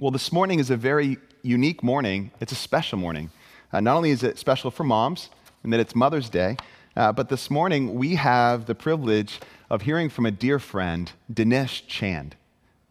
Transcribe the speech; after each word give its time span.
Well, 0.00 0.12
this 0.12 0.30
morning 0.30 0.60
is 0.60 0.70
a 0.70 0.76
very 0.76 1.16
unique 1.42 1.82
morning. 1.82 2.30
It's 2.38 2.52
a 2.52 2.54
special 2.54 3.00
morning. 3.00 3.32
Uh, 3.72 3.80
not 3.80 3.96
only 3.96 4.12
is 4.12 4.22
it 4.22 4.38
special 4.38 4.70
for 4.70 4.84
moms 4.84 5.28
and 5.64 5.72
that 5.72 5.80
it's 5.80 5.92
Mother's 5.96 6.28
Day, 6.30 6.56
uh, 6.94 7.10
but 7.10 7.28
this 7.28 7.50
morning 7.50 7.96
we 7.96 8.14
have 8.14 8.66
the 8.66 8.76
privilege 8.76 9.40
of 9.68 9.82
hearing 9.82 10.08
from 10.08 10.24
a 10.24 10.30
dear 10.30 10.60
friend, 10.60 11.10
Dinesh 11.32 11.88
Chand. 11.88 12.36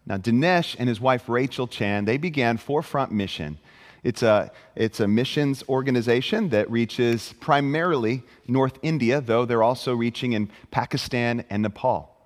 Now, 0.05 0.17
Dinesh 0.17 0.75
and 0.77 0.89
his 0.89 0.99
wife 0.99 1.29
Rachel 1.29 1.65
Chand, 1.65 2.09
they 2.09 2.17
began 2.17 2.57
Forefront 2.57 3.13
Mission. 3.13 3.57
It's 4.03 4.21
a, 4.21 4.51
it's 4.75 4.99
a 4.99 5.07
missions 5.07 5.63
organization 5.69 6.49
that 6.49 6.69
reaches 6.69 7.33
primarily 7.39 8.21
North 8.49 8.77
India, 8.81 9.21
though 9.21 9.45
they're 9.45 9.63
also 9.63 9.95
reaching 9.95 10.33
in 10.33 10.49
Pakistan 10.71 11.45
and 11.49 11.63
Nepal. 11.63 12.16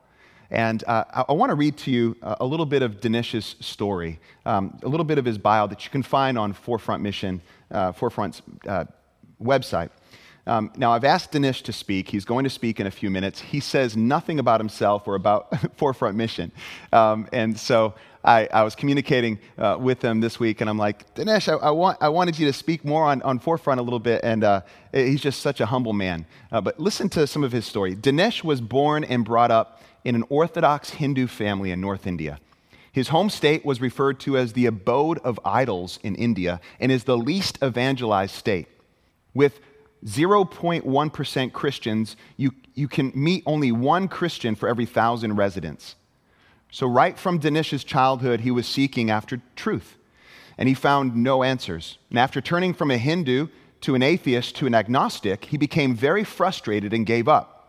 And 0.51 0.83
uh, 0.85 1.05
I, 1.13 1.25
I 1.29 1.33
want 1.33 1.49
to 1.49 1.55
read 1.55 1.77
to 1.77 1.91
you 1.91 2.17
a 2.21 2.45
little 2.45 2.65
bit 2.65 2.83
of 2.83 2.99
Dinesh's 2.99 3.55
story, 3.61 4.19
um, 4.45 4.77
a 4.83 4.87
little 4.87 5.05
bit 5.05 5.17
of 5.17 5.25
his 5.25 5.37
bio 5.37 5.65
that 5.67 5.85
you 5.85 5.89
can 5.89 6.03
find 6.03 6.37
on 6.37 6.53
Forefront 6.53 7.01
Mission, 7.01 7.41
uh, 7.71 7.93
Forefront's 7.93 8.41
uh, 8.67 8.85
website. 9.41 9.89
Um, 10.47 10.71
now, 10.75 10.91
I've 10.91 11.03
asked 11.03 11.31
Dinesh 11.33 11.61
to 11.63 11.73
speak. 11.73 12.09
He's 12.09 12.25
going 12.25 12.43
to 12.45 12.49
speak 12.49 12.79
in 12.79 12.87
a 12.87 12.91
few 12.91 13.09
minutes. 13.09 13.39
He 13.39 13.59
says 13.59 13.95
nothing 13.95 14.39
about 14.39 14.59
himself 14.59 15.07
or 15.07 15.15
about 15.15 15.53
Forefront 15.77 16.17
Mission. 16.17 16.51
Um, 16.91 17.27
and 17.31 17.57
so 17.57 17.93
I, 18.23 18.47
I, 18.51 18.63
was 18.63 18.75
communicating 18.75 19.39
uh, 19.57 19.77
with 19.79 20.03
him 20.03 20.19
this 20.19 20.39
week, 20.39 20.61
and 20.61 20.69
I'm 20.69 20.79
like, 20.79 21.13
Dinesh, 21.13 21.47
I, 21.47 21.57
I, 21.57 21.69
want, 21.69 21.99
I 22.01 22.09
wanted 22.09 22.39
you 22.39 22.47
to 22.47 22.53
speak 22.53 22.83
more 22.83 23.05
on, 23.05 23.21
on 23.21 23.37
Forefront 23.39 23.79
a 23.79 23.83
little 23.83 23.99
bit. 23.99 24.21
And 24.23 24.43
uh, 24.43 24.61
he's 24.91 25.21
just 25.21 25.41
such 25.41 25.61
a 25.61 25.65
humble 25.67 25.93
man. 25.93 26.25
Uh, 26.51 26.59
but 26.59 26.79
listen 26.79 27.07
to 27.09 27.27
some 27.27 27.43
of 27.43 27.51
his 27.51 27.65
story. 27.65 27.95
Dinesh 27.95 28.43
was 28.43 28.61
born 28.61 29.03
and 29.03 29.23
brought 29.23 29.51
up 29.51 29.81
in 30.03 30.15
an 30.15 30.23
Orthodox 30.29 30.91
Hindu 30.91 31.27
family 31.27 31.71
in 31.71 31.81
North 31.81 32.07
India. 32.07 32.39
His 32.91 33.09
home 33.09 33.29
state 33.29 33.65
was 33.65 33.79
referred 33.79 34.19
to 34.21 34.37
as 34.37 34.53
the 34.53 34.65
abode 34.65 35.19
of 35.19 35.39
idols 35.45 35.97
in 36.03 36.15
India 36.15 36.59
and 36.79 36.91
is 36.91 37.05
the 37.05 37.17
least 37.17 37.57
evangelized 37.63 38.35
state. 38.35 38.67
With 39.33 39.61
0.1% 40.05 41.53
Christians, 41.53 42.17
you, 42.35 42.51
you 42.73 42.87
can 42.87 43.11
meet 43.15 43.43
only 43.45 43.71
one 43.71 44.07
Christian 44.07 44.55
for 44.55 44.67
every 44.67 44.85
thousand 44.85 45.37
residents. 45.37 45.95
So, 46.71 46.87
right 46.87 47.17
from 47.17 47.39
Dinesh's 47.39 47.83
childhood, 47.83 48.41
he 48.41 48.51
was 48.51 48.65
seeking 48.65 49.09
after 49.09 49.41
truth, 49.55 49.97
and 50.57 50.69
he 50.69 50.75
found 50.75 51.15
no 51.15 51.43
answers. 51.43 51.97
And 52.09 52.17
after 52.17 52.39
turning 52.39 52.73
from 52.73 52.91
a 52.91 52.97
Hindu 52.97 53.47
to 53.81 53.95
an 53.95 54.01
atheist 54.01 54.55
to 54.57 54.67
an 54.67 54.75
agnostic, 54.75 55.45
he 55.45 55.57
became 55.57 55.95
very 55.95 56.23
frustrated 56.23 56.93
and 56.93 57.05
gave 57.05 57.27
up. 57.27 57.60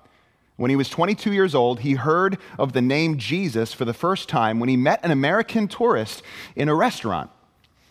When 0.57 0.71
he 0.71 0.77
was 0.77 0.89
22 0.89 1.33
years 1.33 1.55
old, 1.55 1.81
he 1.81 1.95
heard 1.95 2.39
of 2.59 2.73
the 2.73 2.83
name 2.83 3.19
Jesus 3.19 3.73
for 3.73 3.85
the 3.85 3.95
first 3.95 4.29
time 4.29 4.61
when 4.61 4.69
he 4.69 4.77
met 4.77 5.05
an 5.05 5.11
American 5.11 5.67
tourist 5.67 6.23
in 6.55 6.69
a 6.69 6.75
restaurant. 6.75 7.31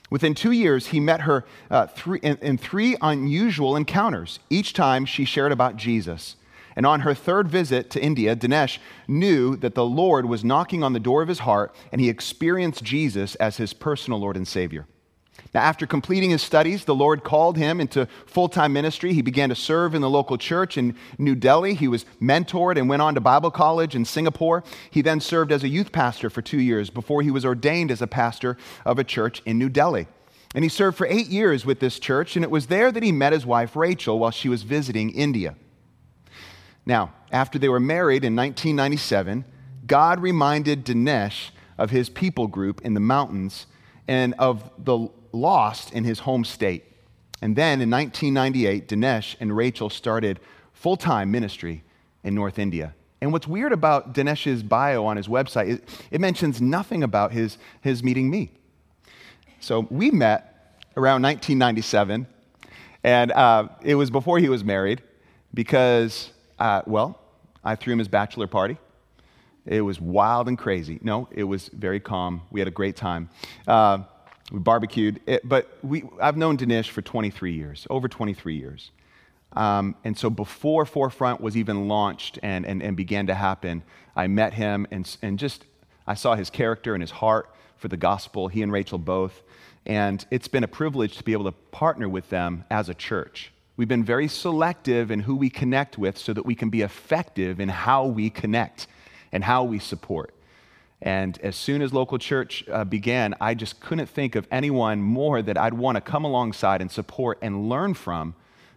Within 0.10 0.36
two 0.36 0.52
years, 0.52 0.88
he 0.88 1.00
met 1.00 1.22
her 1.22 1.46
uh, 1.72 1.88
three, 1.88 2.20
in, 2.20 2.38
in 2.42 2.58
three 2.58 2.98
unusual 3.02 3.76
encounters. 3.76 4.40
Each 4.50 4.74
time, 4.74 5.06
she 5.06 5.26
shared 5.26 5.54
about 5.54 5.78
Jesus. 5.78 6.36
And 6.76 6.86
on 6.86 7.02
her 7.02 7.14
third 7.14 7.48
visit 7.48 7.90
to 7.92 8.04
India, 8.04 8.36
Dinesh 8.36 8.78
knew 9.08 9.56
that 9.58 9.76
the 9.76 9.86
Lord 9.86 10.26
was 10.26 10.44
knocking 10.44 10.84
on 10.84 10.94
the 10.94 11.00
door 11.00 11.22
of 11.22 11.30
his 11.30 11.40
heart, 11.40 11.74
and 11.92 12.00
he 12.00 12.10
experienced 12.10 12.84
Jesus 12.84 13.36
as 13.36 13.58
his 13.58 13.74
personal 13.74 14.20
Lord 14.20 14.38
and 14.38 14.48
Savior. 14.48 14.86
Now, 15.54 15.62
after 15.62 15.86
completing 15.86 16.30
his 16.30 16.42
studies, 16.42 16.86
the 16.86 16.96
Lord 16.96 17.26
called 17.26 17.58
him 17.58 17.82
into 17.82 18.08
full 18.26 18.48
time 18.48 18.72
ministry. 18.72 19.14
He 19.14 19.22
began 19.22 19.50
to 19.50 19.56
serve 19.56 19.94
in 19.94 20.02
the 20.02 20.10
local 20.10 20.38
church 20.38 20.78
in 20.78 20.96
New 21.18 21.36
Delhi. 21.36 21.74
He 21.74 21.90
was 21.90 22.06
mentored 22.22 22.78
and 22.78 22.88
went 22.88 23.02
on 23.02 23.16
to 23.16 23.22
Bible 23.22 23.52
college 23.52 23.94
in 23.94 24.06
Singapore. 24.06 24.64
He 24.90 25.02
then 25.02 25.20
served 25.20 25.52
as 25.52 25.64
a 25.64 25.70
youth 25.70 25.92
pastor 25.92 26.30
for 26.30 26.42
two 26.42 26.62
years 26.62 26.90
before 26.90 27.22
he 27.22 27.32
was 27.32 27.44
ordained 27.44 27.92
as 27.92 28.02
a 28.02 28.08
pastor 28.08 28.56
of 28.86 28.98
a 28.98 29.04
church 29.04 29.42
in 29.46 29.58
New 29.58 29.68
Delhi. 29.68 30.08
And 30.56 30.64
he 30.64 30.70
served 30.70 30.98
for 30.98 31.08
eight 31.08 31.28
years 31.28 31.66
with 31.66 31.80
this 31.80 32.00
church, 32.00 32.36
and 32.36 32.44
it 32.44 32.52
was 32.52 32.68
there 32.68 32.92
that 32.92 33.04
he 33.04 33.12
met 33.12 33.34
his 33.34 33.46
wife 33.46 33.76
Rachel 33.76 34.20
while 34.20 34.32
she 34.32 34.50
was 34.50 34.64
visiting 34.64 35.10
India. 35.10 35.56
Now, 36.86 37.14
after 37.32 37.60
they 37.60 37.70
were 37.70 37.80
married 37.80 38.24
in 38.24 38.36
1997, 38.36 39.46
God 39.86 40.22
reminded 40.22 40.86
Dinesh 40.86 41.52
of 41.78 41.90
his 41.90 42.10
people 42.10 42.48
group 42.48 42.82
in 42.82 42.94
the 42.94 43.00
mountains 43.00 43.66
and 44.08 44.34
of 44.38 44.70
the 44.78 45.10
lost 45.32 45.94
in 45.94 46.04
his 46.04 46.20
home 46.20 46.44
state. 46.44 46.86
And 47.42 47.56
then 47.56 47.82
in 47.82 47.90
1998, 47.90 48.88
Dinesh 48.88 49.36
and 49.40 49.56
Rachel 49.56 49.90
started 49.90 50.40
full 50.74 50.98
time 50.98 51.32
ministry 51.32 51.84
in 52.24 52.36
North 52.36 52.60
India. 52.60 52.94
And 53.22 53.32
what's 53.32 53.48
weird 53.48 53.72
about 53.72 54.14
Dinesh's 54.14 54.64
bio 54.64 55.06
on 55.06 55.16
his 55.16 55.28
website, 55.28 55.70
it, 55.70 55.84
it 56.10 56.22
mentions 56.22 56.60
nothing 56.60 57.04
about 57.04 57.32
his, 57.32 57.58
his 57.82 58.04
meeting 58.04 58.30
me. 58.30 58.52
So 59.60 59.86
we 59.92 60.10
met 60.10 60.80
around 60.98 61.22
1997, 61.22 62.26
and 63.04 63.32
uh, 63.32 63.68
it 63.84 63.94
was 63.94 64.10
before 64.10 64.40
he 64.40 64.50
was 64.50 64.64
married 64.64 65.04
because, 65.54 66.32
uh, 66.58 66.82
well, 66.88 67.20
I 67.64 67.76
threw 67.76 67.94
him 67.94 68.00
his 68.00 68.08
bachelor 68.08 68.48
party. 68.48 68.78
It 69.68 69.82
was 69.82 70.02
wild 70.02 70.48
and 70.48 70.58
crazy. 70.58 71.00
No, 71.04 71.28
it 71.30 71.44
was 71.44 71.68
very 71.68 72.00
calm. 72.00 72.42
We 72.50 72.60
had 72.60 72.68
a 72.68 72.72
great 72.72 72.96
time. 72.96 73.30
Uh, 73.68 74.00
we 74.52 74.60
barbecued. 74.60 75.22
It, 75.26 75.48
but 75.48 75.78
we, 75.84 76.04
I've 76.22 76.38
known 76.38 76.58
Dinesh 76.58 76.90
for 76.90 77.02
23 77.02 77.54
years, 77.54 77.88
over 77.90 78.08
23 78.08 78.56
years. 78.56 78.92
Um, 79.54 79.96
and 80.04 80.18
so 80.18 80.30
before 80.30 80.86
Forefront 80.86 81.42
was 81.42 81.58
even 81.58 81.88
launched 81.88 82.40
and, 82.42 82.66
and, 82.66 82.82
and 82.82 82.96
began 82.96 83.28
to 83.28 83.36
happen, 83.36 83.84
I 84.16 84.28
met 84.28 84.54
him 84.54 84.88
and, 84.92 85.18
and 85.22 85.38
just 85.38 85.66
I 86.08 86.14
saw 86.14 86.36
his 86.36 86.50
character 86.50 86.94
and 86.94 87.02
his 87.02 87.12
heart 87.12 87.54
for 87.78 87.88
the 87.88 87.98
gospel, 87.98 88.48
he 88.48 88.62
and 88.62 88.72
Rachel 88.72 88.98
both. 88.98 89.42
And 89.86 90.26
it's 90.32 90.48
been 90.48 90.64
a 90.64 90.68
privilege 90.68 91.18
to 91.18 91.24
be 91.24 91.34
able 91.34 91.46
to 91.46 91.52
partner 91.52 92.08
with 92.08 92.30
them 92.30 92.66
as 92.70 92.88
a 92.88 92.94
church. 92.94 93.52
We've 93.76 93.88
been 93.88 94.04
very 94.04 94.28
selective 94.28 95.10
in 95.10 95.22
who 95.22 95.36
we 95.36 95.50
connect 95.50 95.98
with 95.98 96.18
so 96.18 96.34
that 96.34 96.46
we 96.46 96.56
can 96.56 96.70
be 96.70 96.82
effective 96.82 97.60
in 97.60 97.70
how 97.70 98.06
we 98.06 98.30
connect 98.30 98.88
and 99.32 99.44
how 99.44 99.64
we 99.64 99.80
support. 99.80 100.34
And 101.02 101.40
as 101.42 101.56
soon 101.56 101.82
as 101.82 101.94
local 101.94 102.20
church 102.20 102.64
uh, 102.70 102.86
began, 102.86 103.34
I 103.42 103.56
just 103.56 103.80
couldn't 103.80 104.08
think 104.08 104.36
of 104.36 104.48
anyone 104.52 105.02
more 105.02 105.42
that 105.42 105.58
I'd 105.58 105.74
want 105.74 105.96
to 105.96 106.02
come 106.02 106.26
alongside 106.26 106.82
and 106.82 106.92
support 106.92 107.40
and 107.42 107.68
learn 107.70 107.96
from 107.96 108.36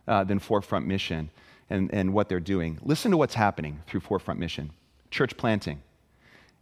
uh, 0.08 0.24
than 0.24 0.38
Forefront 0.38 0.86
Mission 0.86 1.30
and, 1.68 1.92
and 1.92 2.14
what 2.14 2.28
they're 2.28 2.40
doing. 2.40 2.78
Listen 2.82 3.10
to 3.10 3.16
what's 3.16 3.34
happening 3.34 3.80
through 3.86 4.00
Forefront 4.00 4.40
Mission 4.40 4.70
church 5.10 5.36
planting. 5.36 5.80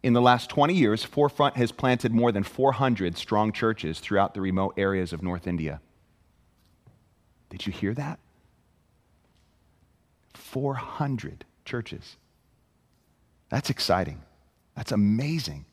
In 0.02 0.12
the 0.12 0.20
last 0.20 0.50
20 0.50 0.74
years, 0.74 1.04
Forefront 1.04 1.56
has 1.56 1.72
planted 1.72 2.12
more 2.12 2.32
than 2.32 2.42
400 2.42 3.16
strong 3.16 3.52
churches 3.52 3.98
throughout 3.98 4.34
the 4.34 4.40
remote 4.40 4.74
areas 4.76 5.12
of 5.12 5.22
North 5.22 5.46
India. 5.46 5.80
Did 7.48 7.66
you 7.66 7.72
hear 7.72 7.94
that? 7.94 8.18
400 10.34 11.44
churches. 11.64 12.16
That's 13.48 13.70
exciting. 13.70 14.20
That's 14.76 14.92
amazing. 14.92 15.64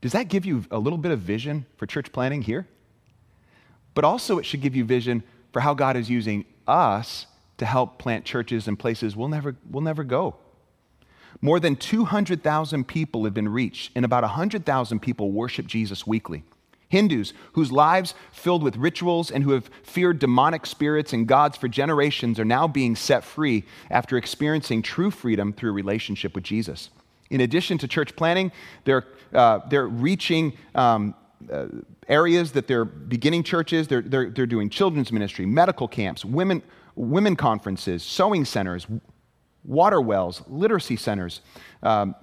Does 0.00 0.12
that 0.12 0.28
give 0.28 0.46
you 0.46 0.64
a 0.70 0.78
little 0.78 0.98
bit 0.98 1.12
of 1.12 1.20
vision 1.20 1.66
for 1.76 1.86
church 1.86 2.12
planting 2.12 2.42
here? 2.42 2.66
But 3.94 4.04
also, 4.04 4.38
it 4.38 4.46
should 4.46 4.62
give 4.62 4.74
you 4.74 4.84
vision 4.84 5.22
for 5.52 5.60
how 5.60 5.74
God 5.74 5.96
is 5.96 6.08
using 6.08 6.44
us 6.66 7.26
to 7.58 7.66
help 7.66 7.98
plant 7.98 8.24
churches 8.24 8.66
in 8.68 8.76
places 8.76 9.14
we'll 9.14 9.28
never, 9.28 9.56
we'll 9.68 9.82
never 9.82 10.04
go. 10.04 10.36
More 11.42 11.60
than 11.60 11.76
200,000 11.76 12.86
people 12.86 13.24
have 13.24 13.34
been 13.34 13.48
reached, 13.48 13.92
and 13.94 14.04
about 14.04 14.22
100,000 14.22 15.00
people 15.00 15.30
worship 15.30 15.66
Jesus 15.66 16.06
weekly. 16.06 16.44
Hindus 16.88 17.32
whose 17.52 17.70
lives 17.70 18.14
filled 18.32 18.62
with 18.62 18.76
rituals 18.76 19.30
and 19.30 19.44
who 19.44 19.52
have 19.52 19.70
feared 19.84 20.18
demonic 20.18 20.66
spirits 20.66 21.12
and 21.12 21.26
gods 21.26 21.56
for 21.56 21.68
generations 21.68 22.38
are 22.40 22.44
now 22.44 22.66
being 22.66 22.96
set 22.96 23.22
free 23.22 23.64
after 23.90 24.16
experiencing 24.16 24.82
true 24.82 25.10
freedom 25.10 25.52
through 25.52 25.72
relationship 25.72 26.34
with 26.34 26.42
Jesus. 26.42 26.90
In 27.30 27.40
addition 27.40 27.78
to 27.78 27.88
church 27.88 28.14
planting, 28.16 28.52
they're, 28.84 29.06
uh, 29.32 29.60
they're 29.68 29.86
reaching 29.86 30.52
um, 30.74 31.14
uh, 31.50 31.66
areas 32.08 32.52
that 32.52 32.66
they're 32.66 32.84
beginning 32.84 33.44
churches. 33.44 33.88
They're, 33.88 34.02
they're, 34.02 34.30
they're 34.30 34.46
doing 34.46 34.68
children's 34.68 35.12
ministry, 35.12 35.46
medical 35.46 35.88
camps, 35.88 36.24
women, 36.24 36.62
women 36.96 37.36
conferences, 37.36 38.02
sewing 38.02 38.44
centers, 38.44 38.86
water 39.64 40.00
wells, 40.00 40.42
literacy 40.48 40.96
centers, 40.96 41.40
um, 41.82 42.14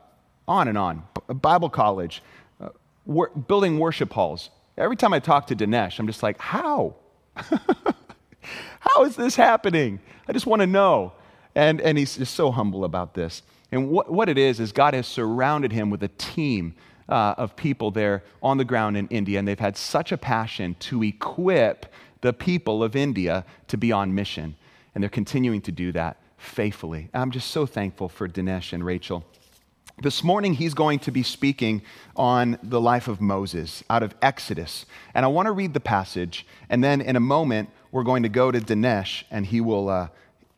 on 0.47 0.67
and 0.67 0.77
on. 0.77 1.03
B- 1.27 1.33
Bible 1.35 1.69
college, 1.69 2.21
uh, 2.59 2.69
wor- 3.05 3.29
building 3.29 3.79
worship 3.79 4.11
halls. 4.11 4.49
Every 4.77 4.95
time 4.95 5.13
I 5.13 5.19
talk 5.19 5.47
to 5.47 5.55
Dinesh, 5.55 5.99
I'm 5.99 6.07
just 6.07 6.21
like, 6.21 6.37
how? 6.37 6.95
how 7.35 9.03
is 9.03 9.15
this 9.15 9.35
happening? 9.35 9.99
I 10.27 10.33
just 10.33 10.45
want 10.45 10.61
to 10.61 10.67
know. 10.67 11.13
And, 11.55 11.81
and 11.81 11.97
he's 11.97 12.17
just 12.17 12.35
so 12.35 12.51
humble 12.51 12.83
about 12.83 13.13
this. 13.15 13.41
And 13.71 13.89
what, 13.89 14.11
what 14.11 14.29
it 14.29 14.37
is, 14.37 14.59
is 14.59 14.71
God 14.71 14.93
has 14.93 15.07
surrounded 15.07 15.71
him 15.71 15.89
with 15.89 16.03
a 16.03 16.07
team 16.07 16.75
uh, 17.09 17.35
of 17.37 17.55
people 17.55 17.91
there 17.91 18.23
on 18.41 18.57
the 18.57 18.65
ground 18.65 18.97
in 18.97 19.07
India, 19.07 19.39
and 19.39 19.47
they've 19.47 19.59
had 19.59 19.77
such 19.77 20.11
a 20.11 20.17
passion 20.17 20.75
to 20.79 21.03
equip 21.03 21.85
the 22.21 22.33
people 22.33 22.83
of 22.83 22.95
India 22.95 23.45
to 23.67 23.77
be 23.77 23.91
on 23.91 24.13
mission. 24.13 24.55
And 24.93 25.03
they're 25.03 25.09
continuing 25.09 25.61
to 25.61 25.71
do 25.71 25.91
that 25.91 26.17
faithfully. 26.37 27.09
I'm 27.13 27.31
just 27.31 27.51
so 27.51 27.65
thankful 27.65 28.09
for 28.09 28.27
Dinesh 28.27 28.73
and 28.73 28.85
Rachel. 28.85 29.23
This 29.99 30.23
morning, 30.23 30.53
he's 30.53 30.73
going 30.73 30.99
to 30.99 31.11
be 31.11 31.23
speaking 31.23 31.81
on 32.15 32.59
the 32.61 32.79
life 32.79 33.07
of 33.07 33.19
Moses 33.19 33.83
out 33.89 34.03
of 34.03 34.13
Exodus. 34.21 34.85
And 35.13 35.25
I 35.25 35.27
want 35.27 35.47
to 35.47 35.51
read 35.51 35.73
the 35.73 35.79
passage, 35.79 36.45
and 36.69 36.83
then 36.83 37.01
in 37.01 37.15
a 37.15 37.19
moment, 37.19 37.69
we're 37.91 38.03
going 38.03 38.23
to 38.23 38.29
go 38.29 38.51
to 38.51 38.59
Dinesh, 38.59 39.23
and 39.29 39.45
he 39.45 39.59
will. 39.59 39.89
Uh, 39.89 40.07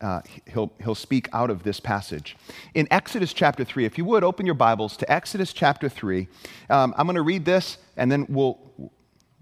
uh, 0.00 0.20
he'll, 0.46 0.72
he'll 0.82 0.94
speak 0.94 1.28
out 1.32 1.50
of 1.50 1.62
this 1.62 1.80
passage. 1.80 2.36
In 2.74 2.88
Exodus 2.90 3.32
chapter 3.32 3.64
3, 3.64 3.84
if 3.84 3.98
you 3.98 4.04
would 4.06 4.24
open 4.24 4.46
your 4.46 4.54
Bibles 4.54 4.96
to 4.98 5.12
Exodus 5.12 5.52
chapter 5.52 5.88
3, 5.88 6.28
um, 6.70 6.94
I'm 6.96 7.06
going 7.06 7.16
to 7.16 7.22
read 7.22 7.44
this 7.44 7.78
and 7.96 8.10
then 8.10 8.26
we'll, 8.28 8.58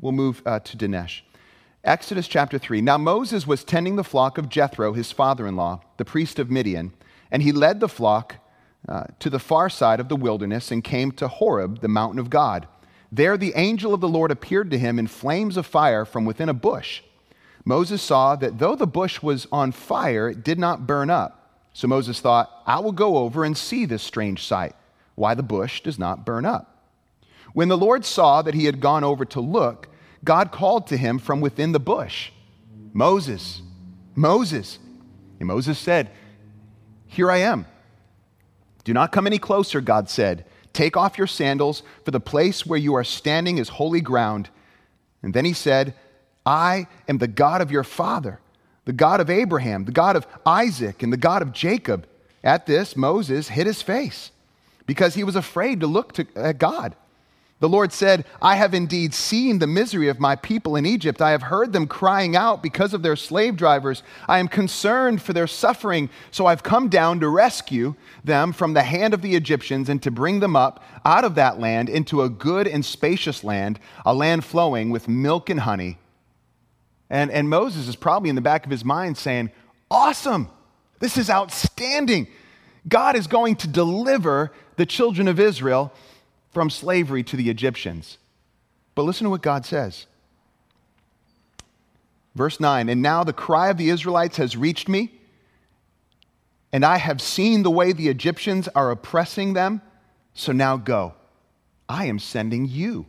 we'll 0.00 0.12
move 0.12 0.42
uh, 0.44 0.60
to 0.60 0.76
Dinesh. 0.76 1.20
Exodus 1.84 2.26
chapter 2.26 2.58
3. 2.58 2.80
Now 2.80 2.98
Moses 2.98 3.46
was 3.46 3.62
tending 3.62 3.96
the 3.96 4.04
flock 4.04 4.36
of 4.36 4.48
Jethro, 4.48 4.92
his 4.92 5.12
father 5.12 5.46
in 5.46 5.56
law, 5.56 5.80
the 5.96 6.04
priest 6.04 6.38
of 6.38 6.50
Midian, 6.50 6.92
and 7.30 7.42
he 7.42 7.52
led 7.52 7.80
the 7.80 7.88
flock 7.88 8.36
uh, 8.88 9.04
to 9.20 9.30
the 9.30 9.38
far 9.38 9.68
side 9.68 10.00
of 10.00 10.08
the 10.08 10.16
wilderness 10.16 10.70
and 10.70 10.82
came 10.82 11.12
to 11.12 11.28
Horeb, 11.28 11.80
the 11.80 11.88
mountain 11.88 12.18
of 12.18 12.30
God. 12.30 12.66
There 13.10 13.36
the 13.36 13.52
angel 13.54 13.94
of 13.94 14.00
the 14.00 14.08
Lord 14.08 14.30
appeared 14.30 14.70
to 14.70 14.78
him 14.78 14.98
in 14.98 15.06
flames 15.06 15.56
of 15.56 15.66
fire 15.66 16.04
from 16.04 16.24
within 16.24 16.48
a 16.48 16.54
bush. 16.54 17.02
Moses 17.68 18.00
saw 18.00 18.34
that 18.34 18.58
though 18.58 18.74
the 18.74 18.86
bush 18.86 19.20
was 19.20 19.46
on 19.52 19.72
fire, 19.72 20.30
it 20.30 20.42
did 20.42 20.58
not 20.58 20.86
burn 20.86 21.10
up. 21.10 21.66
So 21.74 21.86
Moses 21.86 22.18
thought, 22.18 22.50
I 22.64 22.80
will 22.80 22.92
go 22.92 23.18
over 23.18 23.44
and 23.44 23.54
see 23.54 23.84
this 23.84 24.02
strange 24.02 24.46
sight, 24.46 24.74
why 25.16 25.34
the 25.34 25.42
bush 25.42 25.82
does 25.82 25.98
not 25.98 26.24
burn 26.24 26.46
up. 26.46 26.88
When 27.52 27.68
the 27.68 27.76
Lord 27.76 28.06
saw 28.06 28.40
that 28.40 28.54
he 28.54 28.64
had 28.64 28.80
gone 28.80 29.04
over 29.04 29.26
to 29.26 29.40
look, 29.40 29.90
God 30.24 30.50
called 30.50 30.86
to 30.86 30.96
him 30.96 31.18
from 31.18 31.42
within 31.42 31.72
the 31.72 31.78
bush 31.78 32.30
Moses, 32.94 33.60
Moses. 34.14 34.78
And 35.38 35.46
Moses 35.46 35.78
said, 35.78 36.10
Here 37.06 37.30
I 37.30 37.36
am. 37.36 37.66
Do 38.82 38.94
not 38.94 39.12
come 39.12 39.26
any 39.26 39.38
closer, 39.38 39.82
God 39.82 40.08
said. 40.08 40.46
Take 40.72 40.96
off 40.96 41.18
your 41.18 41.26
sandals, 41.26 41.82
for 42.06 42.12
the 42.12 42.18
place 42.18 42.64
where 42.64 42.78
you 42.78 42.94
are 42.94 43.04
standing 43.04 43.58
is 43.58 43.68
holy 43.68 44.00
ground. 44.00 44.48
And 45.22 45.34
then 45.34 45.44
he 45.44 45.52
said, 45.52 45.92
I 46.48 46.86
am 47.06 47.18
the 47.18 47.28
God 47.28 47.60
of 47.60 47.70
your 47.70 47.84
father, 47.84 48.40
the 48.86 48.94
God 48.94 49.20
of 49.20 49.28
Abraham, 49.28 49.84
the 49.84 49.92
God 49.92 50.16
of 50.16 50.26
Isaac, 50.46 51.02
and 51.02 51.12
the 51.12 51.18
God 51.18 51.42
of 51.42 51.52
Jacob. 51.52 52.08
At 52.42 52.64
this, 52.64 52.96
Moses 52.96 53.48
hid 53.48 53.66
his 53.66 53.82
face 53.82 54.30
because 54.86 55.14
he 55.14 55.24
was 55.24 55.36
afraid 55.36 55.80
to 55.80 55.86
look 55.86 56.14
to, 56.14 56.26
at 56.34 56.56
God. 56.56 56.96
The 57.60 57.68
Lord 57.68 57.92
said, 57.92 58.24
I 58.40 58.54
have 58.54 58.72
indeed 58.72 59.12
seen 59.12 59.58
the 59.58 59.66
misery 59.66 60.08
of 60.08 60.20
my 60.20 60.36
people 60.36 60.74
in 60.74 60.86
Egypt. 60.86 61.20
I 61.20 61.32
have 61.32 61.42
heard 61.42 61.74
them 61.74 61.86
crying 61.86 62.34
out 62.34 62.62
because 62.62 62.94
of 62.94 63.02
their 63.02 63.16
slave 63.16 63.56
drivers. 63.56 64.02
I 64.26 64.38
am 64.38 64.48
concerned 64.48 65.20
for 65.20 65.34
their 65.34 65.48
suffering, 65.48 66.08
so 66.30 66.46
I've 66.46 66.62
come 66.62 66.88
down 66.88 67.20
to 67.20 67.28
rescue 67.28 67.94
them 68.24 68.54
from 68.54 68.72
the 68.72 68.84
hand 68.84 69.12
of 69.12 69.20
the 69.20 69.36
Egyptians 69.36 69.90
and 69.90 70.02
to 70.02 70.10
bring 70.10 70.40
them 70.40 70.56
up 70.56 70.82
out 71.04 71.24
of 71.24 71.34
that 71.34 71.60
land 71.60 71.90
into 71.90 72.22
a 72.22 72.30
good 72.30 72.66
and 72.66 72.82
spacious 72.82 73.44
land, 73.44 73.78
a 74.06 74.14
land 74.14 74.46
flowing 74.46 74.88
with 74.88 75.08
milk 75.08 75.50
and 75.50 75.60
honey. 75.60 75.98
And, 77.10 77.30
and 77.30 77.48
Moses 77.48 77.88
is 77.88 77.96
probably 77.96 78.28
in 78.28 78.34
the 78.34 78.40
back 78.40 78.64
of 78.64 78.70
his 78.70 78.84
mind 78.84 79.16
saying, 79.16 79.50
Awesome! 79.90 80.50
This 81.00 81.16
is 81.16 81.30
outstanding. 81.30 82.28
God 82.88 83.16
is 83.16 83.26
going 83.26 83.56
to 83.56 83.68
deliver 83.68 84.52
the 84.76 84.86
children 84.86 85.28
of 85.28 85.38
Israel 85.40 85.92
from 86.50 86.70
slavery 86.70 87.22
to 87.24 87.36
the 87.36 87.50
Egyptians. 87.50 88.18
But 88.94 89.02
listen 89.02 89.24
to 89.24 89.30
what 89.30 89.42
God 89.42 89.64
says. 89.64 90.06
Verse 92.34 92.60
9, 92.60 92.88
and 92.88 93.02
now 93.02 93.24
the 93.24 93.32
cry 93.32 93.68
of 93.68 93.78
the 93.78 93.90
Israelites 93.90 94.36
has 94.36 94.56
reached 94.56 94.88
me, 94.88 95.12
and 96.72 96.84
I 96.84 96.98
have 96.98 97.20
seen 97.20 97.62
the 97.62 97.70
way 97.70 97.92
the 97.92 98.08
Egyptians 98.08 98.68
are 98.68 98.90
oppressing 98.90 99.54
them. 99.54 99.82
So 100.34 100.52
now 100.52 100.76
go. 100.76 101.14
I 101.88 102.04
am 102.04 102.18
sending 102.18 102.66
you. 102.66 103.06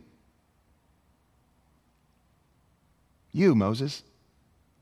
You, 3.32 3.54
Moses, 3.54 4.02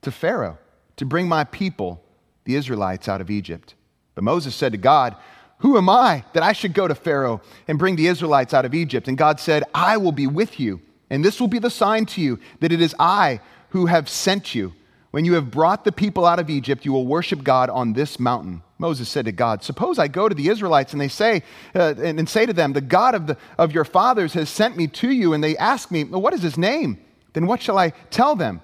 to 0.02 0.10
Pharaoh 0.10 0.58
to 0.96 1.06
bring 1.06 1.28
my 1.28 1.44
people, 1.44 2.02
the 2.44 2.56
Israelites, 2.56 3.08
out 3.08 3.20
of 3.20 3.30
Egypt. 3.30 3.74
But 4.14 4.24
Moses 4.24 4.54
said 4.54 4.72
to 4.72 4.78
God, 4.78 5.16
who 5.58 5.76
am 5.76 5.88
I 5.88 6.24
that 6.34 6.42
I 6.42 6.52
should 6.52 6.72
go 6.72 6.86
to 6.86 6.94
Pharaoh 6.94 7.40
and 7.66 7.78
bring 7.78 7.96
the 7.96 8.06
Israelites 8.06 8.54
out 8.54 8.64
of 8.64 8.74
Egypt? 8.74 9.08
And 9.08 9.18
God 9.18 9.40
said, 9.40 9.64
I 9.74 9.96
will 9.96 10.12
be 10.12 10.26
with 10.26 10.60
you, 10.60 10.80
and 11.10 11.24
this 11.24 11.40
will 11.40 11.48
be 11.48 11.58
the 11.58 11.70
sign 11.70 12.06
to 12.06 12.20
you 12.20 12.38
that 12.60 12.72
it 12.72 12.80
is 12.80 12.94
I 12.98 13.40
who 13.70 13.86
have 13.86 14.08
sent 14.08 14.54
you. 14.54 14.72
When 15.10 15.24
you 15.24 15.34
have 15.34 15.50
brought 15.50 15.84
the 15.84 15.92
people 15.92 16.26
out 16.26 16.38
of 16.38 16.50
Egypt, 16.50 16.84
you 16.84 16.92
will 16.92 17.06
worship 17.06 17.42
God 17.42 17.70
on 17.70 17.94
this 17.94 18.20
mountain. 18.20 18.62
Moses 18.78 19.08
said 19.08 19.24
to 19.24 19.32
God, 19.32 19.64
Suppose 19.64 19.98
I 19.98 20.06
go 20.06 20.28
to 20.28 20.34
the 20.34 20.48
Israelites 20.48 20.92
and 20.92 21.00
they 21.00 21.08
say, 21.08 21.42
uh, 21.74 21.94
and, 21.96 22.20
and, 22.20 22.28
say 22.28 22.46
to 22.46 22.52
them, 22.52 22.72
The 22.72 22.80
God 22.80 23.14
of, 23.14 23.26
the, 23.26 23.36
of 23.56 23.72
your 23.72 23.84
fathers 23.84 24.34
has 24.34 24.48
sent 24.48 24.76
me 24.76 24.86
to 24.88 25.10
you, 25.10 25.32
and 25.32 25.42
they 25.42 25.56
ask 25.56 25.90
me, 25.90 26.04
What 26.04 26.34
is 26.34 26.42
his 26.42 26.58
name? 26.58 27.00
Then 27.32 27.46
what 27.46 27.62
shall 27.62 27.78
I 27.78 27.90
tell 28.10 28.36
them? 28.36 28.60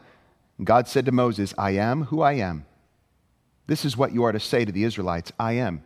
And 0.58 0.66
God 0.66 0.88
said 0.88 1.06
to 1.06 1.12
Moses, 1.12 1.54
I 1.58 1.72
am 1.72 2.04
who 2.04 2.22
I 2.22 2.34
am. 2.34 2.66
This 3.66 3.84
is 3.84 3.96
what 3.96 4.12
you 4.12 4.24
are 4.24 4.32
to 4.32 4.40
say 4.40 4.64
to 4.64 4.72
the 4.72 4.84
Israelites 4.84 5.32
I 5.38 5.52
am 5.52 5.82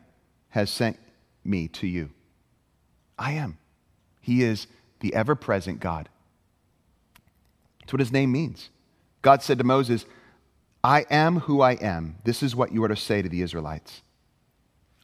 has 0.51 0.71
sent 0.71 0.99
me 1.45 1.69
to 1.69 1.87
you. 1.87 2.11
I 3.19 3.33
am. 3.33 3.59
He 4.21 4.43
is 4.43 4.67
the 5.01 5.15
ever 5.15 5.35
present 5.35 5.81
God. 5.81 6.09
That's 7.81 7.93
what 7.93 8.01
his 8.01 8.13
name 8.13 8.33
means. 8.33 8.71
God 9.23 9.43
said 9.43 9.59
to 9.59 9.65
Moses, 9.65 10.05
I 10.85 11.07
am 11.11 11.41
who 11.41 11.61
I 11.61 11.73
am. 11.73 12.17
This 12.25 12.43
is 12.43 12.55
what 12.55 12.73
you 12.73 12.85
are 12.85 12.89
to 12.89 12.97
say 12.97 13.23
to 13.23 13.29
the 13.29 13.43
Israelites. 13.43 14.03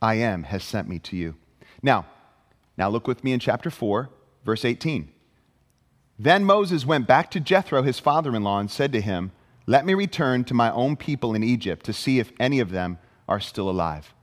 I 0.01 0.15
am 0.17 0.45
has 0.45 0.63
sent 0.63 0.89
me 0.89 0.99
to 1.01 1.17
you. 1.17 1.37
Now, 1.83 2.07
now 2.77 2.89
look 2.89 3.07
with 3.07 3.25
me 3.25 3.33
in 3.33 3.41
chapter 3.41 3.71
4, 3.71 4.11
verse 4.45 4.65
18. 4.65 5.14
Then 6.19 6.45
Moses 6.45 6.87
went 6.87 7.07
back 7.07 7.31
to 7.33 7.41
Jethro, 7.41 7.83
his 7.83 7.99
father 7.99 8.35
in 8.35 8.45
law, 8.45 8.61
and 8.61 8.71
said 8.71 8.93
to 8.93 9.01
him, 9.01 9.33
Let 9.67 9.85
me 9.85 9.95
return 9.95 10.45
to 10.45 10.55
my 10.55 10.71
own 10.71 10.97
people 10.97 11.35
in 11.35 11.43
Egypt 11.43 11.85
to 11.87 11.93
see 11.93 12.19
if 12.19 12.33
any 12.39 12.61
of 12.61 12.71
them 12.71 12.99
are 13.29 13.41
still 13.41 13.69
alive. 13.69 14.15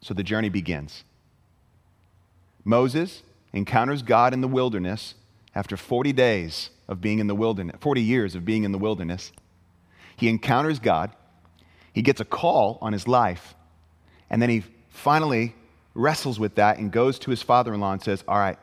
So 0.00 0.14
the 0.14 0.22
journey 0.22 0.48
begins. 0.48 1.04
Moses 2.64 3.22
encounters 3.52 4.02
God 4.02 4.32
in 4.32 4.40
the 4.40 4.48
wilderness 4.48 5.14
after 5.54 5.76
40 5.76 6.12
days 6.12 6.70
of 6.88 7.00
being 7.00 7.18
in 7.18 7.26
the 7.26 7.34
wilderness, 7.34 7.76
40 7.80 8.02
years 8.02 8.34
of 8.34 8.44
being 8.44 8.64
in 8.64 8.72
the 8.72 8.78
wilderness. 8.78 9.32
He 10.16 10.28
encounters 10.28 10.78
God. 10.78 11.10
He 11.92 12.02
gets 12.02 12.20
a 12.20 12.24
call 12.24 12.78
on 12.80 12.92
his 12.92 13.08
life. 13.08 13.54
And 14.30 14.40
then 14.40 14.50
he 14.50 14.64
finally 14.88 15.54
wrestles 15.94 16.38
with 16.38 16.56
that 16.56 16.78
and 16.78 16.90
goes 16.90 17.18
to 17.20 17.30
his 17.30 17.42
father 17.42 17.72
in 17.74 17.80
law 17.80 17.92
and 17.92 18.02
says, 18.02 18.24
All 18.26 18.38
right, 18.38 18.58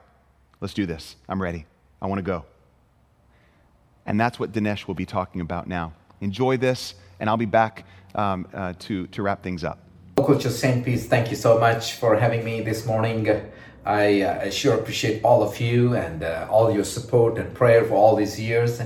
let's 0.60 0.74
do 0.74 0.86
this. 0.86 1.16
I'm 1.28 1.42
ready. 1.42 1.66
I 2.02 2.08
want 2.08 2.20
to 2.20 2.24
go. 2.24 2.46
And 4.12 4.20
that's 4.20 4.38
what 4.38 4.52
Dinesh 4.52 4.88
will 4.88 4.94
be 4.94 5.06
talking 5.06 5.40
about 5.40 5.68
now. 5.68 5.94
Enjoy 6.20 6.58
this, 6.58 6.96
and 7.22 7.30
I'll 7.30 7.38
be 7.38 7.46
back 7.46 7.86
um, 8.14 8.46
uh, 8.54 8.74
to, 8.80 9.08
to 9.08 9.22
wrap 9.22 9.42
things 9.42 9.64
up. 9.64 9.80
Coach 10.18 10.44
St. 10.44 10.84
Peace, 10.84 11.08
thank 11.08 11.30
you 11.30 11.38
so 11.38 11.58
much 11.58 11.94
for 11.94 12.18
having 12.18 12.44
me 12.44 12.60
this 12.60 12.86
morning. 12.86 13.42
I 13.86 14.22
uh, 14.22 14.50
sure 14.50 14.76
appreciate 14.76 15.24
all 15.24 15.42
of 15.42 15.62
you 15.62 15.96
and 15.96 16.24
uh, 16.24 16.46
all 16.52 16.74
your 16.74 16.84
support 16.84 17.38
and 17.38 17.54
prayer 17.54 17.86
for 17.86 17.94
all 17.94 18.18
these 18.18 18.38
years. 18.38 18.82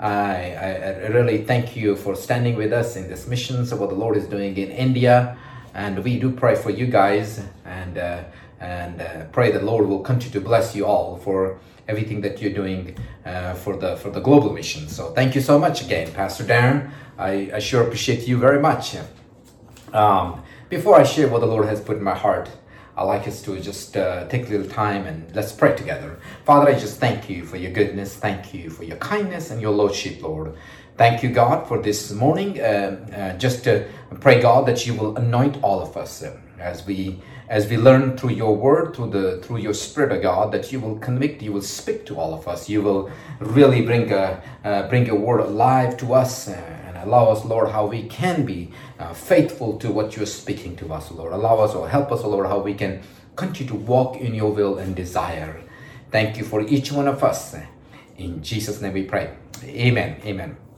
I, 0.00 0.08
I, 0.08 1.06
really 1.10 1.44
thank 1.44 1.76
you 1.76 1.94
for 1.94 2.16
standing 2.16 2.56
with 2.56 2.72
us 2.72 2.96
in 2.96 3.08
this 3.08 3.28
mission. 3.28 3.64
So, 3.64 3.76
what 3.76 3.90
the 3.90 3.94
Lord 3.94 4.16
is 4.16 4.26
doing 4.26 4.56
in 4.56 4.72
India. 4.72 5.38
And 5.74 6.02
we 6.02 6.18
do 6.18 6.32
pray 6.32 6.56
for 6.56 6.70
you 6.70 6.86
guys 6.86 7.40
and, 7.64 7.98
uh, 7.98 8.24
and 8.60 9.00
uh, 9.00 9.24
pray 9.32 9.50
the 9.50 9.60
Lord 9.60 9.88
will 9.88 10.00
continue 10.00 10.32
to 10.38 10.40
bless 10.40 10.76
you 10.76 10.86
all 10.86 11.16
for 11.16 11.58
everything 11.88 12.20
that 12.20 12.40
you're 12.40 12.52
doing 12.52 12.96
uh, 13.24 13.54
for, 13.54 13.76
the, 13.76 13.96
for 13.96 14.10
the 14.10 14.20
global 14.20 14.52
mission. 14.52 14.88
So 14.88 15.10
thank 15.12 15.34
you 15.34 15.40
so 15.40 15.58
much 15.58 15.82
again, 15.82 16.12
Pastor 16.12 16.44
Darren. 16.44 16.90
I, 17.18 17.50
I 17.54 17.58
sure 17.58 17.82
appreciate 17.82 18.28
you 18.28 18.38
very 18.38 18.60
much. 18.60 18.96
Um, 19.92 20.42
before 20.68 20.94
I 20.94 21.02
share 21.02 21.28
what 21.28 21.40
the 21.40 21.46
Lord 21.46 21.66
has 21.66 21.80
put 21.80 21.96
in 21.96 22.04
my 22.04 22.14
heart, 22.14 22.48
I'd 22.96 23.04
like 23.04 23.26
us 23.26 23.42
to 23.42 23.58
just 23.58 23.96
uh, 23.96 24.28
take 24.28 24.46
a 24.46 24.50
little 24.50 24.68
time 24.68 25.06
and 25.06 25.34
let's 25.34 25.52
pray 25.52 25.74
together. 25.74 26.20
Father, 26.44 26.70
I 26.70 26.78
just 26.78 26.98
thank 27.00 27.30
you 27.30 27.44
for 27.44 27.56
your 27.56 27.72
goodness. 27.72 28.14
Thank 28.14 28.52
you 28.52 28.68
for 28.70 28.84
your 28.84 28.98
kindness 28.98 29.50
and 29.50 29.60
your 29.60 29.72
lordship, 29.72 30.22
Lord. 30.22 30.54
Thank 30.96 31.22
you, 31.22 31.30
God, 31.30 31.66
for 31.66 31.80
this 31.80 32.10
morning. 32.12 32.60
Uh, 32.60 32.62
uh, 33.16 33.38
just 33.38 33.66
pray, 34.20 34.40
God, 34.42 34.66
that 34.66 34.86
you 34.86 34.94
will 34.94 35.16
anoint 35.16 35.62
all 35.62 35.80
of 35.80 35.96
us 35.96 36.22
uh, 36.22 36.36
as 36.58 36.86
we 36.86 37.20
as 37.50 37.68
we 37.68 37.76
learn 37.76 38.16
through 38.16 38.30
your 38.30 38.56
word, 38.56 38.94
through 38.94 39.10
the 39.10 39.38
through 39.42 39.58
your 39.58 39.74
spirit, 39.74 40.12
of 40.12 40.22
God, 40.22 40.52
that 40.52 40.70
you 40.72 40.78
will 40.78 40.96
convict, 41.00 41.42
you 41.42 41.52
will 41.52 41.62
speak 41.62 42.06
to 42.06 42.16
all 42.16 42.32
of 42.32 42.46
us. 42.46 42.68
You 42.68 42.80
will 42.80 43.10
really 43.40 43.82
bring 43.82 44.10
a 44.12 44.40
uh, 44.64 44.88
bring 44.88 45.04
your 45.04 45.16
word 45.18 45.40
alive 45.40 45.96
to 45.98 46.14
us 46.14 46.48
uh, 46.48 46.52
and 46.86 46.96
allow 46.96 47.26
us, 47.28 47.44
Lord, 47.44 47.70
how 47.70 47.86
we 47.86 48.04
can 48.04 48.46
be 48.46 48.70
uh, 49.00 49.12
faithful 49.12 49.78
to 49.78 49.90
what 49.90 50.16
you're 50.16 50.26
speaking 50.26 50.76
to 50.76 50.92
us, 50.94 51.10
Lord. 51.10 51.32
Allow 51.32 51.58
us 51.58 51.74
or 51.74 51.88
help 51.88 52.12
us, 52.12 52.22
Lord, 52.22 52.46
how 52.46 52.60
we 52.60 52.72
can 52.72 53.02
continue 53.34 53.72
to 53.72 53.76
walk 53.76 54.16
in 54.16 54.32
your 54.32 54.52
will 54.52 54.78
and 54.78 54.94
desire. 54.94 55.60
Thank 56.12 56.36
you 56.36 56.44
for 56.44 56.60
each 56.62 56.92
one 56.92 57.08
of 57.08 57.24
us. 57.24 57.56
In 58.16 58.42
Jesus' 58.42 58.80
name 58.80 58.92
we 58.92 59.04
pray. 59.04 59.34
Amen. 59.64 60.20
Amen. 60.24 60.69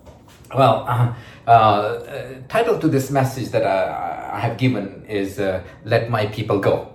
Well, 0.55 0.85
uh, 0.87 1.15
uh, 1.51 2.35
title 2.49 2.79
to 2.79 2.89
this 2.89 3.11
message 3.11 3.49
that 3.51 3.65
I, 3.65 4.37
I 4.37 4.41
have 4.41 4.59
given 4.59 5.05
is 5.09 5.39
uh, 5.39 5.63
"Let 5.85 6.11
My 6.11 6.27
People 6.27 6.59
Go." 6.59 6.93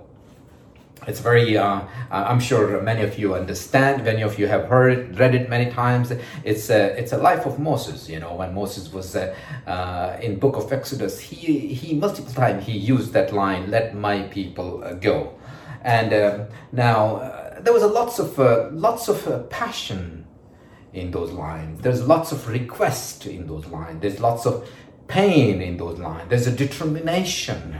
it's 1.06 1.20
very 1.20 1.56
uh, 1.56 1.80
i'm 2.10 2.38
sure 2.38 2.82
many 2.82 3.02
of 3.02 3.18
you 3.18 3.34
understand 3.34 4.04
many 4.04 4.20
of 4.20 4.38
you 4.38 4.46
have 4.46 4.66
heard 4.66 5.18
read 5.18 5.34
it 5.34 5.48
many 5.48 5.70
times 5.70 6.12
it's 6.44 6.68
a 6.68 6.98
it's 6.98 7.12
a 7.12 7.16
life 7.16 7.46
of 7.46 7.58
moses 7.58 8.10
you 8.10 8.20
know 8.20 8.34
when 8.34 8.52
moses 8.52 8.92
was 8.92 9.16
uh, 9.16 9.34
uh, 9.66 10.18
in 10.20 10.38
book 10.38 10.56
of 10.56 10.70
exodus 10.70 11.18
he 11.18 11.68
he 11.68 11.94
multiple 11.94 12.32
times 12.32 12.66
he 12.66 12.72
used 12.72 13.12
that 13.14 13.32
line 13.32 13.70
let 13.70 13.94
my 13.94 14.22
people 14.24 14.84
uh, 14.84 14.92
go 14.94 15.32
and 15.82 16.10
now 16.72 17.16
uh, 17.16 17.60
there 17.60 17.72
was 17.72 17.82
a 17.82 17.86
lots 17.86 18.18
of 18.18 18.38
uh, 18.38 18.68
lots 18.72 19.08
of 19.08 19.48
passion 19.48 20.17
in 20.98 21.10
those 21.10 21.30
lines 21.32 21.80
there's 21.82 22.06
lots 22.06 22.32
of 22.32 22.48
request 22.48 23.26
in 23.26 23.46
those 23.46 23.66
lines 23.66 24.00
there's 24.00 24.20
lots 24.20 24.46
of 24.46 24.68
pain 25.06 25.62
in 25.62 25.76
those 25.76 25.98
lines 25.98 26.28
there's 26.28 26.46
a 26.46 26.52
determination 26.52 27.78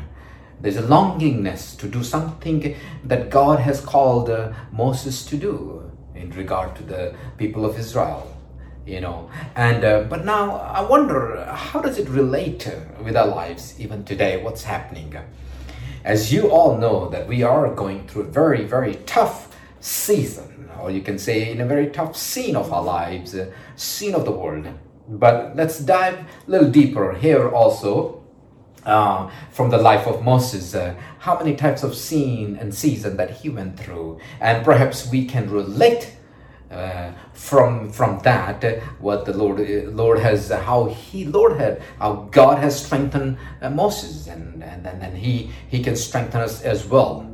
there's 0.61 0.77
a 0.77 0.83
longingness 0.83 1.79
to 1.79 1.89
do 1.89 2.03
something 2.03 2.75
that 3.05 3.31
God 3.31 3.61
has 3.61 3.81
called 3.81 4.29
uh, 4.29 4.53
Moses 4.73 5.25
to 5.27 5.37
do 5.37 5.89
in 6.17 6.31
regard 6.31 6.75
to 6.77 6.83
the 6.83 7.15
people 7.37 7.65
of 7.65 7.79
Israel. 7.79 8.35
You 8.85 9.03
know, 9.03 9.31
and 9.55 9.85
uh, 9.85 10.05
but 10.05 10.25
now 10.25 10.57
I 10.57 10.81
wonder 10.81 11.45
how 11.45 11.81
does 11.81 11.99
it 11.99 12.09
relate 12.09 12.67
with 13.03 13.17
our 13.17 13.27
lives 13.27 13.79
even 13.79 14.03
today? 14.03 14.43
What's 14.43 14.65
happening? 14.65 15.15
As 16.05 16.33
you 16.33 16.51
all 16.51 16.79
know, 16.79 17.11
that 17.11 17.29
we 17.29 17.43
are 17.43 17.73
going 17.75 18.09
through 18.09 18.23
a 18.23 18.31
very, 18.31 18.65
very 18.65 18.95
tough 19.05 19.55
season, 19.81 20.48
or 20.81 20.91
you 20.91 21.03
can 21.03 21.19
say 21.19 21.51
in 21.51 21.61
a 21.61 21.67
very 21.67 21.89
tough 21.89 22.17
scene 22.17 22.57
of 22.57 22.73
our 22.73 22.83
lives, 22.83 23.35
uh, 23.35 23.51
scene 23.77 24.15
of 24.15 24.25
the 24.25 24.33
world. 24.33 24.67
But 25.09 25.57
let's 25.57 25.79
dive 25.79 26.19
a 26.19 26.51
little 26.51 26.71
deeper 26.71 27.15
here 27.15 27.49
also 27.49 28.19
uh, 28.85 29.31
from 29.51 29.71
the 29.71 29.79
life 29.79 30.07
of 30.07 30.23
Moses, 30.23 30.75
uh, 30.75 30.95
how 31.19 31.39
many 31.39 31.55
types 31.57 31.83
of 31.83 31.95
scene 31.95 32.57
and 32.57 32.75
season 32.75 33.17
that 33.17 33.31
he 33.31 33.49
went 33.49 33.79
through, 33.79 34.19
and 34.41 34.65
perhaps 34.65 35.11
we 35.11 35.25
can 35.25 35.51
relate 35.51 36.15
uh, 36.71 37.13
from 37.33 37.91
from 37.91 38.19
that 38.21 38.65
uh, 38.65 38.81
what 38.99 39.25
the 39.25 39.33
Lord 39.33 39.61
uh, 39.61 39.91
Lord 39.91 40.19
has 40.21 40.51
how 40.51 40.85
he 40.87 41.25
Lord 41.25 41.59
had 41.59 41.83
how 41.99 42.29
God 42.31 42.59
has 42.59 42.85
strengthened 42.85 43.39
uh, 43.63 43.71
Moses, 43.71 44.27
and 44.27 44.63
and 44.63 44.87
and 44.87 45.17
he 45.17 45.51
he 45.69 45.83
can 45.83 45.97
strengthen 45.97 46.41
us 46.41 46.63
as 46.63 46.87
well. 46.87 47.27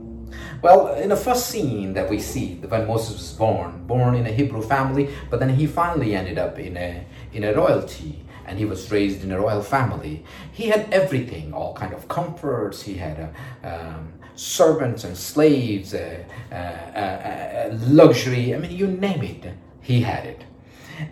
Well, 0.65 0.95
in 0.95 1.11
the 1.11 1.17
first 1.17 1.51
scene 1.51 1.93
that 1.93 2.09
we 2.09 2.19
see 2.19 2.55
when 2.55 2.87
Moses 2.87 3.19
was 3.19 3.33
born, 3.33 3.87
born 3.87 4.15
in 4.15 4.27
a 4.27 4.33
Hebrew 4.33 4.63
family, 4.63 5.11
but 5.29 5.39
then 5.39 5.51
he 5.51 5.67
finally 5.67 6.15
ended 6.15 6.39
up 6.39 6.59
in 6.59 6.79
a 6.79 7.05
in 7.35 7.45
a 7.45 7.53
royalty 7.53 8.25
and 8.47 8.59
he 8.59 8.65
was 8.65 8.91
raised 8.91 9.23
in 9.23 9.31
a 9.31 9.39
royal 9.39 9.61
family. 9.61 10.25
He 10.53 10.69
had 10.69 10.91
everything, 10.91 11.53
all 11.53 11.75
kind 11.75 11.93
of 11.93 12.09
comforts. 12.09 12.81
He 12.81 12.95
had 12.95 13.35
uh, 13.63 13.69
um, 13.69 14.15
servants 14.37 15.05
and 15.05 15.15
slaves, 15.15 15.93
uh, 15.93 16.25
uh, 16.51 16.55
uh, 16.55 16.99
uh, 16.99 17.79
luxury. 17.83 18.55
I 18.55 18.59
mean, 18.59 18.71
you 18.71 18.87
name 18.87 19.23
it, 19.23 19.45
he 19.83 20.01
had 20.01 20.25
it. 20.25 20.45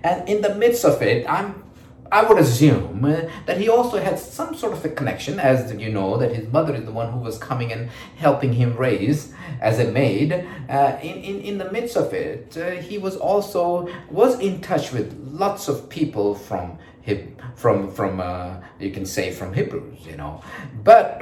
And 0.03 0.27
in 0.27 0.41
the 0.41 0.55
midst 0.55 0.87
of 0.87 1.03
it, 1.03 1.29
I'm 1.29 1.63
I 2.12 2.23
would 2.23 2.37
assume 2.37 3.07
uh, 3.07 3.23
that 3.47 3.57
he 3.57 3.71
also 3.71 3.99
had 3.99 4.19
some 4.19 4.54
sort 4.54 4.75
of 4.75 4.85
a 4.85 4.90
connection, 4.90 5.40
as 5.40 5.73
you 5.73 5.90
know, 5.90 6.19
that 6.19 6.35
his 6.35 6.47
mother 6.52 6.75
is 6.75 6.85
the 6.85 6.92
one 6.92 7.11
who 7.11 7.19
was 7.19 7.38
coming 7.38 7.73
and 7.73 7.88
helping 8.16 8.52
him 8.52 8.76
raise 8.76 9.33
as 9.62 9.78
a 9.78 9.90
maid. 9.90 10.47
Uh, 10.69 10.99
in, 11.02 11.16
in, 11.25 11.40
in 11.40 11.59
the 11.59 11.73
midst 11.73 11.97
of 11.97 12.12
it, 12.12 12.54
uh, 12.59 12.73
he 12.73 12.99
was 12.99 13.16
also 13.16 13.88
was 14.11 14.38
in 14.40 14.61
touch 14.61 14.92
with 14.92 15.16
lots 15.33 15.69
of 15.69 15.88
people 15.88 16.35
from 16.35 16.78
him 17.00 17.35
from 17.57 17.90
from 17.90 18.21
uh, 18.21 18.57
you 18.78 18.90
can 18.90 19.07
say 19.07 19.33
from 19.33 19.54
Hebrews, 19.54 20.04
you 20.04 20.19
know. 20.19 20.42
But 20.85 21.19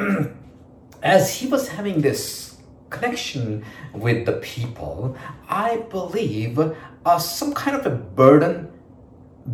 as 1.05 1.33
he 1.37 1.47
was 1.47 1.69
having 1.69 2.01
this 2.01 2.57
connection 2.91 3.65
with 3.95 4.27
the 4.27 4.39
people, 4.43 5.17
I 5.49 5.77
believe 5.89 6.59
uh, 6.59 7.19
some 7.21 7.55
kind 7.55 7.77
of 7.77 7.87
a 7.87 7.91
burden 7.91 8.73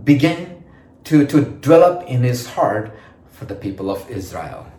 began 0.03 0.56
to, 1.07 1.27
to 1.27 1.41
develop 1.41 2.07
in 2.09 2.23
his 2.23 2.47
heart 2.47 2.93
for 3.31 3.45
the 3.45 3.55
people 3.55 3.91
of 3.91 4.09
Israel. 4.11 4.71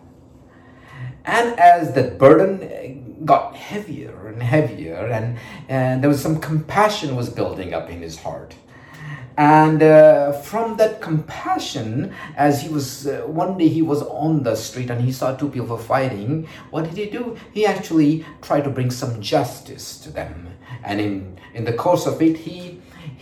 And 1.24 1.58
as 1.58 1.92
that 1.94 2.18
burden 2.18 3.24
got 3.24 3.56
heavier 3.56 4.28
and 4.28 4.42
heavier, 4.42 5.06
and, 5.06 5.38
and 5.68 6.02
there 6.02 6.08
was 6.08 6.22
some 6.22 6.40
compassion 6.40 7.16
was 7.16 7.28
building 7.28 7.74
up 7.74 7.90
in 7.90 8.00
his 8.00 8.18
heart. 8.18 8.54
And 9.38 9.82
uh, 9.82 10.32
from 10.32 10.76
that 10.78 11.00
compassion 11.00 12.12
as 12.36 12.60
he 12.60 12.68
was 12.68 13.06
uh, 13.06 13.22
one 13.24 13.56
day 13.56 13.68
he 13.68 13.82
was 13.82 14.02
on 14.02 14.42
the 14.42 14.56
street 14.56 14.90
and 14.90 15.00
he 15.00 15.12
saw 15.12 15.36
two 15.36 15.48
people 15.48 15.78
fighting 15.78 16.48
what 16.70 16.86
did 16.86 16.96
he 16.96 17.06
do? 17.06 17.36
He 17.52 17.64
actually 17.64 18.26
tried 18.42 18.64
to 18.64 18.70
bring 18.70 18.90
some 18.90 19.22
justice 19.22 19.96
to 19.98 20.10
them. 20.10 20.48
And 20.82 21.00
in 21.00 21.38
in 21.54 21.64
the 21.64 21.72
course 21.72 22.04
of 22.04 22.20
it 22.20 22.36
he 22.36 22.77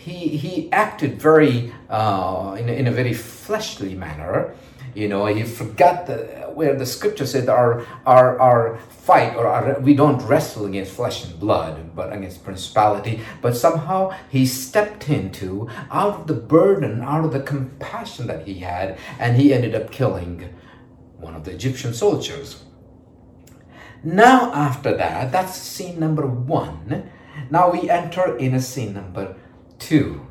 he 0.07 0.19
he 0.43 0.71
acted 0.71 1.21
very 1.21 1.73
uh, 1.89 2.55
in, 2.59 2.69
in 2.69 2.87
a 2.87 2.91
very 2.91 3.13
fleshly 3.13 3.93
manner 3.95 4.55
you 4.97 5.07
know, 5.07 5.27
he 5.27 5.43
forgot 5.43 6.07
the, 6.07 6.15
where 6.55 6.73
the 6.73 6.85
scripture 6.87 7.27
said 7.27 7.49
our, 7.49 7.85
our, 8.07 8.39
our 8.39 8.79
fight 8.79 9.35
or 9.35 9.45
our, 9.45 9.79
we 9.79 9.93
don't 9.93 10.19
wrestle 10.23 10.65
against 10.65 10.91
flesh 10.91 11.23
and 11.23 11.39
blood, 11.39 11.95
but 11.95 12.11
against 12.11 12.43
principality. 12.43 13.21
But 13.39 13.55
somehow 13.55 14.17
he 14.27 14.47
stepped 14.47 15.07
into 15.07 15.69
out 15.91 16.21
of 16.21 16.25
the 16.25 16.33
burden, 16.33 17.03
out 17.03 17.23
of 17.23 17.31
the 17.31 17.41
compassion 17.41 18.25
that 18.25 18.47
he 18.47 18.55
had, 18.55 18.97
and 19.19 19.37
he 19.37 19.53
ended 19.53 19.75
up 19.75 19.91
killing 19.91 20.51
one 21.17 21.35
of 21.35 21.43
the 21.43 21.51
Egyptian 21.51 21.93
soldiers. 21.93 22.63
Now, 24.03 24.51
after 24.51 24.97
that, 24.97 25.31
that's 25.31 25.55
scene 25.55 25.99
number 25.99 26.25
one. 26.25 27.11
Now 27.51 27.69
we 27.69 27.87
enter 27.87 28.35
in 28.35 28.55
a 28.55 28.61
scene 28.61 28.95
number 28.95 29.35
two. 29.79 30.25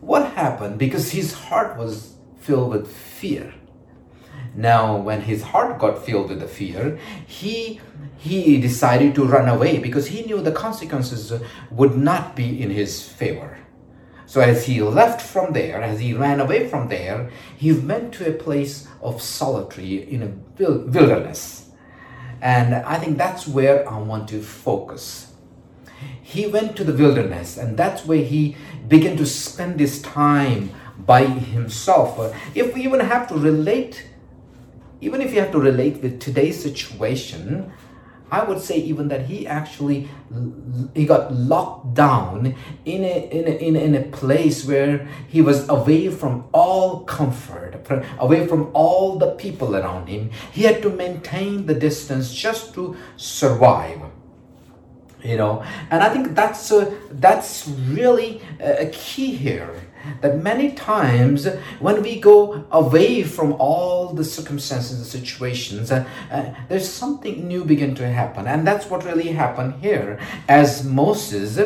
What 0.00 0.32
happened? 0.32 0.78
Because 0.78 1.12
his 1.12 1.32
heart 1.32 1.78
was 1.78 2.16
filled 2.38 2.70
with 2.70 2.92
fear. 2.92 3.54
Now, 4.54 4.96
when 4.96 5.22
his 5.22 5.42
heart 5.42 5.78
got 5.78 6.04
filled 6.04 6.28
with 6.28 6.40
the 6.40 6.48
fear, 6.48 6.98
he 7.26 7.80
he 8.18 8.60
decided 8.60 9.14
to 9.16 9.24
run 9.24 9.48
away 9.48 9.78
because 9.78 10.06
he 10.08 10.22
knew 10.22 10.40
the 10.40 10.52
consequences 10.52 11.32
would 11.70 11.96
not 11.96 12.36
be 12.36 12.62
in 12.62 12.70
his 12.70 13.02
favor. 13.02 13.58
So 14.26 14.40
as 14.40 14.64
he 14.66 14.80
left 14.80 15.20
from 15.20 15.52
there, 15.52 15.82
as 15.82 16.00
he 16.00 16.14
ran 16.14 16.40
away 16.40 16.68
from 16.68 16.88
there, 16.88 17.30
he 17.56 17.72
went 17.72 18.14
to 18.14 18.28
a 18.28 18.32
place 18.32 18.86
of 19.02 19.20
solitary 19.20 20.08
in 20.08 20.22
a 20.22 20.62
wilderness. 20.62 21.70
And 22.40 22.74
I 22.74 22.98
think 22.98 23.18
that's 23.18 23.46
where 23.46 23.88
I 23.88 23.98
want 23.98 24.28
to 24.28 24.40
focus. 24.40 25.31
He 26.32 26.46
went 26.46 26.76
to 26.76 26.84
the 26.84 26.94
wilderness, 26.94 27.58
and 27.58 27.76
that's 27.76 28.06
where 28.06 28.24
he 28.24 28.56
began 28.88 29.18
to 29.18 29.26
spend 29.26 29.78
his 29.78 30.00
time 30.00 30.70
by 30.96 31.26
himself. 31.26 32.18
If 32.54 32.74
we 32.74 32.84
even 32.84 33.00
have 33.00 33.28
to 33.28 33.34
relate, 33.34 34.06
even 35.02 35.20
if 35.20 35.34
you 35.34 35.40
have 35.40 35.52
to 35.52 35.60
relate 35.60 36.00
with 36.00 36.20
today's 36.20 36.62
situation, 36.62 37.70
I 38.30 38.44
would 38.44 38.62
say 38.62 38.78
even 38.78 39.08
that 39.08 39.26
he 39.26 39.46
actually 39.46 40.08
he 40.94 41.04
got 41.04 41.34
locked 41.34 41.92
down 41.92 42.54
in 42.86 43.04
a, 43.04 43.28
in 43.28 43.46
a, 43.46 43.54
in 43.68 43.76
a, 43.76 43.78
in 43.78 43.94
a 43.94 44.02
place 44.04 44.64
where 44.64 45.06
he 45.28 45.42
was 45.42 45.68
away 45.68 46.08
from 46.08 46.48
all 46.52 47.04
comfort, 47.04 47.86
away 48.18 48.46
from 48.46 48.70
all 48.72 49.18
the 49.18 49.32
people 49.32 49.76
around 49.76 50.08
him. 50.08 50.30
He 50.50 50.62
had 50.62 50.80
to 50.80 50.88
maintain 50.88 51.66
the 51.66 51.74
distance 51.74 52.32
just 52.32 52.72
to 52.72 52.96
survive 53.18 54.00
you 55.22 55.36
know? 55.36 55.64
And 55.90 56.02
i 56.02 56.08
think 56.08 56.34
that's 56.34 56.70
uh, 56.72 56.92
that's 57.12 57.68
really 57.68 58.42
a 58.60 58.86
key 58.86 59.34
here 59.34 59.74
that 60.20 60.42
many 60.42 60.72
times 60.72 61.46
when 61.78 62.02
we 62.02 62.20
go 62.20 62.64
away 62.70 63.22
from 63.22 63.52
all 63.54 64.12
the 64.12 64.24
circumstances 64.24 64.98
and 64.98 65.06
situations 65.06 65.92
uh, 65.92 66.04
uh, 66.30 66.52
there's 66.68 66.88
something 66.88 67.46
new 67.46 67.64
begin 67.64 67.94
to 67.94 68.08
happen. 68.08 68.46
And 68.46 68.66
that's 68.66 68.86
what 68.90 69.04
really 69.04 69.28
happened 69.28 69.74
here. 69.80 70.18
As 70.48 70.84
moses 70.84 71.58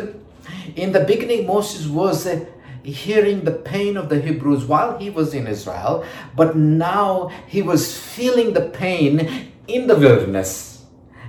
in 0.77 0.93
the 0.93 1.01
beginning 1.01 1.47
moses 1.47 1.87
was 1.87 2.27
uh, 2.27 2.45
hearing 2.83 3.45
the 3.45 3.53
pain 3.53 3.97
of 3.97 4.09
the 4.09 4.21
Hebrews 4.21 4.65
while 4.65 4.97
he 4.99 5.11
was 5.11 5.35
in 5.35 5.47
Israel, 5.47 6.05
but 6.37 6.57
now 6.57 7.29
he 7.49 7.61
was 7.61 7.99
feeling 7.99 8.53
the 8.53 8.69
pain 8.69 9.53
in 9.67 9.89
the 9.89 9.97
wilderness. 9.97 10.85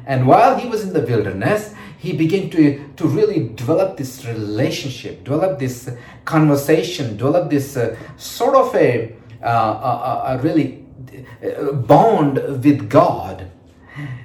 And 0.06 0.28
while 0.28 0.58
he 0.58 0.70
was 0.70 0.84
in 0.84 0.94
the 0.94 1.02
wilderness, 1.02 1.74
he 1.98 2.14
began 2.14 2.50
to, 2.52 2.88
to 2.96 3.08
really 3.08 3.50
develop 3.50 3.98
this 3.98 4.26
relationship, 4.26 5.24
develop 5.24 5.60
this 5.60 5.90
conversation, 6.26 7.18
develop 7.18 7.50
this 7.50 7.76
uh, 7.76 7.96
sort 8.18 8.56
of 8.56 8.74
a, 8.76 9.16
uh, 9.44 9.48
a, 9.48 10.24
a, 10.28 10.38
really 10.40 10.86
uh, 11.44 11.72
bond 11.72 12.36
with 12.64 12.90
God. 12.90 13.50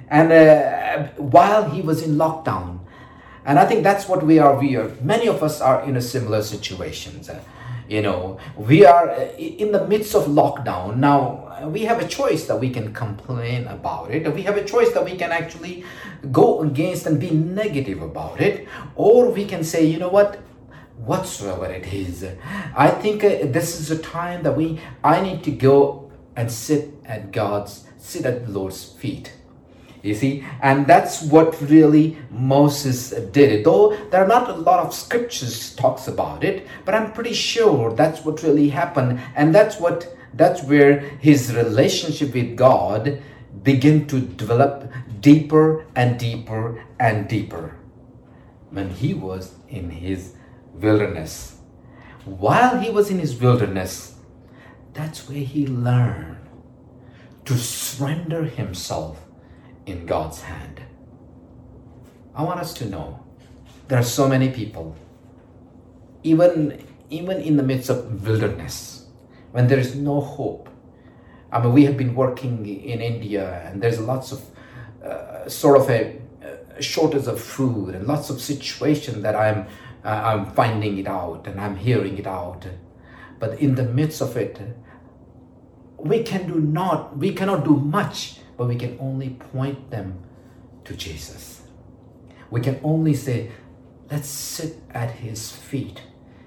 And 0.09 0.31
uh, 0.31 1.07
while 1.17 1.69
he 1.69 1.81
was 1.81 2.03
in 2.03 2.15
lockdown, 2.15 2.79
and 3.45 3.59
I 3.59 3.65
think 3.65 3.83
that's 3.83 4.07
what 4.07 4.23
we 4.23 4.39
are. 4.39 4.57
We 4.57 4.75
are 4.77 4.89
many 5.01 5.27
of 5.27 5.43
us 5.43 5.59
are 5.59 5.83
in 5.83 5.97
a 5.97 6.01
similar 6.01 6.41
situations. 6.43 7.29
You 7.89 8.01
know, 8.01 8.39
we 8.55 8.85
are 8.85 9.09
uh, 9.09 9.35
in 9.37 9.71
the 9.71 9.85
midst 9.87 10.15
of 10.15 10.25
lockdown. 10.25 10.97
Now, 10.97 11.52
we 11.69 11.81
have 11.83 12.01
a 12.01 12.07
choice 12.07 12.45
that 12.45 12.59
we 12.59 12.69
can 12.69 12.93
complain 12.93 13.67
about 13.67 14.11
it. 14.11 14.31
We 14.33 14.43
have 14.43 14.57
a 14.57 14.63
choice 14.63 14.91
that 14.93 15.03
we 15.03 15.15
can 15.15 15.31
actually 15.31 15.83
go 16.31 16.61
against 16.61 17.05
and 17.05 17.19
be 17.19 17.31
negative 17.31 18.01
about 18.01 18.41
it. 18.41 18.67
Or 18.95 19.29
we 19.29 19.45
can 19.45 19.63
say, 19.63 19.85
you 19.85 19.99
know 19.99 20.09
what? 20.09 20.39
Whatsoever 20.97 21.65
it 21.65 21.91
is, 21.91 22.25
I 22.75 22.89
think 22.89 23.23
uh, 23.23 23.47
this 23.47 23.79
is 23.79 23.91
a 23.91 23.97
time 23.97 24.43
that 24.43 24.55
we, 24.55 24.79
I 25.03 25.21
need 25.21 25.43
to 25.43 25.51
go 25.51 26.11
and 26.35 26.49
sit 26.49 26.93
at 27.03 27.31
God's, 27.31 27.85
sit 27.97 28.25
at 28.25 28.45
the 28.45 28.51
Lord's 28.51 28.85
feet 28.85 29.33
you 30.03 30.13
see, 30.13 30.45
and 30.61 30.85
that's 30.85 31.21
what 31.21 31.59
really 31.61 32.17
Moses 32.29 33.11
did. 33.31 33.63
Though 33.63 33.95
there 34.11 34.21
are 34.21 34.27
not 34.27 34.49
a 34.49 34.53
lot 34.53 34.85
of 34.85 34.93
scriptures 34.93 35.73
talks 35.75 36.09
about 36.09 36.43
it, 36.43 36.67
but 36.83 36.93
I'm 36.93 37.13
pretty 37.13 37.33
sure 37.33 37.93
that's 37.93 38.25
what 38.25 38.43
really 38.43 38.67
happened, 38.67 39.21
and 39.35 39.55
that's 39.55 39.79
what 39.79 40.13
that's 40.33 40.63
where 40.63 40.99
his 40.99 41.53
relationship 41.53 42.33
with 42.33 42.55
God 42.55 43.21
began 43.61 44.07
to 44.07 44.19
develop 44.19 44.91
deeper 45.19 45.85
and 45.95 46.19
deeper 46.19 46.83
and 46.99 47.27
deeper 47.27 47.75
when 48.71 48.89
he 48.89 49.13
was 49.13 49.53
in 49.69 49.89
his 49.89 50.33
wilderness. 50.73 51.57
While 52.25 52.79
he 52.79 52.89
was 52.89 53.11
in 53.11 53.19
his 53.19 53.39
wilderness, 53.39 54.15
that's 54.93 55.29
where 55.29 55.39
he 55.39 55.67
learned 55.67 56.37
to 57.45 57.57
surrender 57.57 58.43
himself 58.43 59.25
in 59.85 60.05
God's 60.05 60.41
hand. 60.41 60.81
I 62.35 62.43
want 62.43 62.59
us 62.59 62.73
to 62.75 62.85
know 62.85 63.23
there 63.87 63.99
are 63.99 64.03
so 64.03 64.27
many 64.27 64.49
people, 64.49 64.95
even, 66.23 66.83
even 67.09 67.41
in 67.41 67.57
the 67.57 67.63
midst 67.63 67.89
of 67.89 68.25
wilderness, 68.25 69.02
when 69.53 69.67
there 69.67 69.79
is 69.79 69.95
no 69.95 70.19
hope. 70.19 70.67
I 71.51 71.61
mean, 71.61 71.71
we 71.71 71.85
have 71.85 71.95
been 71.95 72.15
working 72.15 72.65
in 72.65 72.99
India 73.01 73.61
and 73.65 73.81
there's 73.81 73.99
lots 73.99 74.31
of 74.31 74.41
uh, 75.05 75.47
sort 75.47 75.79
of 75.79 75.89
a, 75.89 76.19
a, 76.77 76.81
shortage 76.81 77.27
of 77.27 77.39
food 77.39 77.93
and 77.93 78.07
lots 78.07 78.29
of 78.29 78.41
situation 78.41 79.21
that 79.21 79.35
I'm, 79.35 79.67
uh, 80.03 80.09
I'm 80.09 80.45
finding 80.53 80.97
it 80.97 81.07
out 81.07 81.47
and 81.47 81.61
I'm 81.61 81.75
hearing 81.75 82.17
it 82.17 82.25
out. 82.25 82.65
But 83.39 83.59
in 83.59 83.75
the 83.75 83.83
midst 83.83 84.21
of 84.21 84.35
it, 84.35 84.59
we 85.97 86.23
can 86.23 86.47
do 86.47 86.59
not, 86.59 87.17
we 87.17 87.31
cannot 87.33 87.63
do 87.63 87.77
much 87.77 88.39
but 88.57 88.67
we 88.67 88.75
can 88.75 88.97
only 88.99 89.31
point 89.31 89.89
them 89.89 90.23
to 90.85 90.95
Jesus. 90.95 91.61
We 92.49 92.61
can 92.61 92.79
only 92.83 93.13
say, 93.13 93.51
let's 94.11 94.27
sit 94.27 94.77
at 94.91 95.11
his 95.11 95.51
feet 95.51 96.01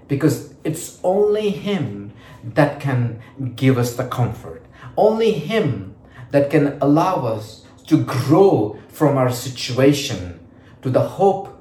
because 0.09 0.55
it's 0.65 0.99
only 1.03 1.51
him 1.51 2.13
that 2.43 2.81
can 2.81 3.21
give 3.55 3.79
us 3.79 3.97
the 3.97 4.07
comfort. 4.07 4.65
Only 4.97 5.33
him 5.33 5.95
that 6.31 6.51
can 6.51 6.79
allow 6.81 7.27
us 7.27 7.65
to 7.87 8.03
grow 8.05 8.79
from 8.89 9.17
our 9.17 9.31
situation 9.31 10.41
to 10.83 10.91
the 10.91 11.03
hope 11.03 11.53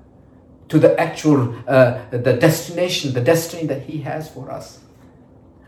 to 0.68 0.80
the 0.80 1.00
actual 1.00 1.56
uh, 1.68 2.02
the 2.10 2.34
destination 2.34 3.14
the 3.14 3.22
destiny 3.22 3.68
that 3.68 3.84
he 3.84 4.00
has 4.02 4.28
for 4.28 4.50
us 4.50 4.80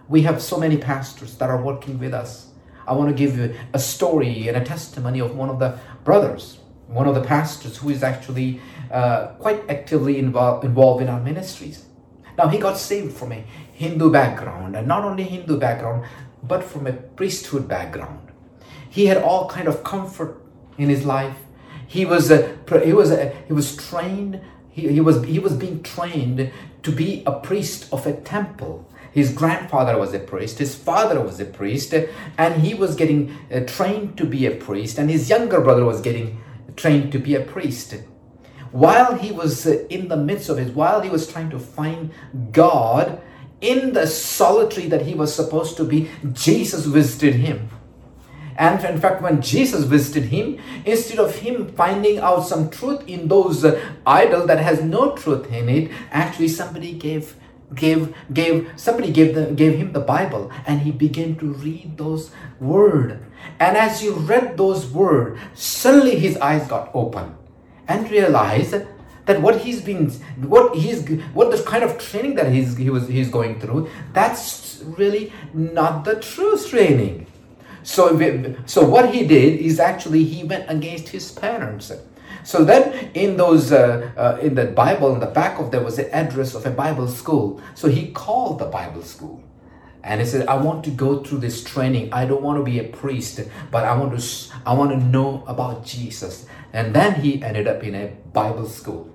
we 0.07 0.24
have 0.24 0.41
so 0.41 0.57
many 0.57 0.75
pastors 0.75 1.36
that 1.38 1.50
are 1.51 1.62
working 1.62 2.00
with 2.00 2.15
us 2.15 2.48
I 2.88 2.93
want 2.93 3.10
to 3.10 3.15
give 3.15 3.38
you 3.38 3.53
a 3.74 3.79
story 3.79 4.48
and 4.48 4.55
a 4.55 4.63
testimony 4.63 5.19
of 5.19 5.36
one 5.36 5.50
of 5.50 5.60
the 5.60 5.77
brothers, 6.05 6.57
one 6.88 7.05
of 7.05 7.15
the 7.15 7.22
pastors 7.22 7.77
who 7.77 7.89
is 7.89 8.01
actually 8.01 8.62
uh, 8.89 9.27
quite 9.39 9.69
actively 9.69 10.17
involved, 10.17 10.63
involved 10.63 11.01
in 11.03 11.10
our 11.10 11.19
ministries. 11.19 11.84
Now, 12.38 12.48
he 12.48 12.58
got 12.58 12.77
saved 12.77 13.13
from 13.13 13.32
a 13.32 13.44
Hindu 13.74 14.12
background, 14.12 14.75
and 14.75 14.88
not 14.88 15.03
only 15.03 15.24
Hindu 15.24 15.60
background, 15.60 16.06
but 16.44 16.63
from 16.63 16.88
a 16.88 16.94
priesthood 16.94 17.67
background. 17.67 18.32
He 18.89 19.08
had 19.08 19.17
all 19.17 19.50
kind 19.50 19.67
of 19.67 19.84
comfort 19.84 20.41
in 20.77 20.89
his 20.89 21.06
life. 21.06 21.38
He 21.88 22.06
was 22.06 22.32
a, 22.32 22.58
he 22.84 22.94
was 22.94 23.12
a, 23.12 23.29
he 23.48 23.53
was 23.53 23.75
trained. 23.75 24.41
He, 24.70 24.88
he 24.89 25.01
was 25.01 25.24
he 25.24 25.39
was 25.39 25.53
being 25.53 25.82
trained 25.84 26.51
to 26.84 26.91
be 26.91 27.24
a 27.25 27.32
priest 27.32 27.91
of 27.91 28.06
a 28.06 28.13
temple 28.13 28.88
his 29.17 29.34
grandfather 29.34 29.98
was 29.98 30.13
a 30.13 30.20
priest, 30.20 30.60
his 30.60 30.75
father 30.75 31.20
was 31.20 31.39
a 31.39 31.46
priest, 31.46 31.91
and 32.38 32.62
he 32.62 32.75
was 32.75 32.96
getting 32.96 33.35
uh, 33.51 33.61
trained 33.61 34.16
to 34.16 34.25
be 34.25 34.46
a 34.46 34.51
priest, 34.51 35.00
and 35.00 35.09
his 35.09 35.27
younger 35.27 35.59
brother 35.59 35.83
was 35.83 36.01
getting 36.01 36.40
trained 36.75 37.11
to 37.14 37.18
be 37.18 37.33
a 37.33 37.40
priest. 37.40 37.96
While 38.77 39.16
he 39.16 39.31
was 39.31 39.66
uh, 39.66 39.87
in 39.90 40.07
the 40.07 40.16
midst 40.16 40.50
of 40.50 40.59
it, 40.59 40.75
while 40.75 41.01
he 41.01 41.09
was 41.09 41.27
trying 41.27 41.50
to 41.50 41.57
find 41.57 42.11
God 42.51 43.20
in 43.59 43.94
the 43.94 44.05
solitary 44.05 44.87
that 44.90 45.01
he 45.01 45.16
was 45.16 45.33
supposed 45.33 45.77
to 45.77 45.83
be, 45.83 46.11
Jesus 46.31 46.85
visited 46.85 47.33
him. 47.33 47.70
And 48.55 48.83
in 48.85 49.01
fact, 49.01 49.24
when 49.24 49.42
Jesus 49.42 49.83
visited 49.85 50.25
him, 50.25 50.59
instead 50.85 51.18
of 51.18 51.37
him 51.37 51.74
finding 51.74 52.20
out 52.20 52.42
some 52.42 52.70
truth 52.70 53.01
in 53.07 53.27
those 53.27 53.66
uh, 53.66 53.81
idol 54.05 54.46
that 54.46 54.59
has 54.59 54.83
no 54.83 55.16
truth 55.16 55.51
in 55.51 55.70
it, 55.70 55.92
actually 56.11 56.48
somebody 56.48 56.94
gave 56.94 57.33
gave 57.74 58.13
gave 58.31 58.72
somebody 58.75 59.11
gave 59.11 59.33
the 59.33 59.48
gave 59.51 59.75
him 59.75 59.92
the 59.92 60.00
bible 60.00 60.50
and 60.66 60.79
he 60.83 60.90
began 60.90 61.35
to 61.35 61.51
read 61.55 61.98
those 61.98 62.31
word 62.61 63.20
and 63.59 63.75
as 63.75 64.00
he 64.00 64.07
read 64.07 64.55
those 64.55 64.87
word 64.90 65.37
suddenly 65.53 66.18
his 66.18 66.37
eyes 66.37 66.66
got 66.70 66.90
open 66.94 67.35
and 67.87 68.09
realize 68.11 68.71
that 68.71 69.41
what 69.41 69.59
he's 69.61 69.81
been 69.81 70.09
what 70.55 70.75
he's 70.75 71.07
what 71.33 71.51
the 71.51 71.61
kind 71.63 71.83
of 71.83 71.97
training 71.97 72.35
that 72.35 72.51
he's 72.51 72.77
he 72.77 72.89
was 72.89 73.07
he's 73.07 73.29
going 73.29 73.59
through 73.59 73.89
that's 74.13 74.83
really 74.97 75.31
not 75.53 76.05
the 76.05 76.15
true 76.19 76.57
training 76.57 77.25
so 77.83 78.03
so 78.65 78.87
what 78.87 79.13
he 79.13 79.25
did 79.27 79.59
is 79.59 79.79
actually 79.79 80.23
he 80.23 80.43
went 80.43 80.69
against 80.69 81.09
his 81.09 81.31
parents 81.31 81.91
so 82.47 82.63
then 82.63 83.11
in 83.13 83.35
those, 83.35 83.73
uh, 83.73 84.09
uh, 84.15 84.37
in 84.41 84.55
the 84.55 84.67
Bible, 84.67 85.13
in 85.13 85.19
the 85.19 85.25
back 85.25 85.59
of 85.59 85.69
there 85.69 85.83
was 85.83 85.97
the 85.97 86.09
address 86.15 86.55
of 86.55 86.65
a 86.65 86.71
Bible 86.71 87.09
school. 87.09 87.61
So 87.75 87.89
he 87.89 88.11
called 88.11 88.59
the 88.59 88.67
Bible 88.67 89.03
school. 89.03 89.43
And 90.03 90.22
he 90.22 90.27
said, 90.27 90.48
I 90.48 90.55
want 90.55 90.83
to 90.86 90.92
go 90.92 91.24
through 91.24 91.40
this 91.40 91.64
training. 91.64 92.14
I 92.14 92.25
don't 92.25 92.42
want 92.42 92.60
to 92.60 92.64
be 92.64 92.79
a 92.79 92.83
priest, 92.83 93.42
but 93.72 93.83
I 93.83 93.98
want 93.98 94.20
to, 94.20 94.53
I 94.66 94.74
want 94.74 94.92
to 94.92 94.98
know 94.98 95.44
about 95.48 95.86
Jesus. 95.86 96.46
And 96.72 96.94
then 96.94 97.22
he 97.22 97.42
ended 97.44 97.68
up 97.68 97.83
in 97.83 97.96
a 97.96 98.14
Bible 98.31 98.68
school. 98.68 99.14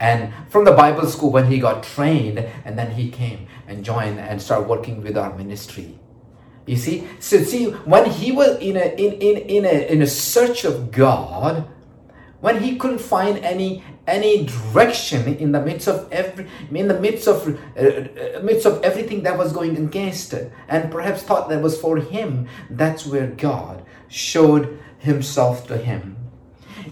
And 0.00 0.32
from 0.50 0.64
the 0.64 0.72
Bible 0.72 1.06
school, 1.06 1.30
when 1.30 1.46
he 1.46 1.58
got 1.58 1.82
trained, 1.82 2.38
and 2.64 2.78
then 2.78 2.90
he 2.90 3.10
came 3.10 3.46
and 3.68 3.84
joined 3.84 4.18
and 4.18 4.42
started 4.42 4.68
working 4.68 5.02
with 5.02 5.16
our 5.16 5.36
ministry. 5.36 5.98
You 6.66 6.76
see, 6.76 7.08
so 7.18 7.42
see, 7.42 7.70
when 7.70 8.10
he 8.10 8.30
was 8.30 8.58
in 8.58 8.76
a 8.76 8.94
in 8.94 9.14
in 9.14 9.36
in 9.48 9.64
a 9.64 9.92
in 9.92 10.02
a 10.02 10.06
search 10.06 10.64
of 10.64 10.92
God, 10.92 11.68
when 12.42 12.60
he 12.60 12.76
couldn't 12.76 12.98
find 12.98 13.38
any 13.38 13.82
any 14.06 14.44
direction 14.44 15.36
in 15.36 15.52
the 15.52 15.62
midst 15.62 15.86
of 15.88 16.12
every 16.12 16.46
in 16.74 16.88
the 16.88 16.98
midst 17.00 17.26
of 17.28 17.48
uh, 17.48 17.80
uh, 17.80 18.40
midst 18.42 18.66
of 18.66 18.82
everything 18.82 19.22
that 19.22 19.38
was 19.38 19.52
going 19.52 19.76
against 19.76 20.34
and 20.68 20.90
perhaps 20.90 21.22
thought 21.22 21.48
that 21.48 21.62
was 21.62 21.80
for 21.80 21.96
him 21.96 22.48
that's 22.68 23.06
where 23.06 23.28
god 23.28 23.84
showed 24.08 24.78
himself 24.98 25.66
to 25.66 25.76
him. 25.76 26.16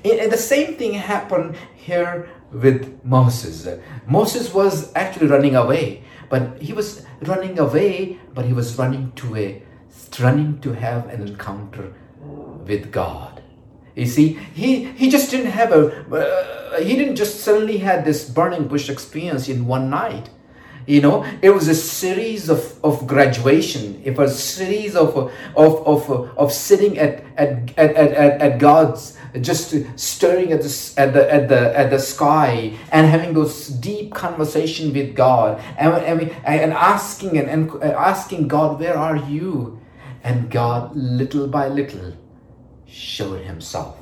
And 0.05 0.33
the 0.33 0.39
same 0.39 0.77
thing 0.77 0.95
happened 0.95 1.57
here 1.75 2.31
with 2.53 3.01
moses. 3.05 3.69
Moses 4.07 4.55
was 4.55 4.93
actually 4.95 5.27
running 5.27 5.57
away 5.57 6.05
but 6.29 6.63
he 6.63 6.73
was 6.73 7.05
running 7.23 7.59
away 7.59 8.19
but 8.35 8.45
he 8.45 8.53
was 8.53 8.79
running 8.79 9.13
to 9.17 9.37
a 9.37 9.63
running 10.21 10.61
to 10.61 10.73
have 10.73 11.09
an 11.09 11.21
encounter 11.27 11.93
with 12.67 12.93
god 12.93 13.30
you 13.95 14.07
see, 14.07 14.35
he, 14.55 14.85
he 14.85 15.11
just 15.11 15.31
didn't 15.31 15.51
have 15.51 15.73
a, 15.73 16.05
uh, 16.15 16.81
he 16.81 16.97
didn't 16.97 17.17
just 17.17 17.41
suddenly 17.41 17.79
had 17.79 18.05
this 18.05 18.29
burning 18.29 18.69
bush 18.69 18.89
experience 18.89 19.49
in 19.49 19.67
one 19.67 19.91
night. 19.91 20.31
You 20.87 21.01
know, 21.03 21.25
it 21.43 21.51
was 21.51 21.69
a 21.69 21.75
series 21.75 22.49
of, 22.49 22.83
of 22.83 23.07
graduation. 23.07 24.01
It 24.05 24.17
was 24.17 24.33
a 24.33 24.39
series 24.39 24.97
of, 24.97 25.17
of, 25.57 25.87
of, 25.87 26.11
of 26.39 26.53
sitting 26.53 26.99
at, 26.99 27.25
at, 27.37 27.79
at, 27.79 27.95
at, 27.95 28.41
at 28.41 28.59
God's, 28.59 29.17
just 29.41 29.75
staring 29.97 30.53
at 30.53 30.63
the, 30.63 30.95
at 30.97 31.13
the, 31.13 31.33
at 31.33 31.49
the, 31.49 31.79
at 31.79 31.91
the 31.91 31.99
sky 31.99 32.73
and 32.91 33.07
having 33.07 33.35
those 33.35 33.69
deep 33.69 34.13
conversation 34.13 34.93
with 34.93 35.15
God 35.15 35.61
and, 35.79 35.95
and, 35.95 36.31
and 36.45 36.73
asking 36.73 37.39
and, 37.39 37.49
and 37.49 37.83
asking 37.85 38.49
God, 38.49 38.81
where 38.81 38.97
are 38.97 39.17
you? 39.17 39.79
And 40.25 40.51
God, 40.51 40.95
little 40.97 41.47
by 41.47 41.69
little, 41.69 42.15
showed 42.91 43.43
himself. 43.43 43.97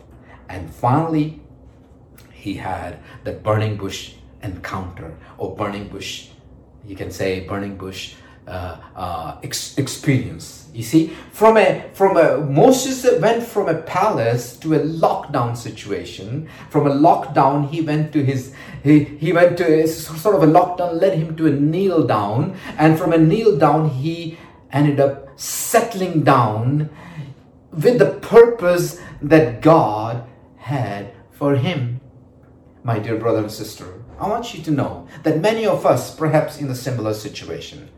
And 0.48 0.72
finally, 0.72 1.40
he 2.32 2.54
had 2.54 2.98
the 3.24 3.32
burning 3.32 3.76
bush 3.76 4.14
encounter 4.42 5.16
or 5.36 5.54
burning 5.56 5.88
bush, 5.88 6.28
you 6.86 6.96
can 6.96 7.10
say 7.10 7.40
burning 7.40 7.76
bush 7.76 8.14
uh, 8.46 8.78
uh, 8.96 9.36
ex- 9.42 9.76
experience. 9.76 10.68
You 10.72 10.82
see, 10.82 11.08
from 11.32 11.58
a 11.58 11.90
from 11.92 12.16
a 12.16 12.38
Moses 12.38 13.04
went 13.20 13.42
from 13.42 13.68
a 13.68 13.74
palace 13.82 14.56
to 14.58 14.74
a 14.74 14.78
lockdown 14.78 15.56
situation. 15.56 16.48
From 16.70 16.86
a 16.86 16.90
lockdown, 16.90 17.68
he 17.68 17.82
went 17.82 18.12
to 18.12 18.24
his 18.24 18.54
he, 18.82 19.04
he 19.04 19.32
went 19.32 19.58
to 19.58 19.82
a, 19.82 19.86
sort 19.86 20.34
of 20.34 20.42
a 20.42 20.46
lockdown 20.46 21.00
led 21.00 21.18
him 21.18 21.36
to 21.36 21.46
a 21.46 21.50
kneel 21.50 22.06
down, 22.06 22.56
and 22.78 22.98
from 22.98 23.12
a 23.12 23.18
kneel 23.18 23.58
down 23.58 23.90
he 23.90 24.38
ended 24.72 24.98
up 25.00 25.28
settling 25.38 26.22
down 26.22 26.88
with 27.82 27.98
the 27.98 28.18
purpose 28.20 29.00
that 29.22 29.60
God 29.60 30.26
had 30.56 31.12
for 31.30 31.56
him. 31.56 32.00
My 32.82 32.98
dear 32.98 33.16
brother 33.16 33.38
and 33.38 33.50
sister, 33.50 34.02
I 34.18 34.28
want 34.28 34.54
you 34.54 34.62
to 34.64 34.70
know 34.70 35.06
that 35.22 35.40
many 35.40 35.66
of 35.66 35.86
us, 35.86 36.14
perhaps 36.14 36.58
in 36.58 36.68
a 36.68 36.74
similar 36.74 37.14
situation, 37.14 37.88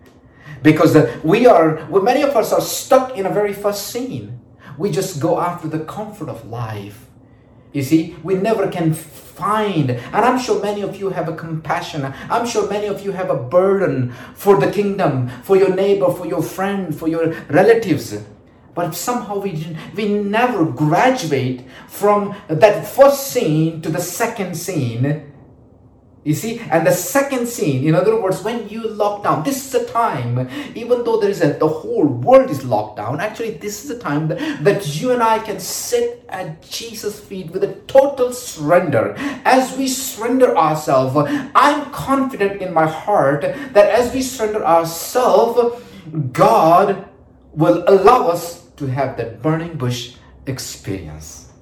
because 0.62 0.96
we 1.22 1.46
are, 1.46 1.86
well, 1.88 2.02
many 2.02 2.22
of 2.22 2.36
us 2.36 2.52
are 2.52 2.60
stuck 2.60 3.16
in 3.16 3.24
a 3.24 3.32
very 3.32 3.52
first 3.52 3.88
scene. 3.88 4.40
We 4.76 4.90
just 4.90 5.20
go 5.20 5.40
after 5.40 5.68
the 5.68 5.80
comfort 5.80 6.28
of 6.28 6.46
life. 6.46 7.06
You 7.72 7.82
see, 7.82 8.16
we 8.22 8.34
never 8.34 8.68
can 8.68 8.92
find, 8.92 9.90
and 9.90 10.16
I'm 10.16 10.38
sure 10.38 10.60
many 10.60 10.82
of 10.82 10.96
you 10.96 11.10
have 11.10 11.28
a 11.28 11.36
compassion. 11.36 12.12
I'm 12.28 12.46
sure 12.46 12.68
many 12.68 12.88
of 12.88 13.04
you 13.04 13.12
have 13.12 13.30
a 13.30 13.36
burden 13.36 14.12
for 14.34 14.58
the 14.58 14.70
kingdom, 14.70 15.28
for 15.44 15.56
your 15.56 15.74
neighbor, 15.74 16.12
for 16.12 16.26
your 16.26 16.42
friend, 16.42 16.94
for 16.94 17.08
your 17.08 17.32
relatives. 17.48 18.22
But 18.74 18.94
somehow 18.94 19.38
we 19.38 19.52
didn't, 19.52 19.94
we 19.94 20.08
never 20.08 20.64
graduate 20.64 21.64
from 21.88 22.34
that 22.48 22.86
first 22.86 23.28
scene 23.28 23.82
to 23.82 23.88
the 23.88 24.00
second 24.00 24.54
scene 24.54 25.30
you 26.22 26.34
see, 26.34 26.58
and 26.58 26.86
the 26.86 26.92
second 26.92 27.48
scene, 27.48 27.88
in 27.88 27.94
other 27.94 28.20
words, 28.20 28.42
when 28.42 28.68
you 28.68 28.86
lock 28.86 29.24
down, 29.24 29.42
this 29.42 29.66
is 29.66 29.74
a 29.74 29.86
time, 29.86 30.50
even 30.74 31.02
though 31.02 31.18
there 31.18 31.30
is 31.30 31.40
a, 31.40 31.54
the 31.54 31.66
whole 31.66 32.04
world 32.04 32.50
is 32.50 32.62
locked 32.62 32.98
down, 32.98 33.20
actually, 33.20 33.52
this 33.52 33.82
is 33.84 33.90
a 33.90 33.98
time 33.98 34.28
that, 34.28 34.62
that 34.62 35.00
you 35.00 35.12
and 35.12 35.22
I 35.22 35.38
can 35.38 35.58
sit 35.58 36.26
at 36.28 36.60
Jesus' 36.60 37.18
feet 37.18 37.50
with 37.52 37.64
a 37.64 37.72
total 37.86 38.34
surrender. 38.34 39.14
As 39.46 39.74
we 39.78 39.88
surrender 39.88 40.54
ourselves, 40.58 41.16
I'm 41.54 41.90
confident 41.90 42.60
in 42.60 42.74
my 42.74 42.86
heart 42.86 43.40
that 43.40 43.88
as 43.88 44.12
we 44.12 44.20
surrender 44.20 44.62
ourselves, 44.62 45.82
God 46.32 47.09
will 47.52 47.84
allow 47.86 48.28
us 48.28 48.66
to 48.76 48.86
have 48.86 49.16
that 49.16 49.42
burning 49.42 49.76
bush 49.76 50.14
experience. 50.46 51.52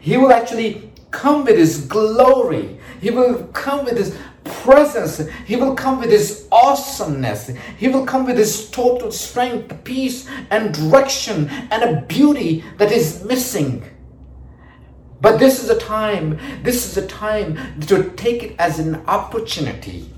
He 0.00 0.16
will 0.16 0.32
actually 0.32 0.90
come 1.10 1.44
with 1.44 1.56
His 1.56 1.86
glory. 1.86 2.78
He 3.00 3.10
will 3.10 3.44
come 3.48 3.84
with 3.84 3.96
His 3.96 4.16
presence. 4.44 5.20
He 5.46 5.56
will 5.56 5.74
come 5.74 6.00
with 6.00 6.10
His 6.10 6.46
awesomeness. 6.52 7.50
He 7.78 7.88
will 7.88 8.04
come 8.04 8.26
with 8.26 8.36
His 8.36 8.70
total 8.70 9.10
strength, 9.10 9.84
peace, 9.84 10.28
and 10.50 10.74
direction, 10.74 11.48
and 11.70 11.82
a 11.82 12.02
beauty 12.02 12.64
that 12.78 12.92
is 12.92 13.24
missing. 13.24 13.84
But 15.20 15.38
this 15.38 15.62
is 15.62 15.70
a 15.70 15.78
time, 15.78 16.38
this 16.62 16.86
is 16.86 17.02
a 17.02 17.06
time 17.06 17.80
to 17.82 18.10
take 18.10 18.42
it 18.42 18.56
as 18.58 18.78
an 18.78 18.96
opportunity. 19.06 20.10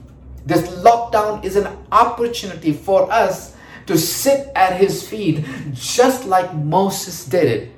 This 0.45 0.69
lockdown 0.83 1.45
is 1.45 1.57
an 1.57 1.69
opportunity 1.93 2.73
for 2.73 3.11
us 3.13 3.56
to 3.87 3.97
sit 3.97 4.51
at 4.55 4.79
his 4.81 5.07
feet 5.07 5.45
just 5.73 6.27
like 6.27 6.55
Moses 6.55 7.25
did 7.25 7.45
it. 7.45 7.73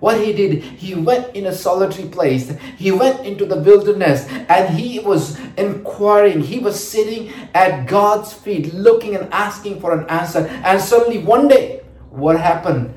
What 0.00 0.20
he 0.20 0.32
did, 0.32 0.62
he 0.62 0.94
went 0.94 1.34
in 1.34 1.46
a 1.46 1.52
solitary 1.52 2.08
place. 2.08 2.52
He 2.76 2.92
went 2.92 3.26
into 3.26 3.44
the 3.44 3.60
wilderness 3.60 4.26
and 4.28 4.78
he 4.78 5.00
was 5.00 5.38
inquiring. 5.56 6.40
He 6.40 6.60
was 6.60 6.78
sitting 6.78 7.32
at 7.52 7.86
God's 7.86 8.32
feet, 8.32 8.72
looking 8.72 9.16
and 9.16 9.32
asking 9.32 9.80
for 9.80 9.92
an 9.92 10.08
answer. 10.08 10.46
And 10.64 10.80
suddenly, 10.80 11.18
one 11.18 11.48
day, 11.48 11.82
what 12.10 12.38
happened? 12.38 12.94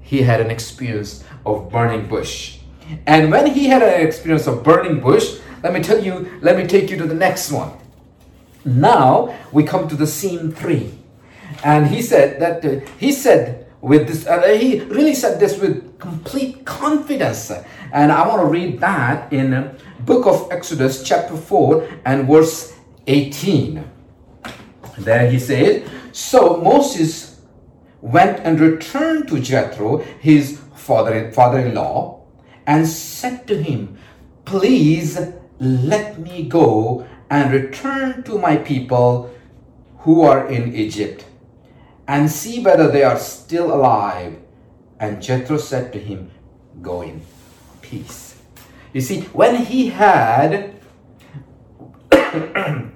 He 0.00 0.22
had 0.22 0.40
an 0.40 0.50
experience 0.50 1.24
of 1.44 1.70
burning 1.70 2.08
bush. 2.08 2.58
And 3.06 3.30
when 3.30 3.46
he 3.46 3.66
had 3.66 3.82
an 3.82 4.06
experience 4.06 4.46
of 4.46 4.64
burning 4.64 5.00
bush, 5.00 5.38
let 5.62 5.74
me 5.74 5.82
tell 5.82 6.02
you, 6.02 6.38
let 6.40 6.56
me 6.56 6.66
take 6.66 6.90
you 6.90 6.96
to 6.96 7.04
the 7.06 7.14
next 7.14 7.52
one. 7.52 7.70
Now 8.64 9.36
we 9.52 9.62
come 9.62 9.88
to 9.88 9.94
the 9.94 10.06
scene 10.06 10.52
three. 10.52 10.99
And 11.62 11.86
he 11.86 12.02
said 12.02 12.40
that, 12.40 12.64
uh, 12.64 12.80
he 12.98 13.12
said, 13.12 13.66
with 13.80 14.08
this 14.08 14.26
uh, 14.26 14.42
he 14.48 14.80
really 14.80 15.14
said 15.14 15.40
this 15.40 15.58
with 15.58 15.98
complete 15.98 16.64
confidence. 16.64 17.50
And 17.92 18.12
i 18.12 18.26
want 18.26 18.40
to 18.42 18.46
read 18.46 18.80
that 18.80 19.32
in 19.32 19.52
uh, 19.52 19.78
book 20.00 20.26
of 20.26 20.50
exodus 20.50 21.02
chapter 21.02 21.36
4 21.36 21.88
and 22.04 22.28
verse 22.28 22.74
18 23.06 23.84
there 24.98 25.30
he 25.30 25.38
said 25.38 25.90
so 26.12 26.56
moses 26.58 27.40
went 28.00 28.38
and 28.40 28.60
returned 28.60 29.28
to 29.28 29.40
jethro 29.40 29.98
his 30.20 30.60
father 30.74 31.32
father-in-law 31.32 32.22
and 32.66 32.86
said 32.86 33.46
to 33.46 33.60
him 33.60 33.98
please 34.44 35.18
let 35.58 36.18
me 36.18 36.44
go 36.44 37.06
and 37.28 37.52
return 37.52 38.22
to 38.22 38.38
my 38.38 38.56
people 38.56 39.30
who 39.98 40.22
are 40.22 40.48
in 40.48 40.74
egypt 40.74 41.24
and 42.10 42.28
see 42.28 42.58
whether 42.58 42.90
they 42.90 43.04
are 43.04 43.16
still 43.16 43.72
alive. 43.72 44.36
And 44.98 45.22
Jethro 45.22 45.58
said 45.58 45.92
to 45.92 45.98
him, 46.00 46.32
Go 46.82 47.02
in 47.02 47.22
peace. 47.82 48.42
You 48.92 49.00
see, 49.00 49.20
when 49.32 49.54
he 49.64 49.90
had, 49.90 50.74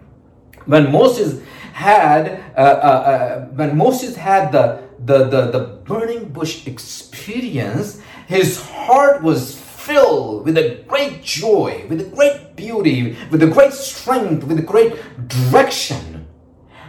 when 0.66 0.90
Moses 0.90 1.40
had, 1.72 2.42
uh, 2.56 2.58
uh, 2.58 2.62
uh, 2.62 3.44
when 3.54 3.78
Moses 3.78 4.16
had 4.16 4.50
the, 4.50 4.82
the, 4.98 5.28
the, 5.28 5.50
the 5.52 5.60
burning 5.84 6.30
bush 6.30 6.66
experience, 6.66 8.00
his 8.26 8.60
heart 8.60 9.22
was 9.22 9.56
filled 9.56 10.44
with 10.44 10.58
a 10.58 10.82
great 10.88 11.22
joy, 11.22 11.86
with 11.88 12.00
a 12.00 12.10
great 12.16 12.56
beauty, 12.56 13.16
with 13.30 13.44
a 13.44 13.46
great 13.46 13.74
strength, 13.74 14.42
with 14.42 14.58
a 14.58 14.62
great 14.62 14.96
direction. 15.28 16.26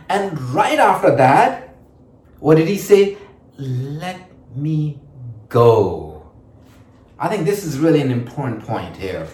And 0.10 0.40
right 0.56 0.80
after 0.80 1.16
that, 1.18 1.66
what 2.46 2.58
did 2.58 2.68
he 2.68 2.78
say? 2.78 3.18
Let 3.58 4.30
me 4.56 5.02
go. 5.50 6.30
I 7.18 7.28
think 7.28 7.44
this 7.44 7.64
is 7.64 7.80
really 7.80 8.02
an 8.02 8.12
important 8.12 8.62
point 8.64 8.96
here. 8.96 9.28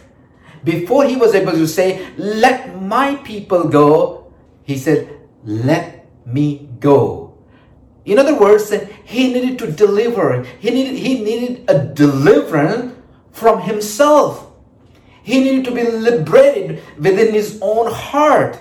Before 0.63 1.03
he 1.03 1.17
was 1.17 1.35
able 1.35 1.51
to 1.51 1.67
say, 1.67 2.07
Let 2.15 2.81
my 2.81 3.15
people 3.15 3.67
go, 3.67 4.31
he 4.63 4.77
said, 4.77 5.09
Let 5.43 6.07
me 6.25 6.69
go. 6.79 7.35
In 8.05 8.17
other 8.17 8.33
words, 8.39 8.73
he 9.03 9.33
needed 9.33 9.59
to 9.59 9.69
deliver. 9.69 10.43
He 10.63 10.71
needed, 10.71 10.95
he 10.95 11.21
needed 11.21 11.69
a 11.69 11.83
deliverance 11.83 12.95
from 13.33 13.59
himself. 13.63 14.53
He 15.21 15.41
needed 15.41 15.65
to 15.65 15.71
be 15.71 15.83
liberated 15.83 16.81
within 16.97 17.33
his 17.33 17.59
own 17.61 17.91
heart. 17.91 18.57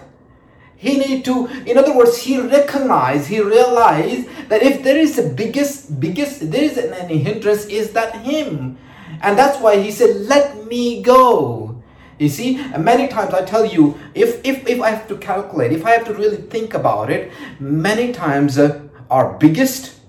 He 0.81 0.97
needed 0.97 1.27
to, 1.27 1.47
in 1.67 1.77
other 1.77 1.95
words, 1.95 2.17
he 2.17 2.41
recognized, 2.41 3.29
he 3.29 3.39
realized 3.39 4.27
that 4.49 4.63
if 4.63 4.83
there 4.83 4.97
is 4.97 5.19
a 5.19 5.29
biggest, 5.29 6.01
biggest, 6.01 6.51
there 6.51 6.65
is 6.65 6.79
any 6.79 7.19
hindrance, 7.19 7.67
is 7.67 7.93
that 7.93 8.23
him. 8.23 8.79
And 9.21 9.39
that's 9.39 9.61
why 9.61 9.77
he 9.79 9.91
said, 9.91 10.17
let 10.25 10.67
me 10.67 11.03
go. 11.03 11.83
You 12.19 12.31
see, 12.31 12.57
many 12.79 13.09
times 13.09 13.35
I 13.35 13.45
tell 13.45 13.67
you, 13.67 14.01
if, 14.15 14.41
if, 14.43 14.67
if 14.67 14.81
I 14.81 14.89
have 14.89 15.07
to 15.09 15.19
calculate, 15.19 15.73
if 15.73 15.85
I 15.85 15.91
have 15.91 16.07
to 16.07 16.15
really 16.15 16.39
think 16.39 16.73
about 16.73 17.11
it, 17.11 17.31
many 17.59 18.13
times 18.13 18.57
uh, 18.57 18.81
our 19.11 19.37
biggest 19.37 20.01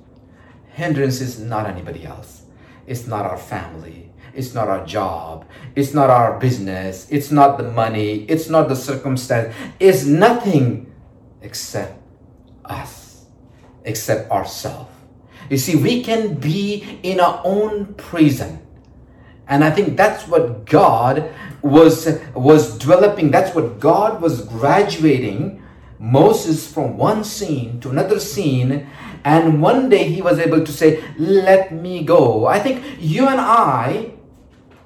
hindrance 0.70 1.20
is 1.20 1.38
not 1.38 1.68
anybody 1.68 2.06
else. 2.06 2.44
It's 2.88 3.08
not 3.08 3.26
our 3.26 3.38
family. 3.38 4.11
It's 4.34 4.54
not 4.54 4.67
our 4.67 4.86
job. 4.86 5.46
It's 5.76 5.94
not 5.94 6.10
our 6.10 6.39
business. 6.39 7.08
It's 7.10 7.32
not 7.32 7.58
the 7.58 7.70
money. 7.72 8.26
It's 8.30 8.50
not 8.50 8.70
the 8.70 8.76
circumstance. 8.76 9.54
It's 9.80 10.06
nothing 10.06 10.91
except 11.41 12.00
us, 12.65 13.26
except 13.84 14.32
ourselves. 14.32 14.89
You 15.50 15.58
see, 15.58 15.76
we 15.76 16.02
can 16.04 16.36
be 16.36 17.00
in 17.04 17.20
our 17.20 17.41
own 17.44 17.94
prison. 17.96 18.65
And 19.48 19.65
I 19.65 19.72
think 19.72 19.98
that's 19.98 20.28
what 20.28 20.65
God 20.65 21.34
was, 21.62 22.08
was 22.34 22.78
developing. 22.78 23.32
That's 23.32 23.54
what 23.54 23.80
God 23.80 24.22
was 24.22 24.46
graduating 24.46 25.62
Moses 26.00 26.72
from 26.72 26.98
one 26.98 27.24
scene 27.26 27.82
to 27.82 27.89
another 27.89 28.20
scene. 28.20 28.88
And 29.26 29.62
one 29.62 29.89
day 29.89 30.10
he 30.10 30.22
was 30.22 30.39
able 30.39 30.63
to 30.65 30.72
say, 30.72 31.04
Let 31.17 31.74
me 31.74 32.04
go. 32.04 32.46
I 32.46 32.60
think 32.60 32.84
you 33.00 33.28
and 33.28 33.41
I 33.41 34.13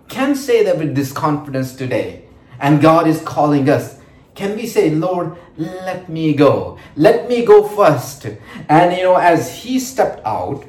can 0.07 0.35
say 0.35 0.63
that 0.63 0.77
with 0.77 0.95
this 0.95 1.11
confidence 1.11 1.75
today, 1.75 2.25
and 2.59 2.81
God 2.81 3.07
is 3.07 3.21
calling 3.21 3.69
us, 3.69 3.99
can 4.33 4.55
we 4.55 4.67
say, 4.67 4.89
Lord, 4.89 5.37
let 5.57 6.09
me 6.09 6.33
go. 6.33 6.77
Let 6.95 7.29
me 7.29 7.45
go 7.45 7.67
first. 7.67 8.27
And 8.67 8.95
you 8.95 9.03
know, 9.03 9.15
as 9.15 9.63
he 9.63 9.79
stepped 9.79 10.25
out, 10.25 10.65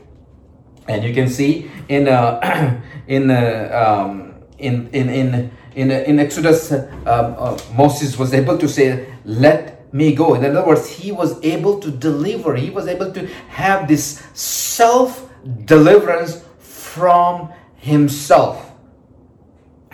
and 0.89 1.03
you 1.03 1.13
can 1.13 1.29
see 1.29 1.71
in 1.89 2.07
uh, 2.09 2.81
in 3.09 3.31
uh, 3.31 4.05
um, 4.05 4.35
in 4.59 4.89
in 4.93 5.09
in 5.11 5.51
in, 5.75 5.91
in 5.91 6.19
Exodus, 6.21 6.71
uh, 6.73 6.89
uh, 7.07 7.59
Moses 7.77 8.17
was 8.17 8.33
able 8.33 8.57
to 8.57 8.69
say, 8.69 9.13
"Let 9.25 9.77
me 9.93 10.15
go. 10.15 10.35
In 10.35 10.45
other 10.45 10.65
words, 10.65 10.89
he 10.89 11.11
was 11.11 11.43
able 11.45 11.81
to 11.81 11.91
deliver, 11.91 12.55
he 12.55 12.71
was 12.71 12.87
able 12.87 13.13
to 13.13 13.27
have 13.49 13.89
this 13.89 14.23
self 14.35 15.29
deliverance 15.65 16.45
from 16.59 17.53
himself. 17.77 18.66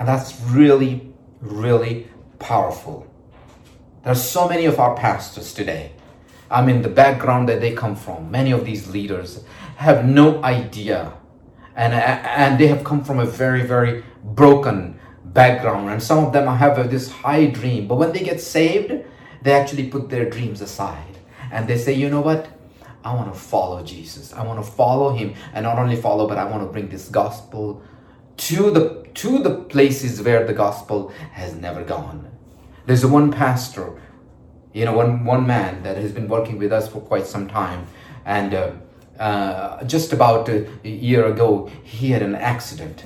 And 0.03 0.09
that's 0.09 0.41
really, 0.47 1.13
really 1.41 2.09
powerful. 2.41 3.07
There 4.03 4.11
are 4.11 4.17
so 4.17 4.49
many 4.49 4.65
of 4.65 4.81
our 4.81 4.97
pastors 4.97 5.55
today. 5.55 5.93
I 6.51 6.67
mean, 6.67 6.83
the 6.83 6.89
background 6.89 7.49
that 7.49 7.61
they 7.61 7.73
come 7.73 7.95
from, 7.95 8.29
many 8.29 8.51
of 8.51 8.65
these 8.65 8.89
leaders 8.89 9.45
have 9.77 10.05
no 10.05 10.43
idea. 10.43 11.13
And, 11.77 11.95
and 11.95 12.59
they 12.59 12.67
have 12.67 12.83
come 12.83 13.05
from 13.05 13.21
a 13.21 13.25
very, 13.25 13.65
very 13.65 14.03
broken 14.25 14.99
background. 15.27 15.89
And 15.89 16.03
some 16.03 16.25
of 16.25 16.33
them 16.33 16.49
have 16.49 16.91
this 16.91 17.09
high 17.09 17.47
dream. 17.47 17.87
But 17.87 17.95
when 17.95 18.11
they 18.11 18.25
get 18.25 18.41
saved, 18.41 18.93
they 19.43 19.53
actually 19.53 19.87
put 19.87 20.11
their 20.11 20.29
dreams 20.29 20.61
aside. 20.63 21.17
And 21.53 21.69
they 21.69 21.79
say, 21.79 21.93
you 21.93 22.11
know 22.11 22.23
what? 22.23 22.49
I 23.05 23.15
want 23.15 23.33
to 23.33 23.39
follow 23.39 23.85
Jesus. 23.85 24.33
I 24.33 24.45
want 24.45 24.65
to 24.65 24.69
follow 24.69 25.15
him. 25.15 25.35
And 25.55 25.63
not 25.63 25.79
only 25.79 25.95
follow, 25.95 26.27
but 26.27 26.39
I 26.39 26.45
want 26.45 26.65
to 26.65 26.73
bring 26.73 26.89
this 26.89 27.09
gospel 27.09 27.85
to 28.39 28.73
the 28.73 29.02
to 29.15 29.39
the 29.39 29.55
places 29.55 30.23
where 30.23 30.47
the 30.47 30.53
gospel 30.53 31.13
has 31.33 31.55
never 31.55 31.83
gone. 31.83 32.31
There's 32.87 33.07
one 33.07 33.31
pastor, 33.31 34.01
you 34.73 34.85
know, 34.85 34.95
one 34.95 35.25
one 35.25 35.47
man 35.47 35.83
that 35.83 35.97
has 35.97 36.13
been 36.13 36.29
working 36.29 36.59
with 36.59 36.73
us 36.73 36.89
for 36.89 37.01
quite 37.01 37.27
some 37.27 37.49
time, 37.49 37.87
and 38.25 38.55
uh, 38.55 38.73
uh, 39.19 39.85
just 39.85 40.13
about 40.13 40.49
a 40.49 40.67
year 40.83 41.27
ago, 41.27 41.71
he 41.83 42.11
had 42.11 42.23
an 42.23 42.35
accident. 42.35 43.05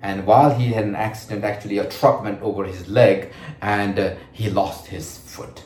And 0.00 0.26
while 0.26 0.54
he 0.54 0.68
had 0.68 0.84
an 0.84 0.94
accident, 0.94 1.42
actually 1.44 1.78
a 1.78 1.90
truck 1.90 2.22
went 2.22 2.40
over 2.40 2.64
his 2.64 2.88
leg, 2.88 3.32
and 3.60 3.98
uh, 3.98 4.14
he 4.32 4.48
lost 4.48 4.86
his 4.86 5.18
foot. 5.18 5.64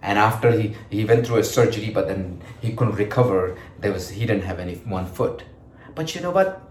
And 0.00 0.18
after 0.18 0.52
he, 0.52 0.74
he 0.88 1.04
went 1.04 1.26
through 1.26 1.38
a 1.38 1.44
surgery, 1.44 1.90
but 1.90 2.08
then 2.08 2.40
he 2.62 2.72
couldn't 2.72 2.94
recover. 2.94 3.58
There 3.80 3.92
was 3.92 4.08
he 4.10 4.20
didn't 4.20 4.44
have 4.44 4.58
any 4.58 4.76
one 4.76 5.06
foot. 5.06 5.42
But 5.94 6.14
you 6.14 6.20
know 6.20 6.30
what? 6.30 6.62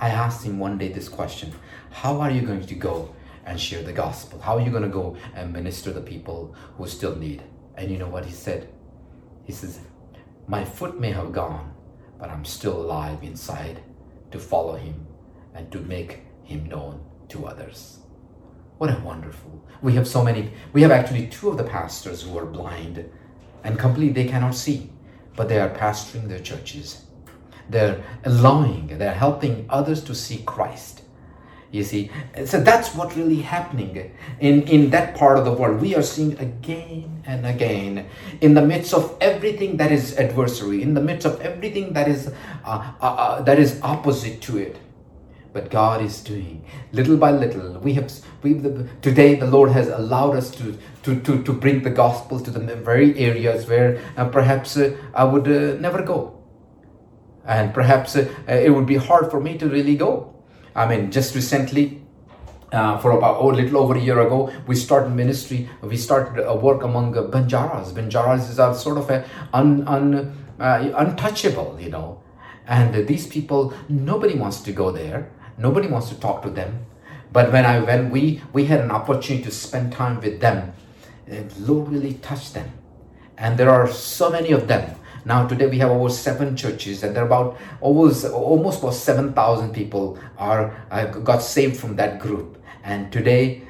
I 0.00 0.08
asked 0.08 0.44
him 0.44 0.58
one 0.58 0.78
day 0.78 0.88
this 0.88 1.10
question: 1.10 1.52
How 1.90 2.20
are 2.20 2.30
you 2.30 2.40
going 2.40 2.64
to 2.64 2.74
go 2.74 3.14
and 3.44 3.60
share 3.60 3.82
the 3.82 3.92
gospel? 3.92 4.40
How 4.40 4.56
are 4.56 4.62
you 4.62 4.70
going 4.70 4.82
to 4.82 4.88
go 4.88 5.18
and 5.34 5.52
minister 5.52 5.92
the 5.92 6.00
people 6.00 6.54
who 6.78 6.88
still 6.88 7.16
need? 7.16 7.42
And 7.76 7.90
you 7.90 7.98
know 7.98 8.08
what 8.08 8.24
he 8.24 8.32
said? 8.32 8.68
He 9.44 9.52
says, 9.52 9.80
My 10.46 10.64
foot 10.64 10.98
may 10.98 11.12
have 11.12 11.32
gone, 11.32 11.74
but 12.18 12.30
I'm 12.30 12.46
still 12.46 12.80
alive 12.80 13.22
inside 13.22 13.82
to 14.30 14.38
follow 14.38 14.76
him 14.76 15.06
and 15.54 15.70
to 15.70 15.80
make 15.80 16.20
him 16.44 16.66
known 16.66 17.04
to 17.28 17.46
others. 17.46 17.98
What 18.78 18.90
a 18.90 18.98
wonderful. 19.00 19.62
We 19.82 19.92
have 19.94 20.08
so 20.08 20.24
many, 20.24 20.52
we 20.72 20.80
have 20.80 20.90
actually 20.90 21.26
two 21.26 21.50
of 21.50 21.58
the 21.58 21.64
pastors 21.64 22.22
who 22.22 22.38
are 22.38 22.46
blind 22.46 23.04
and 23.64 23.78
completely 23.78 24.22
they 24.22 24.30
cannot 24.30 24.54
see, 24.54 24.90
but 25.36 25.50
they 25.50 25.60
are 25.60 25.68
pastoring 25.68 26.26
their 26.26 26.40
churches. 26.40 27.04
They're 27.70 28.02
allowing, 28.24 28.98
they're 28.98 29.14
helping 29.14 29.66
others 29.68 30.02
to 30.04 30.14
see 30.14 30.42
Christ. 30.44 31.02
You 31.70 31.84
see? 31.84 32.10
So 32.46 32.60
that's 32.60 32.96
what 32.96 33.14
really 33.14 33.42
happening 33.42 34.10
in 34.40 34.62
in 34.62 34.90
that 34.90 35.14
part 35.14 35.38
of 35.38 35.44
the 35.44 35.52
world. 35.52 35.80
We 35.80 35.94
are 35.94 36.02
seeing 36.02 36.36
again 36.38 37.22
and 37.24 37.46
again 37.46 38.06
in 38.40 38.54
the 38.54 38.62
midst 38.62 38.92
of 38.92 39.16
everything 39.20 39.76
that 39.76 39.92
is 39.92 40.18
adversary 40.18 40.82
in 40.82 40.94
the 40.94 41.00
midst 41.00 41.26
of 41.26 41.40
everything 41.40 41.92
that 41.92 42.08
is 42.08 42.32
uh, 42.64 42.92
uh, 43.00 43.06
uh, 43.06 43.42
that 43.42 43.60
is 43.60 43.78
opposite 43.82 44.40
to 44.42 44.58
it. 44.58 44.78
But 45.52 45.70
god 45.70 46.02
is 46.02 46.20
doing 46.22 46.64
little 46.92 47.16
by 47.16 47.30
little 47.32 47.78
we 47.80 47.94
have 47.94 48.12
we 48.42 48.54
today 49.02 49.34
the 49.34 49.46
lord 49.46 49.70
has 49.70 49.88
allowed 49.88 50.36
us 50.36 50.50
to 50.52 50.78
to 51.02 51.18
to, 51.20 51.42
to 51.42 51.52
bring 51.52 51.82
the 51.82 51.90
gospel 51.90 52.38
to 52.38 52.50
the 52.52 52.60
very 52.76 53.18
areas 53.18 53.66
where 53.66 54.00
uh, 54.16 54.28
perhaps 54.28 54.76
uh, 54.76 54.96
i 55.12 55.24
would 55.24 55.48
uh, 55.48 55.74
never 55.80 56.02
go 56.02 56.39
and 57.44 57.72
perhaps 57.72 58.16
it 58.16 58.74
would 58.74 58.86
be 58.86 58.96
hard 58.96 59.30
for 59.30 59.40
me 59.40 59.56
to 59.58 59.66
really 59.68 59.96
go 59.96 60.30
I 60.74 60.86
mean, 60.86 61.10
just 61.10 61.34
recently, 61.34 62.02
uh, 62.72 62.98
for 62.98 63.10
about 63.10 63.38
oh, 63.38 63.50
a 63.50 63.52
little 63.52 63.78
over 63.78 63.96
a 63.96 64.00
year 64.00 64.20
ago, 64.20 64.52
we 64.66 64.76
started 64.76 65.10
ministry. 65.10 65.68
We 65.82 65.96
started 65.96 66.44
a 66.46 66.54
work 66.54 66.82
among 66.84 67.16
uh, 67.16 67.22
Banjaras. 67.22 67.92
Banjaras 67.92 68.48
is 68.48 68.58
a 68.58 68.74
sort 68.74 68.98
of 68.98 69.10
a 69.10 69.28
un, 69.52 69.86
un, 69.88 70.36
uh, 70.60 70.92
untouchable, 70.96 71.76
you 71.80 71.90
know. 71.90 72.22
And 72.66 72.94
uh, 72.94 73.02
these 73.02 73.26
people, 73.26 73.74
nobody 73.88 74.34
wants 74.36 74.60
to 74.60 74.72
go 74.72 74.92
there. 74.92 75.30
Nobody 75.58 75.88
wants 75.88 76.08
to 76.10 76.14
talk 76.20 76.42
to 76.42 76.50
them. 76.50 76.86
But 77.32 77.52
when 77.52 77.64
I 77.64 77.80
when 77.80 78.10
we 78.10 78.42
we 78.52 78.66
had 78.66 78.80
an 78.80 78.90
opportunity 78.90 79.44
to 79.44 79.50
spend 79.50 79.92
time 79.92 80.20
with 80.20 80.40
them, 80.40 80.72
the 81.26 81.44
Lord 81.60 81.88
really 81.88 82.14
touched 82.14 82.54
them. 82.54 82.72
And 83.36 83.58
there 83.58 83.70
are 83.70 83.88
so 83.88 84.30
many 84.30 84.52
of 84.52 84.68
them 84.68 84.96
now 85.24 85.46
today 85.46 85.66
we 85.66 85.78
have 85.78 85.90
over 85.90 86.08
seven 86.08 86.56
churches, 86.56 87.02
and 87.02 87.14
there 87.14 87.22
are 87.22 87.26
about 87.26 87.58
almost 87.80 88.24
almost 88.24 88.80
about 88.80 88.94
seven 88.94 89.32
thousand 89.32 89.72
people 89.72 90.18
are 90.38 90.74
uh, 90.90 91.06
got 91.06 91.42
saved 91.42 91.76
from 91.76 91.96
that 91.96 92.20
group. 92.20 92.62
And 92.82 93.12
today 93.12 93.62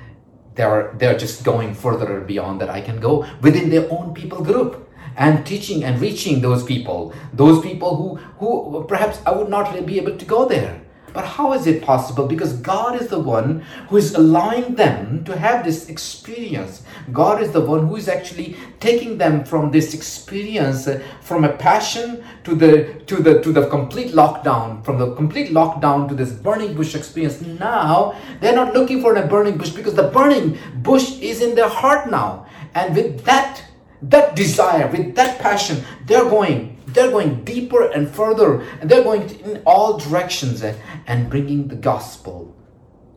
they 0.54 0.62
are 0.62 0.94
they 0.98 1.06
are 1.06 1.18
just 1.18 1.44
going 1.44 1.74
further 1.74 2.20
beyond 2.20 2.60
that. 2.60 2.70
I 2.70 2.80
can 2.80 3.00
go 3.00 3.26
within 3.40 3.70
their 3.70 3.90
own 3.90 4.14
people 4.14 4.42
group 4.44 4.88
and 5.16 5.44
teaching 5.44 5.84
and 5.84 6.00
reaching 6.00 6.40
those 6.40 6.62
people, 6.62 7.12
those 7.32 7.60
people 7.60 7.96
who 7.96 8.16
who 8.38 8.84
perhaps 8.84 9.20
I 9.26 9.32
would 9.32 9.48
not 9.48 9.86
be 9.86 9.98
able 9.98 10.16
to 10.16 10.24
go 10.24 10.46
there. 10.46 10.79
But 11.12 11.24
how 11.24 11.52
is 11.52 11.66
it 11.66 11.82
possible? 11.82 12.26
Because 12.26 12.54
God 12.54 13.00
is 13.00 13.08
the 13.08 13.18
one 13.18 13.60
who 13.88 13.96
is 13.96 14.14
allowing 14.14 14.74
them 14.74 15.24
to 15.24 15.36
have 15.36 15.64
this 15.64 15.88
experience. 15.88 16.82
God 17.12 17.42
is 17.42 17.52
the 17.52 17.60
one 17.60 17.86
who 17.86 17.96
is 17.96 18.08
actually 18.08 18.56
taking 18.78 19.18
them 19.18 19.44
from 19.44 19.70
this 19.70 19.94
experience, 19.94 20.86
uh, 20.86 21.02
from 21.20 21.44
a 21.44 21.52
passion 21.52 22.24
to 22.44 22.54
the 22.54 22.94
to 23.06 23.16
the 23.16 23.40
to 23.42 23.52
the 23.52 23.68
complete 23.68 24.12
lockdown, 24.12 24.84
from 24.84 24.98
the 24.98 25.14
complete 25.14 25.50
lockdown 25.50 26.08
to 26.08 26.14
this 26.14 26.32
burning 26.32 26.74
bush 26.74 26.94
experience. 26.94 27.40
Now 27.40 28.14
they're 28.40 28.54
not 28.54 28.74
looking 28.74 29.00
for 29.02 29.14
a 29.14 29.26
burning 29.26 29.58
bush 29.58 29.70
because 29.70 29.94
the 29.94 30.08
burning 30.08 30.58
bush 30.76 31.18
is 31.20 31.42
in 31.42 31.54
their 31.54 31.68
heart 31.68 32.10
now. 32.10 32.46
And 32.74 32.94
with 32.94 33.24
that 33.24 33.64
that 34.02 34.34
desire, 34.34 34.86
with 34.88 35.14
that 35.16 35.38
passion, 35.40 35.84
they're 36.06 36.24
going 36.24 36.79
they're 36.92 37.10
going 37.10 37.44
deeper 37.44 37.90
and 37.90 38.08
further. 38.08 38.60
And 38.80 38.90
they're 38.90 39.04
going 39.04 39.28
in 39.40 39.62
all 39.66 39.98
directions 39.98 40.62
and 40.62 41.30
bringing 41.30 41.68
the 41.68 41.76
gospel. 41.76 42.56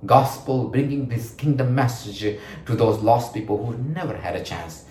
Gospel 0.05 0.67
bringing 0.67 1.07
this 1.07 1.33
kingdom 1.33 1.73
message 1.75 2.19
to 2.65 2.75
those 2.75 3.01
lost 3.01 3.33
people 3.33 3.65
who 3.65 3.77
never 3.77 4.15
had 4.17 4.35
a 4.35 4.43
chance 4.43 4.85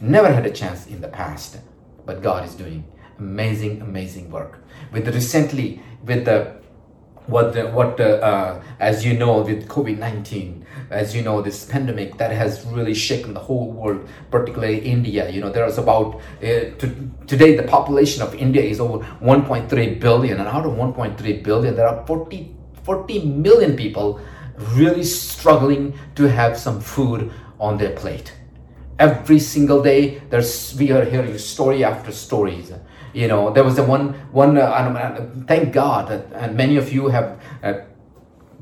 never 0.00 0.32
had 0.32 0.46
a 0.46 0.50
chance 0.50 0.86
in 0.86 1.00
the 1.00 1.08
past. 1.08 1.58
But 2.06 2.22
god 2.22 2.44
is 2.46 2.54
doing 2.54 2.84
amazing 3.18 3.82
amazing 3.82 4.30
work. 4.30 4.64
With 4.92 5.06
recently 5.14 5.82
with 6.04 6.24
the 6.24 6.56
what 7.30 7.52
the, 7.54 7.66
what 7.68 8.00
uh, 8.00 8.04
uh, 8.30 8.62
as 8.78 9.04
you 9.04 9.16
know 9.16 9.40
with 9.40 9.68
covid-19 9.68 10.62
as 10.90 11.14
you 11.14 11.22
know 11.22 11.40
this 11.40 11.64
pandemic 11.64 12.16
that 12.18 12.32
has 12.32 12.64
really 12.66 12.94
shaken 12.94 13.32
the 13.32 13.40
whole 13.40 13.70
world 13.70 14.08
particularly 14.30 14.78
india 14.78 15.28
you 15.30 15.40
know 15.40 15.50
there's 15.50 15.78
about 15.78 16.16
uh, 16.16 16.70
to, 16.78 17.10
today 17.26 17.56
the 17.56 17.62
population 17.62 18.22
of 18.22 18.34
india 18.34 18.62
is 18.62 18.80
over 18.80 18.98
1.3 19.20 20.00
billion 20.00 20.38
and 20.38 20.48
out 20.48 20.66
of 20.66 20.72
1.3 20.72 21.42
billion 21.42 21.76
there 21.76 21.88
are 21.88 22.06
40 22.06 22.56
40 22.84 23.24
million 23.26 23.76
people 23.76 24.20
really 24.74 25.04
struggling 25.04 25.98
to 26.14 26.28
have 26.28 26.58
some 26.58 26.80
food 26.80 27.32
on 27.58 27.78
their 27.78 27.94
plate. 27.94 28.32
Every 28.98 29.38
single 29.38 29.82
day 29.82 30.20
there's 30.30 30.74
we 30.78 30.90
are 30.92 31.04
hearing 31.04 31.38
story 31.38 31.84
after 31.84 32.12
stories 32.12 32.72
you 33.12 33.28
know 33.28 33.50
there 33.50 33.64
was 33.64 33.78
a 33.78 33.84
one 33.84 34.14
one 34.32 34.56
uh, 34.58 35.30
thank 35.46 35.72
god 35.72 36.08
that, 36.08 36.26
and 36.34 36.56
many 36.56 36.76
of 36.76 36.92
you 36.92 37.08
have 37.08 37.40
uh, 37.62 37.74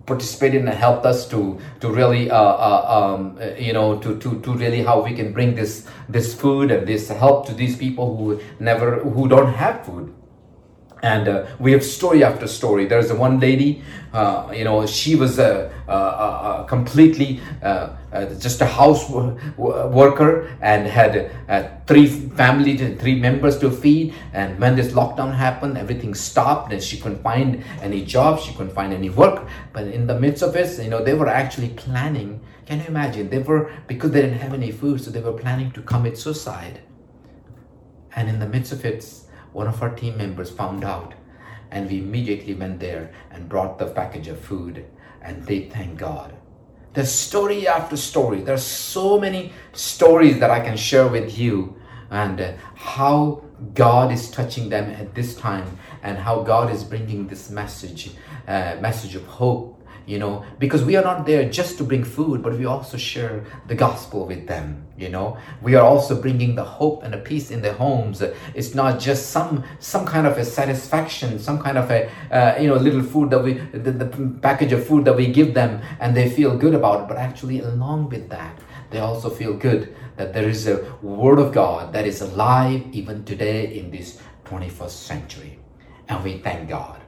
participated 0.06 0.62
and 0.62 0.70
helped 0.70 1.04
us 1.06 1.28
to 1.28 1.58
to 1.80 1.90
really 1.90 2.30
uh, 2.30 2.36
uh, 2.36 2.82
um, 2.96 3.38
you 3.58 3.72
know 3.72 3.98
to, 3.98 4.18
to 4.18 4.40
to 4.40 4.52
really 4.54 4.82
how 4.82 5.02
we 5.02 5.14
can 5.14 5.32
bring 5.32 5.54
this 5.54 5.86
this 6.08 6.34
food 6.34 6.70
and 6.70 6.86
this 6.86 7.08
help 7.08 7.46
to 7.46 7.54
these 7.54 7.76
people 7.76 8.16
who 8.16 8.40
never 8.58 9.00
who 9.00 9.28
don't 9.28 9.52
have 9.52 9.84
food 9.84 10.12
and 11.02 11.28
uh, 11.28 11.46
we 11.58 11.72
have 11.72 11.84
story 11.84 12.24
after 12.24 12.46
story. 12.46 12.86
There's 12.86 13.12
one 13.12 13.38
lady 13.40 13.82
uh, 14.12 14.52
you 14.54 14.64
know 14.64 14.86
she 14.86 15.14
was 15.14 15.38
a, 15.38 15.70
a, 15.86 15.92
a 15.92 16.66
completely 16.68 17.40
uh, 17.62 17.90
uh 18.12 18.34
just 18.34 18.60
a 18.62 18.66
house 18.66 19.08
worker 19.10 20.56
and 20.62 20.86
had 20.86 21.30
uh, 21.48 21.68
three 21.86 22.06
family 22.06 22.76
three 22.96 23.18
members 23.20 23.58
to 23.58 23.70
feed. 23.70 24.14
And 24.32 24.58
when 24.58 24.76
this 24.76 24.92
lockdown 24.92 25.34
happened 25.34 25.78
everything 25.78 26.14
stopped 26.14 26.72
and 26.72 26.82
she 26.82 26.98
couldn't 26.98 27.22
find 27.22 27.62
any 27.80 28.04
job. 28.04 28.40
She 28.40 28.52
couldn't 28.52 28.74
find 28.74 28.92
any 28.92 29.10
work. 29.10 29.46
But 29.72 29.88
in 29.88 30.06
the 30.06 30.18
midst 30.18 30.42
of 30.42 30.56
it 30.56 30.82
you 30.82 30.90
know 30.90 31.02
they 31.02 31.14
were 31.14 31.28
actually 31.28 31.70
planning. 31.70 32.40
Can 32.66 32.80
you 32.80 32.86
imagine? 32.86 33.30
They 33.30 33.38
were 33.38 33.72
because 33.86 34.10
they 34.10 34.22
didn't 34.22 34.38
have 34.38 34.54
any 34.54 34.72
food 34.72 35.00
so 35.00 35.10
they 35.10 35.20
were 35.20 35.32
planning 35.32 35.70
to 35.72 35.82
commit 35.82 36.18
suicide. 36.18 36.80
And 38.16 38.28
in 38.28 38.40
the 38.40 38.48
midst 38.48 38.72
of 38.72 38.84
it 38.84 39.04
one 39.52 39.66
of 39.66 39.82
our 39.82 39.94
team 39.94 40.16
members 40.16 40.50
found 40.50 40.84
out 40.84 41.14
and 41.70 41.88
we 41.88 41.98
immediately 41.98 42.54
went 42.54 42.80
there 42.80 43.12
and 43.30 43.48
brought 43.48 43.78
the 43.78 43.86
package 43.86 44.28
of 44.28 44.40
food 44.40 44.86
and 45.22 45.44
they 45.44 45.68
thank 45.68 45.98
God. 45.98 46.34
There's 46.94 47.12
story 47.12 47.68
after 47.68 47.96
story. 47.96 48.40
There's 48.40 48.62
so 48.62 49.20
many 49.20 49.52
stories 49.72 50.40
that 50.40 50.50
I 50.50 50.60
can 50.60 50.76
share 50.76 51.06
with 51.06 51.38
you 51.38 51.76
and 52.10 52.40
uh, 52.40 52.52
how 52.74 53.44
God 53.74 54.12
is 54.12 54.30
touching 54.30 54.68
them 54.68 54.90
at 54.90 55.14
this 55.14 55.34
time 55.34 55.78
and 56.02 56.16
how 56.16 56.42
God 56.42 56.72
is 56.72 56.84
bringing 56.84 57.26
this 57.26 57.50
message, 57.50 58.12
uh, 58.46 58.76
message 58.80 59.14
of 59.14 59.24
hope 59.26 59.77
you 60.08 60.18
know 60.18 60.34
because 60.58 60.82
we 60.82 60.96
are 60.96 61.04
not 61.04 61.26
there 61.26 61.48
just 61.48 61.78
to 61.78 61.84
bring 61.84 62.02
food 62.02 62.42
but 62.42 62.52
we 62.58 62.64
also 62.64 62.96
share 62.96 63.44
the 63.68 63.74
gospel 63.74 64.26
with 64.26 64.46
them 64.46 64.88
you 64.98 65.08
know. 65.08 65.38
We 65.62 65.74
are 65.76 65.86
also 65.86 66.20
bringing 66.20 66.54
the 66.56 66.64
hope 66.64 67.02
and 67.02 67.14
the 67.14 67.18
peace 67.18 67.50
in 67.50 67.62
their 67.62 67.72
homes. 67.72 68.22
It's 68.54 68.74
not 68.74 68.98
just 68.98 69.30
some 69.30 69.64
some 69.78 70.04
kind 70.04 70.26
of 70.26 70.36
a 70.36 70.44
satisfaction 70.44 71.38
some 71.38 71.62
kind 71.62 71.78
of 71.78 71.90
a 71.90 72.10
uh, 72.30 72.60
you 72.60 72.68
know 72.68 72.76
little 72.76 73.02
food 73.02 73.30
that 73.30 73.42
we 73.42 73.54
the, 73.54 73.92
the 73.92 74.38
package 74.42 74.72
of 74.72 74.86
food 74.86 75.04
that 75.04 75.16
we 75.16 75.28
give 75.28 75.54
them 75.54 75.80
and 76.00 76.16
they 76.16 76.28
feel 76.28 76.56
good 76.56 76.74
about. 76.74 77.02
It 77.02 77.08
but 77.08 77.16
actually 77.16 77.60
along 77.60 78.08
with 78.10 78.28
that 78.30 78.58
they 78.90 78.98
also 78.98 79.30
feel 79.30 79.54
good 79.54 79.94
that 80.16 80.32
there 80.32 80.48
is 80.48 80.66
a 80.66 80.76
word 81.00 81.38
of 81.38 81.52
god 81.52 81.92
that 81.92 82.06
is 82.06 82.20
alive 82.20 82.82
even 82.92 83.24
today 83.24 83.78
in 83.78 83.90
this 83.90 84.20
21st 84.46 84.90
century. 84.90 85.58
And 86.08 86.24
we 86.24 86.38
thank 86.38 86.68
god 86.68 87.00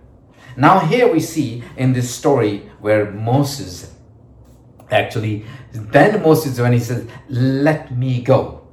now, 0.57 0.81
here 0.81 1.11
we 1.11 1.21
see 1.21 1.63
in 1.77 1.93
this 1.93 2.15
story 2.15 2.71
where 2.81 3.11
Moses 3.11 3.93
actually, 4.91 5.45
then 5.73 6.23
Moses, 6.23 6.59
when 6.59 6.73
he 6.73 6.81
says, 6.81 7.07
Let 7.29 7.97
me 7.97 8.21
go. 8.21 8.67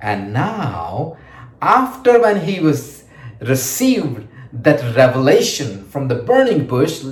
And 0.00 0.32
now, 0.32 1.16
after 1.60 2.20
when 2.20 2.40
he 2.40 2.60
was 2.60 3.04
received 3.40 4.26
that 4.52 4.96
revelation 4.96 5.84
from 5.84 6.08
the 6.08 6.14
burning 6.14 6.66
bush, 6.66 7.02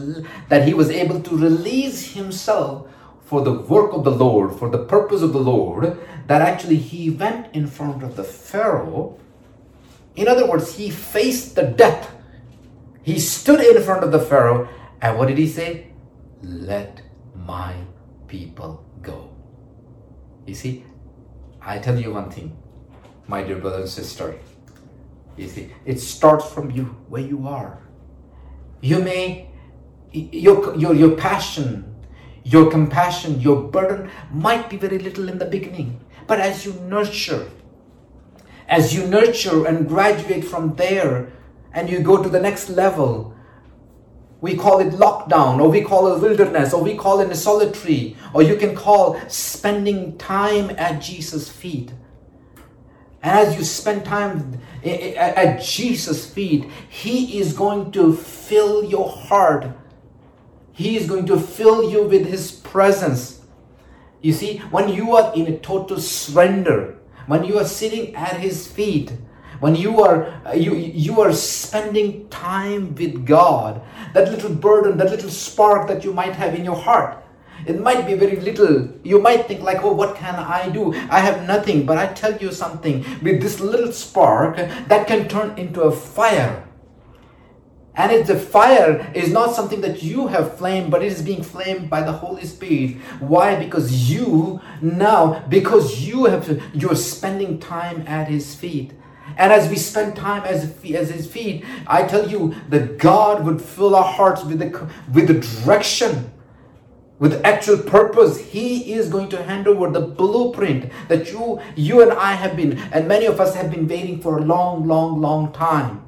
that 0.49 0.67
he 0.67 0.75
was 0.75 0.91
able 0.91 1.21
to 1.21 1.37
release 1.37 2.15
himself 2.15 2.89
for 3.25 3.43
the 3.43 3.53
work 3.53 3.93
of 3.93 4.05
the 4.05 4.11
Lord, 4.11 4.55
for 4.59 4.71
the 4.71 4.85
purpose 4.85 5.21
of 5.21 5.33
the 5.33 5.41
Lord, 5.41 5.99
that 6.29 6.41
actually 6.41 6.77
he 6.77 7.11
went 7.11 7.55
in 7.55 7.67
front 7.67 8.03
of 8.03 8.17
the 8.17 8.25
Pharaoh. 8.25 9.19
In 10.15 10.29
other 10.29 10.49
words, 10.49 10.77
he 10.77 10.91
faced 10.91 11.57
the 11.57 11.65
death 11.65 12.16
he 13.07 13.21
stood 13.21 13.61
in 13.61 13.81
front 13.85 14.03
of 14.03 14.11
the 14.11 14.19
Pharaoh 14.19 14.69
and 15.01 15.17
what 15.17 15.29
did 15.29 15.39
he 15.39 15.47
say? 15.47 15.93
Let 16.43 17.03
my 17.37 17.77
people 18.27 18.85
go. 19.01 19.31
You 20.45 20.57
see, 20.57 20.85
I 21.63 21.79
tell 21.79 22.01
you 22.01 22.13
one 22.13 22.33
thing, 22.33 22.59
my 23.29 23.45
dear 23.45 23.59
brother 23.59 23.83
and 23.83 23.89
sister. 23.89 24.37
You 25.37 25.47
see, 25.47 25.73
it 25.85 26.01
starts 26.01 26.51
from 26.51 26.73
you, 26.73 26.97
where 27.09 27.23
you 27.23 27.47
are. 27.47 27.79
You 28.81 28.99
may, 28.99 29.51
your, 30.11 30.75
your, 30.75 30.93
your 30.93 31.17
passion, 31.17 31.95
your 32.43 32.69
compassion, 32.73 33.41
your 33.41 33.71
burden 33.71 34.11
might 34.33 34.69
be 34.69 34.79
very 34.79 34.99
little 34.99 35.29
in 35.29 35.39
the 35.39 35.45
beginning. 35.45 36.05
But 36.27 36.41
as 36.41 36.67
you 36.67 36.73
nurture, 36.81 37.49
as 38.67 38.93
you 38.93 39.07
nurture 39.07 39.65
and 39.65 39.87
graduate 39.87 40.45
from 40.45 40.75
there 40.75 41.31
and 41.77 41.91
you 41.91 42.01
go 42.01 42.23
to 42.23 42.29
the 42.29 42.41
next 42.41 42.71
level. 42.71 43.35
We 44.41 44.57
call 44.57 44.81
it 44.81 44.95
lockdown, 44.95 45.61
or 45.61 45.69
we 45.69 45.83
call 45.83 46.15
it 46.15 46.21
wilderness, 46.21 46.73
or 46.73 46.83
we 46.83 46.97
call 46.97 47.21
it 47.21 47.31
a 47.31 47.37
solitary, 47.37 48.17
or 48.33 48.43
you 48.43 48.57
can 48.57 48.75
call 48.75 49.21
spending 49.29 50.17
time 50.17 50.71
at 50.79 51.03
Jesus' 51.03 51.51
feet. 51.51 51.93
And 53.23 53.39
as 53.39 53.57
you 53.57 53.63
spend 53.63 54.07
time 54.07 54.59
at 54.85 55.63
Jesus' 55.63 56.25
feet, 56.25 56.65
He 56.89 57.39
is 57.39 57.53
going 57.53 57.93
to 57.93 58.15
fill 58.15 58.83
your 58.83 59.09
heart. 59.09 59.69
He 60.73 60.97
is 60.97 61.07
going 61.07 61.27
to 61.27 61.39
fill 61.39 61.91
you 61.91 62.05
with 62.05 62.27
His 62.27 62.53
presence. 62.53 63.43
You 64.23 64.33
see, 64.33 64.59
when 64.71 64.89
you 64.89 65.15
are 65.15 65.35
in 65.35 65.47
a 65.47 65.59
total 65.59 65.99
surrender, 66.01 66.99
when 67.27 67.45
you 67.45 67.59
are 67.59 67.67
sitting 67.67 68.15
at 68.15 68.41
His 68.41 68.67
feet, 68.67 69.13
when 69.61 69.75
you 69.75 70.03
are 70.03 70.27
uh, 70.47 70.53
you 70.53 70.75
you 70.75 71.21
are 71.21 71.33
spending 71.33 72.29
time 72.29 72.95
with 72.95 73.25
god 73.27 73.81
that 74.15 74.31
little 74.31 74.55
burden 74.55 74.97
that 74.97 75.11
little 75.11 75.31
spark 75.31 75.89
that 75.89 76.05
you 76.05 76.13
might 76.13 76.35
have 76.35 76.55
in 76.55 76.65
your 76.65 76.77
heart 76.77 77.23
it 77.67 77.81
might 77.81 78.07
be 78.07 78.15
very 78.15 78.37
little 78.37 78.89
you 79.03 79.21
might 79.21 79.47
think 79.47 79.63
like 79.63 79.83
oh 79.83 79.93
what 79.93 80.15
can 80.17 80.35
i 80.35 80.69
do 80.69 80.93
i 81.11 81.21
have 81.21 81.47
nothing 81.47 81.87
but 81.87 81.99
i 81.99 82.07
tell 82.13 82.37
you 82.39 82.53
something 82.53 83.05
with 83.23 83.41
this 83.41 83.61
little 83.61 83.93
spark 83.93 84.57
that 84.89 85.07
can 85.07 85.29
turn 85.29 85.57
into 85.59 85.83
a 85.83 85.93
fire 85.93 86.67
and 87.97 88.13
if 88.13 88.27
the 88.27 88.39
fire 88.39 89.11
is 89.15 89.33
not 89.33 89.55
something 89.55 89.81
that 89.81 90.03
you 90.03 90.27
have 90.27 90.59
flamed, 90.59 90.91
but 90.91 91.03
it 91.03 91.11
is 91.11 91.23
being 91.23 91.43
flamed 91.43 91.89
by 91.89 92.03
the 92.03 92.13
Holy 92.13 92.45
Spirit. 92.45 92.97
Why? 93.21 93.57
Because 93.57 94.11
you 94.11 94.61
now, 94.83 95.43
because 95.49 96.07
you 96.07 96.27
have, 96.27 96.63
you're 96.75 96.95
spending 96.95 97.59
time 97.59 98.05
at 98.07 98.29
His 98.29 98.55
feet. 98.55 98.93
And 99.37 99.53
as 99.53 99.69
we 99.69 99.77
spend 99.77 100.17
time 100.17 100.45
as, 100.45 100.73
as 100.95 101.11
his 101.11 101.27
feet, 101.27 101.65
I 101.87 102.05
tell 102.05 102.29
you 102.29 102.55
that 102.69 102.99
God 102.99 103.45
would 103.45 103.61
fill 103.61 103.95
our 103.95 104.05
hearts 104.05 104.43
with 104.45 104.59
the, 104.59 104.91
with 105.13 105.29
the 105.29 105.63
direction, 105.63 106.33
with 107.19 107.45
actual 107.45 107.79
purpose. 107.79 108.39
He 108.39 108.95
is 108.95 109.11
going 109.11 109.29
to 109.31 109.43
hand 109.43 109.69
over 109.69 109.91
the 109.91 110.01
blueprint 110.01 110.91
that 111.09 111.31
you, 111.31 111.61
you 111.75 112.03
and 112.03 112.13
I 112.13 112.33
have 112.33 112.57
been, 112.57 112.79
and 112.93 113.07
many 113.07 113.27
of 113.27 113.41
us 113.41 113.55
have 113.55 113.71
been 113.71 113.87
waiting 113.87 114.21
for 114.21 114.39
a 114.39 114.43
long, 114.43 114.87
long, 114.87 115.21
long 115.21 115.53
time. 115.53 116.03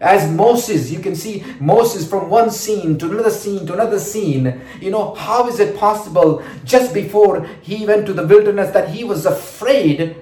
As 0.00 0.30
Moses, 0.30 0.92
you 0.92 1.00
can 1.00 1.16
see 1.16 1.44
Moses 1.58 2.08
from 2.08 2.30
one 2.30 2.52
scene 2.52 2.98
to 2.98 3.10
another 3.10 3.30
scene 3.30 3.66
to 3.66 3.74
another 3.74 3.98
scene. 3.98 4.60
You 4.80 4.92
know, 4.92 5.14
how 5.14 5.48
is 5.48 5.58
it 5.58 5.76
possible 5.76 6.44
just 6.64 6.94
before 6.94 7.44
he 7.62 7.84
went 7.84 8.06
to 8.06 8.12
the 8.12 8.24
wilderness 8.24 8.70
that 8.70 8.90
he 8.90 9.02
was 9.02 9.26
afraid 9.26 10.14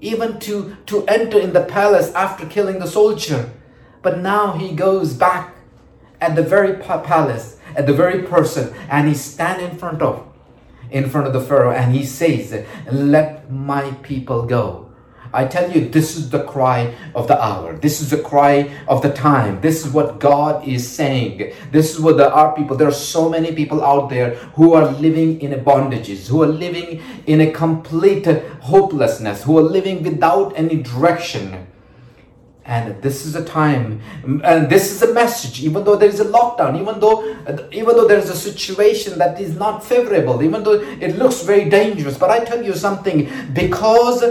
even 0.00 0.38
to, 0.40 0.76
to 0.86 1.06
enter 1.06 1.38
in 1.38 1.52
the 1.52 1.64
palace 1.64 2.12
after 2.14 2.46
killing 2.46 2.78
the 2.78 2.86
soldier. 2.86 3.50
But 4.02 4.18
now 4.18 4.52
he 4.52 4.72
goes 4.72 5.14
back 5.14 5.54
at 6.20 6.36
the 6.36 6.42
very 6.42 6.76
palace, 6.76 7.58
at 7.76 7.86
the 7.86 7.94
very 7.94 8.22
person, 8.22 8.74
and 8.88 9.08
he 9.08 9.14
stand 9.14 9.62
in 9.62 9.76
front 9.78 10.02
of, 10.02 10.26
in 10.90 11.08
front 11.08 11.26
of 11.26 11.32
the 11.32 11.40
Pharaoh, 11.40 11.72
and 11.72 11.94
he 11.94 12.04
says, 12.04 12.66
"Let 12.90 13.50
my 13.50 13.92
people 14.02 14.46
go." 14.46 14.89
I 15.32 15.44
tell 15.46 15.70
you, 15.70 15.88
this 15.88 16.16
is 16.16 16.30
the 16.30 16.42
cry 16.42 16.94
of 17.14 17.28
the 17.28 17.40
hour. 17.40 17.76
This 17.76 18.00
is 18.00 18.10
the 18.10 18.18
cry 18.18 18.70
of 18.88 19.00
the 19.00 19.12
time. 19.12 19.60
This 19.60 19.86
is 19.86 19.92
what 19.92 20.18
God 20.18 20.66
is 20.66 20.88
saying. 20.88 21.52
This 21.70 21.94
is 21.94 22.00
what 22.00 22.16
there 22.16 22.32
are 22.32 22.54
people. 22.54 22.76
There 22.76 22.88
are 22.88 22.92
so 22.92 23.28
many 23.28 23.52
people 23.54 23.84
out 23.84 24.10
there 24.10 24.34
who 24.56 24.74
are 24.74 24.90
living 24.90 25.40
in 25.40 25.52
bondages, 25.64 26.26
who 26.26 26.42
are 26.42 26.48
living 26.48 27.00
in 27.26 27.40
a 27.40 27.50
complete 27.52 28.26
hopelessness, 28.26 29.44
who 29.44 29.56
are 29.58 29.62
living 29.62 30.02
without 30.02 30.52
any 30.56 30.82
direction. 30.82 31.68
And 32.64 33.00
this 33.02 33.24
is 33.24 33.34
a 33.34 33.44
time, 33.44 34.00
and 34.44 34.68
this 34.70 34.92
is 34.92 35.02
a 35.02 35.12
message. 35.12 35.62
Even 35.62 35.82
though 35.82 35.96
there 35.96 36.08
is 36.08 36.20
a 36.20 36.24
lockdown, 36.24 36.80
even 36.80 37.00
though 37.00 37.24
even 37.72 37.96
though 37.96 38.06
there 38.06 38.18
is 38.18 38.30
a 38.30 38.36
situation 38.36 39.18
that 39.18 39.40
is 39.40 39.56
not 39.56 39.84
favorable, 39.84 40.42
even 40.42 40.62
though 40.62 40.74
it 40.74 41.16
looks 41.16 41.42
very 41.42 41.68
dangerous, 41.68 42.16
but 42.18 42.30
I 42.30 42.44
tell 42.44 42.62
you 42.62 42.74
something 42.74 43.28
because 43.54 44.22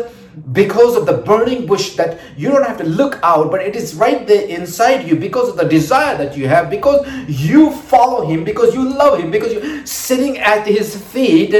because 0.51 0.95
of 0.95 1.05
the 1.05 1.17
burning 1.17 1.65
bush 1.65 1.95
that 1.95 2.19
you 2.37 2.49
don't 2.49 2.65
have 2.65 2.77
to 2.77 2.83
look 2.83 3.19
out, 3.23 3.51
but 3.51 3.61
it 3.61 3.75
is 3.75 3.95
right 3.95 4.25
there 4.25 4.47
inside 4.47 5.07
you 5.07 5.15
because 5.15 5.49
of 5.49 5.57
the 5.57 5.65
desire 5.65 6.17
that 6.17 6.37
you 6.37 6.47
have, 6.47 6.69
because 6.69 7.07
you 7.27 7.71
follow 7.71 8.25
him, 8.25 8.43
because 8.43 8.73
you 8.73 8.87
love 8.87 9.19
him, 9.19 9.31
because 9.31 9.53
you're 9.53 9.85
sitting 9.85 10.37
at 10.37 10.65
his 10.67 10.95
feet. 10.95 11.53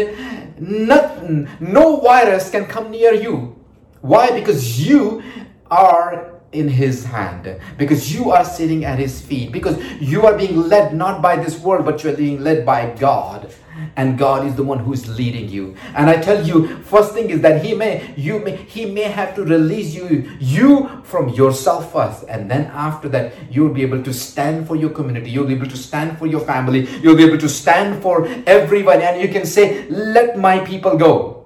Nothing, 0.59 1.47
no 1.59 2.01
virus 2.01 2.49
can 2.49 2.65
come 2.65 2.91
near 2.91 3.13
you. 3.13 3.55
Why? 4.01 4.31
Because 4.31 4.85
you 4.85 5.23
are 5.71 6.39
in 6.51 6.67
his 6.67 7.05
hand 7.05 7.59
because 7.77 8.13
you 8.13 8.31
are 8.31 8.43
sitting 8.43 8.83
at 8.83 8.97
his 8.97 9.21
feet 9.21 9.51
because 9.51 9.77
you 10.01 10.25
are 10.25 10.35
being 10.35 10.67
led 10.67 10.95
not 10.95 11.21
by 11.21 11.35
this 11.35 11.59
world 11.59 11.85
but 11.85 12.03
you 12.03 12.09
are 12.09 12.15
being 12.15 12.41
led 12.41 12.65
by 12.65 12.89
god 12.95 13.53
and 13.95 14.17
God 14.17 14.45
is 14.45 14.55
the 14.55 14.63
one 14.63 14.79
who 14.79 14.93
is 14.93 15.07
leading 15.17 15.49
you. 15.49 15.75
And 15.95 16.09
I 16.09 16.21
tell 16.21 16.45
you, 16.45 16.77
first 16.83 17.13
thing 17.13 17.29
is 17.29 17.41
that 17.41 17.63
He 17.63 17.73
may, 17.73 18.13
you 18.15 18.39
may, 18.39 18.55
He 18.55 18.85
may 18.85 19.03
have 19.03 19.35
to 19.35 19.43
release 19.43 19.93
you, 19.93 20.29
you 20.39 20.89
from 21.03 21.29
yourself 21.29 21.91
first, 21.91 22.25
and 22.29 22.49
then 22.49 22.65
after 22.73 23.09
that, 23.09 23.33
you'll 23.51 23.73
be 23.73 23.81
able 23.81 24.03
to 24.03 24.13
stand 24.13 24.67
for 24.67 24.75
your 24.75 24.89
community. 24.89 25.29
You'll 25.29 25.47
be 25.47 25.55
able 25.55 25.69
to 25.69 25.77
stand 25.77 26.17
for 26.17 26.27
your 26.27 26.41
family. 26.41 26.87
You'll 27.01 27.17
be 27.17 27.25
able 27.25 27.39
to 27.39 27.49
stand 27.49 28.01
for 28.01 28.27
everyone, 28.45 29.01
and 29.01 29.21
you 29.21 29.29
can 29.29 29.45
say, 29.45 29.87
"Let 29.89 30.37
my 30.37 30.59
people 30.59 30.97
go." 30.97 31.45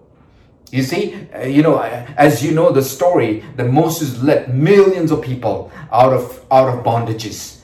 You 0.71 0.81
see, 0.81 1.27
uh, 1.35 1.43
you 1.43 1.61
know, 1.61 1.77
as 2.17 2.43
you 2.43 2.51
know 2.51 2.71
the 2.71 2.81
story, 2.81 3.43
that 3.57 3.69
Moses 3.69 4.21
led 4.23 4.53
millions 4.55 5.11
of 5.11 5.21
people 5.21 5.71
out 5.91 6.13
of 6.13 6.43
out 6.51 6.69
of 6.69 6.83
bondages 6.83 7.59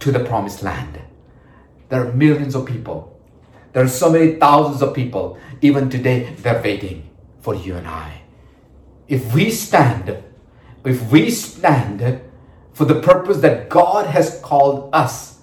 to 0.00 0.12
the 0.12 0.20
promised 0.20 0.62
land. 0.62 1.00
There 1.88 2.06
are 2.06 2.12
millions 2.12 2.54
of 2.54 2.66
people 2.66 3.09
there 3.72 3.84
are 3.84 3.88
so 3.88 4.10
many 4.10 4.36
thousands 4.36 4.82
of 4.82 4.94
people, 4.94 5.38
even 5.60 5.88
today, 5.88 6.34
they're 6.38 6.62
waiting 6.62 7.08
for 7.40 7.54
you 7.54 7.76
and 7.76 7.86
I. 7.86 8.22
If 9.08 9.34
we 9.34 9.50
stand, 9.50 10.22
if 10.84 11.10
we 11.10 11.30
stand 11.30 12.20
for 12.72 12.84
the 12.84 13.00
purpose 13.00 13.38
that 13.38 13.68
God 13.68 14.06
has 14.06 14.40
called 14.42 14.90
us 14.92 15.40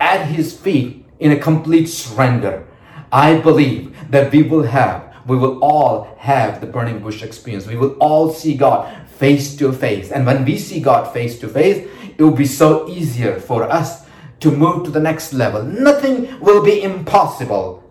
at 0.00 0.26
His 0.26 0.58
feet 0.58 1.06
in 1.18 1.32
a 1.32 1.38
complete 1.38 1.86
surrender, 1.86 2.66
I 3.12 3.38
believe 3.38 4.10
that 4.10 4.32
we 4.32 4.42
will 4.42 4.64
have, 4.64 5.14
we 5.26 5.36
will 5.36 5.62
all 5.62 6.14
have 6.18 6.60
the 6.60 6.66
burning 6.66 7.00
bush 7.00 7.22
experience. 7.22 7.66
We 7.66 7.76
will 7.76 7.96
all 8.00 8.32
see 8.32 8.56
God 8.56 9.08
face 9.08 9.56
to 9.56 9.72
face. 9.72 10.10
And 10.10 10.26
when 10.26 10.44
we 10.44 10.58
see 10.58 10.80
God 10.80 11.12
face 11.12 11.38
to 11.40 11.48
face, 11.48 11.88
it 12.16 12.22
will 12.22 12.30
be 12.30 12.46
so 12.46 12.88
easier 12.88 13.38
for 13.38 13.64
us 13.64 13.99
to 14.40 14.50
move 14.50 14.84
to 14.84 14.90
the 14.90 15.00
next 15.00 15.32
level. 15.32 15.62
Nothing 15.62 16.40
will 16.40 16.64
be 16.64 16.82
impossible. 16.82 17.84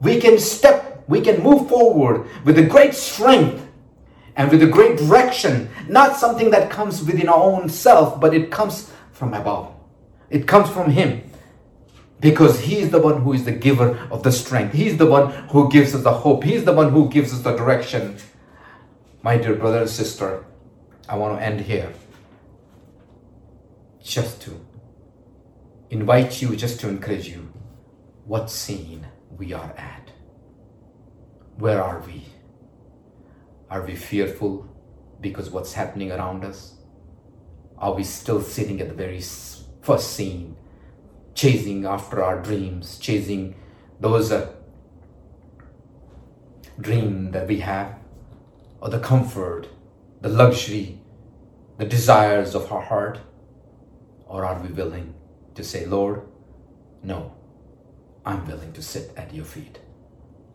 We 0.00 0.20
can 0.20 0.38
step, 0.38 1.04
we 1.08 1.20
can 1.20 1.42
move 1.42 1.68
forward 1.68 2.28
with 2.44 2.58
a 2.58 2.62
great 2.62 2.94
strength 2.94 3.66
and 4.36 4.50
with 4.50 4.62
a 4.62 4.66
great 4.66 4.98
direction. 4.98 5.68
Not 5.88 6.16
something 6.16 6.50
that 6.50 6.70
comes 6.70 7.02
within 7.02 7.28
our 7.28 7.42
own 7.42 7.68
self, 7.68 8.20
but 8.20 8.34
it 8.34 8.50
comes 8.50 8.92
from 9.12 9.34
above. 9.34 9.72
It 10.30 10.46
comes 10.46 10.70
from 10.70 10.90
Him. 10.90 11.30
Because 12.20 12.60
He 12.60 12.78
is 12.78 12.90
the 12.90 13.00
one 13.00 13.22
who 13.22 13.32
is 13.32 13.44
the 13.44 13.52
giver 13.52 13.98
of 14.10 14.22
the 14.22 14.32
strength. 14.32 14.74
He's 14.74 14.96
the 14.96 15.06
one 15.06 15.30
who 15.48 15.70
gives 15.70 15.94
us 15.94 16.02
the 16.02 16.12
hope. 16.12 16.44
He's 16.44 16.64
the 16.64 16.72
one 16.72 16.90
who 16.90 17.08
gives 17.08 17.32
us 17.32 17.40
the 17.40 17.56
direction. 17.56 18.16
My 19.22 19.38
dear 19.38 19.54
brother 19.54 19.80
and 19.80 19.90
sister, 19.90 20.44
I 21.08 21.16
want 21.16 21.38
to 21.38 21.44
end 21.44 21.60
here. 21.60 21.92
Just 24.02 24.42
to 24.42 24.60
invite 25.90 26.40
you, 26.40 26.56
just 26.56 26.80
to 26.80 26.88
encourage 26.88 27.28
you. 27.28 27.52
What 28.24 28.50
scene 28.50 29.06
we 29.36 29.52
are 29.52 29.74
at? 29.76 30.10
Where 31.56 31.82
are 31.82 32.00
we? 32.00 32.24
Are 33.70 33.82
we 33.82 33.94
fearful 33.94 34.68
because 35.20 35.50
what's 35.50 35.74
happening 35.74 36.10
around 36.10 36.44
us? 36.44 36.74
Are 37.78 37.92
we 37.92 38.04
still 38.04 38.40
sitting 38.40 38.80
at 38.80 38.88
the 38.88 38.94
very 38.94 39.20
first 39.82 40.12
scene, 40.12 40.56
chasing 41.34 41.84
after 41.84 42.22
our 42.22 42.40
dreams, 42.40 42.98
chasing 42.98 43.56
those 44.00 44.32
uh, 44.32 44.52
dream 46.80 47.30
that 47.32 47.46
we 47.46 47.60
have, 47.60 47.98
or 48.80 48.88
the 48.88 49.00
comfort, 49.00 49.68
the 50.20 50.28
luxury, 50.28 51.00
the 51.78 51.84
desires 51.84 52.54
of 52.54 52.70
our 52.72 52.82
heart? 52.82 53.18
Or 54.26 54.44
are 54.44 54.60
we 54.60 54.68
willing 54.68 55.14
to 55.54 55.64
say, 55.64 55.86
Lord, 55.86 56.22
no, 57.02 57.34
I'm 58.24 58.46
willing 58.46 58.72
to 58.72 58.82
sit 58.82 59.12
at 59.16 59.34
your 59.34 59.44
feet. 59.44 59.78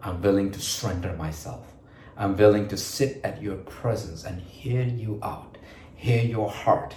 I'm 0.01 0.21
willing 0.21 0.51
to 0.51 0.59
surrender 0.59 1.13
myself. 1.13 1.73
I'm 2.17 2.35
willing 2.35 2.67
to 2.69 2.77
sit 2.77 3.21
at 3.23 3.41
your 3.41 3.57
presence 3.57 4.25
and 4.25 4.41
hear 4.41 4.83
you 4.83 5.19
out, 5.23 5.57
hear 5.95 6.23
your 6.23 6.49
heart. 6.49 6.95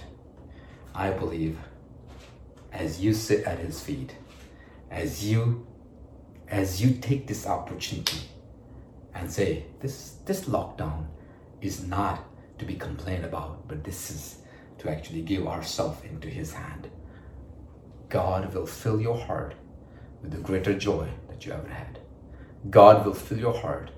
I 0.95 1.11
believe 1.11 1.57
as 2.71 2.99
you 2.99 3.13
sit 3.13 3.45
at 3.45 3.59
his 3.59 3.79
feet, 3.79 4.15
as 4.91 5.25
you 5.25 5.67
as 6.49 6.81
you 6.81 6.93
take 6.95 7.25
this 7.25 7.47
opportunity 7.47 8.19
and 9.15 9.31
say, 9.31 9.65
this 9.79 10.17
this 10.25 10.45
lockdown 10.45 11.05
is 11.61 11.87
not 11.87 12.23
to 12.59 12.65
be 12.65 12.75
complained 12.75 13.25
about, 13.25 13.67
but 13.67 13.83
this 13.83 14.11
is 14.11 14.37
to 14.79 14.89
actually 14.89 15.21
give 15.21 15.47
ourselves 15.47 16.03
into 16.03 16.27
his 16.27 16.53
hand. 16.53 16.89
God 18.13 18.53
will 18.53 18.67
fill 18.67 19.01
your 19.01 19.17
heart 19.17 19.55
with 20.21 20.29
the 20.29 20.37
greater 20.37 20.77
joy 20.77 21.07
that 21.29 21.47
you 21.47 21.51
ever 21.51 21.67
had. 21.67 21.97
God 22.69 23.03
will 23.03 23.15
fill 23.15 23.39
your 23.39 23.59
heart 23.59 23.89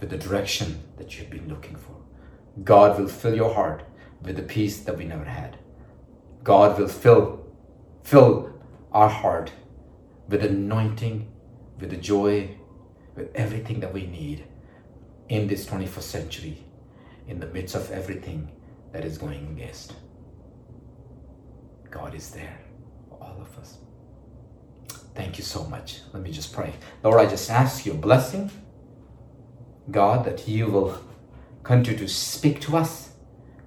with 0.00 0.10
the 0.10 0.18
direction 0.18 0.82
that 0.96 1.16
you've 1.16 1.30
been 1.30 1.48
looking 1.48 1.76
for. 1.76 1.94
God 2.64 2.98
will 2.98 3.06
fill 3.06 3.36
your 3.36 3.54
heart 3.54 3.84
with 4.20 4.34
the 4.34 4.42
peace 4.42 4.80
that 4.80 4.98
we 4.98 5.04
never 5.04 5.24
had. 5.24 5.58
God 6.42 6.76
will 6.76 6.88
fill, 6.88 7.46
fill 8.02 8.52
our 8.90 9.08
heart 9.08 9.52
with 10.28 10.44
anointing, 10.44 11.30
with 11.78 11.90
the 11.90 11.96
joy, 11.96 12.56
with 13.14 13.30
everything 13.32 13.78
that 13.78 13.94
we 13.94 14.08
need 14.08 14.42
in 15.28 15.46
this 15.46 15.66
21st 15.66 16.02
century, 16.02 16.64
in 17.28 17.38
the 17.38 17.46
midst 17.46 17.76
of 17.76 17.88
everything 17.92 18.50
that 18.90 19.04
is 19.04 19.18
going 19.18 19.46
against. 19.52 19.92
God 21.92 22.16
is 22.16 22.30
there 22.30 22.58
for 23.12 23.22
all 23.22 23.40
of 23.40 23.58
us. 23.58 23.78
Thank 25.14 25.38
you 25.38 25.44
so 25.44 25.64
much. 25.64 26.00
Let 26.12 26.22
me 26.22 26.30
just 26.30 26.52
pray. 26.52 26.72
Lord, 27.02 27.20
I 27.20 27.28
just 27.28 27.50
ask 27.50 27.84
your 27.84 27.96
blessing 27.96 28.50
God, 29.90 30.24
that 30.24 30.46
you 30.46 30.66
will 30.66 30.98
continue 31.62 31.98
to 31.98 32.08
speak 32.08 32.60
to 32.62 32.76
us, 32.76 33.12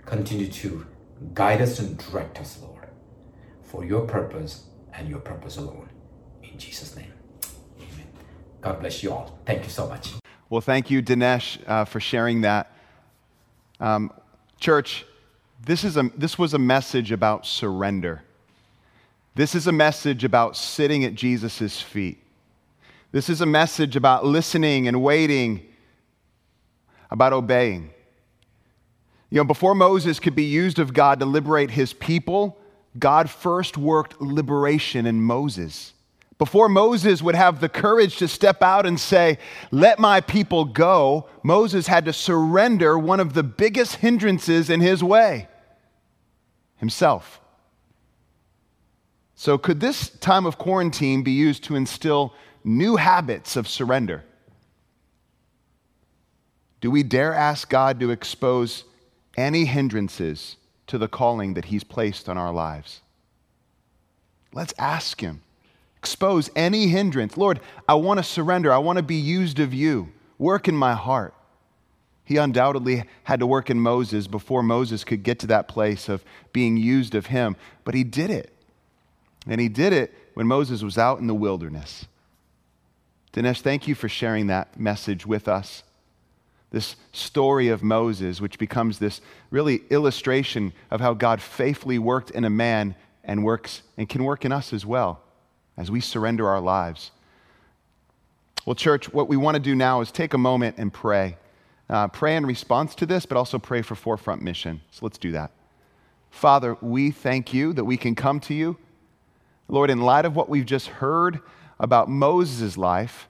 continue 0.06 0.48
to 0.48 0.86
guide 1.34 1.62
us 1.62 1.80
and 1.80 1.98
direct 1.98 2.40
us, 2.40 2.60
Lord, 2.62 2.88
for 3.64 3.84
your 3.84 4.06
purpose 4.08 4.64
and 4.94 5.10
your 5.10 5.20
purpose 5.20 5.58
alone. 5.58 5.90
In 6.44 6.58
Jesus' 6.58 6.96
name, 6.96 7.12
amen. 7.78 8.08
God 8.62 8.80
bless 8.80 9.04
you 9.04 9.12
all. 9.12 9.40
Thank 9.46 9.64
you 9.64 9.70
so 9.70 9.88
much. 9.88 10.14
Well, 10.50 10.62
thank 10.62 10.90
you, 10.90 11.02
Dinesh, 11.02 11.58
uh, 11.68 11.86
for 11.86 12.00
sharing 12.00 12.42
that. 12.42 12.72
Um, 13.80 14.12
church, 14.60 15.06
this, 15.66 15.84
is 15.84 15.98
a, 15.98 16.10
this 16.16 16.40
was 16.40 16.54
a 16.54 16.60
message 16.60 17.12
about 17.12 17.46
surrender. 17.46 18.24
This 19.36 19.54
is 19.54 19.68
a 19.68 19.74
message 19.74 20.24
about 20.24 20.56
sitting 20.56 21.04
at 21.04 21.14
Jesus' 21.14 21.82
feet. 21.82 22.18
This 23.12 23.30
is 23.30 23.42
a 23.42 23.46
message 23.46 23.96
about 23.98 24.26
listening 24.26 24.88
and 24.88 25.04
waiting 25.04 25.66
about 27.12 27.34
obeying. 27.34 27.92
You 29.30 29.38
know, 29.38 29.44
before 29.44 29.76
Moses 29.76 30.20
could 30.20 30.36
be 30.36 30.46
used 30.46 30.80
of 30.80 30.94
God 30.94 31.20
to 31.20 31.26
liberate 31.26 31.72
his 31.72 31.92
people, 31.92 32.58
God 32.98 33.30
first 33.30 33.78
worked 33.78 34.22
liberation 34.22 35.06
in 35.06 35.22
Moses. 35.22 35.94
Before 36.38 36.70
Moses 36.70 37.22
would 37.22 37.36
have 37.36 37.60
the 37.60 37.70
courage 37.70 38.18
to 38.18 38.28
step 38.30 38.62
out 38.62 38.86
and 38.86 39.00
say, 39.00 39.38
Let 39.72 40.00
my 40.00 40.22
people 40.22 40.66
go, 40.66 41.28
Moses 41.44 41.88
had 41.88 42.06
to 42.06 42.14
surrender 42.14 42.98
one 42.98 43.20
of 43.20 43.34
the 43.34 43.44
biggest 43.44 43.98
hindrances 43.98 44.70
in 44.70 44.80
his 44.80 45.04
way 45.04 45.48
himself. 46.78 47.42
So, 49.36 49.58
could 49.58 49.82
this 49.82 50.10
time 50.10 50.46
of 50.46 50.58
quarantine 50.58 51.22
be 51.22 51.32
used 51.32 51.64
to 51.66 51.76
instill 51.76 52.34
new 52.64 52.96
habits 52.96 53.56
of 53.56 53.68
surrender? 53.68 54.24
Do 56.80 56.90
we 56.90 57.04
dare 57.04 57.34
ask 57.34 57.70
God 57.70 58.00
to 58.00 58.12
expose 58.12 58.86
any 59.36 59.66
hindrances 59.66 60.56
to 60.88 60.98
the 60.98 61.08
calling 61.08 61.54
that 61.56 61.66
He's 61.66 61.84
placed 61.84 62.30
on 62.30 62.38
our 62.38 62.54
lives? 62.54 63.02
Let's 64.54 64.74
ask 64.78 65.20
Him. 65.20 65.42
Expose 65.98 66.50
any 66.56 66.88
hindrance. 66.88 67.36
Lord, 67.36 67.60
I 67.90 67.96
want 67.96 68.20
to 68.20 68.24
surrender. 68.24 68.72
I 68.72 68.78
want 68.78 68.98
to 68.98 69.04
be 69.04 69.16
used 69.16 69.60
of 69.60 69.74
you. 69.74 70.14
Work 70.38 70.68
in 70.68 70.76
my 70.76 70.94
heart. 70.94 71.34
He 72.24 72.38
undoubtedly 72.38 73.04
had 73.24 73.40
to 73.40 73.48
work 73.48 73.70
in 73.70 73.80
Moses 73.80 74.28
before 74.28 74.64
Moses 74.64 75.04
could 75.04 75.24
get 75.24 75.40
to 75.40 75.48
that 75.48 75.68
place 75.68 76.08
of 76.08 76.24
being 76.54 76.78
used 76.78 77.16
of 77.16 77.28
him, 77.28 77.56
but 77.84 77.94
he 77.94 78.04
did 78.04 78.30
it. 78.32 78.55
And 79.48 79.62
he 79.62 79.70
did 79.70 79.94
it 79.94 80.14
when 80.34 80.48
Moses 80.48 80.82
was 80.82 80.98
out 80.98 81.20
in 81.20 81.28
the 81.28 81.36
wilderness. 81.36 82.06
Dinesh, 83.34 83.62
thank 83.62 83.88
you 83.88 83.96
for 83.96 84.10
sharing 84.10 84.48
that 84.48 84.80
message 84.80 85.26
with 85.26 85.48
us 85.48 85.84
this 86.76 86.98
story 87.14 87.70
of 87.70 87.82
Moses, 87.82 88.42
which 88.42 88.60
becomes 88.60 89.00
this 89.00 89.22
really 89.50 89.84
illustration 89.90 90.74
of 90.92 91.00
how 91.00 91.14
God 91.14 91.42
faithfully 91.42 91.98
worked 91.98 92.32
in 92.32 92.44
a 92.44 92.50
man 92.50 92.96
and 93.24 93.46
works 93.46 93.82
and 93.96 94.10
can 94.10 94.26
work 94.26 94.44
in 94.44 94.52
us 94.52 94.74
as 94.74 94.86
well 94.86 95.22
as 95.78 95.90
we 95.90 96.02
surrender 96.02 96.50
our 96.50 96.60
lives. 96.60 97.12
Well, 98.66 98.76
church, 98.76 99.14
what 99.14 99.30
we 99.30 99.38
want 99.38 99.56
to 99.56 99.62
do 99.62 99.74
now 99.74 100.02
is 100.02 100.12
take 100.12 100.34
a 100.34 100.38
moment 100.38 100.76
and 100.78 100.92
pray. 100.92 101.38
Uh, 101.90 102.10
pray 102.10 102.36
in 102.36 102.46
response 102.46 102.94
to 102.96 103.06
this, 103.06 103.26
but 103.26 103.38
also 103.38 103.58
pray 103.58 103.82
for 103.82 103.96
Forefront 103.96 104.42
Mission. 104.42 104.82
So 104.92 105.06
let's 105.06 105.18
do 105.18 105.32
that. 105.32 105.52
Father, 106.30 106.76
we 106.82 107.10
thank 107.12 107.54
you 107.54 107.72
that 107.72 107.86
we 107.86 107.96
can 107.96 108.16
come 108.16 108.42
to 108.42 108.54
you. 108.54 108.76
Lord, 109.68 109.90
in 109.90 110.02
light 110.02 110.26
of 110.26 110.36
what 110.36 110.50
we've 110.50 110.66
just 110.66 110.88
heard 110.88 111.40
about 111.80 112.10
Moses' 112.10 112.78
life, 112.78 113.28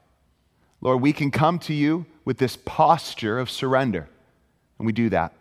Lord, 0.81 1.01
we 1.01 1.13
can 1.13 1.31
come 1.31 1.59
to 1.59 1.73
you 1.73 2.05
with 2.25 2.37
this 2.37 2.57
posture 2.65 3.39
of 3.39 3.49
surrender. 3.49 4.09
And 4.77 4.85
we 4.85 4.91
do 4.91 5.09
that. 5.09 5.33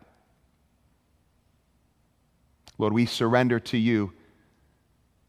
Lord, 2.78 2.92
we 2.92 3.07
surrender 3.07 3.61
to 3.61 3.78
you. 3.78 4.12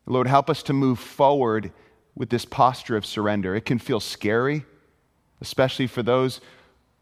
Lord, 0.05 0.28
help 0.28 0.49
us 0.49 0.63
to 0.63 0.74
move 0.74 0.99
forward 0.99 1.72
with 2.16 2.30
this 2.30 2.45
posture 2.45 2.95
of 2.95 3.05
surrender. 3.05 3.55
It 3.55 3.66
can 3.66 3.80
feel 3.80 3.99
scary, 3.99 4.66
especially 5.41 5.88
for 5.88 6.03
those, 6.03 6.41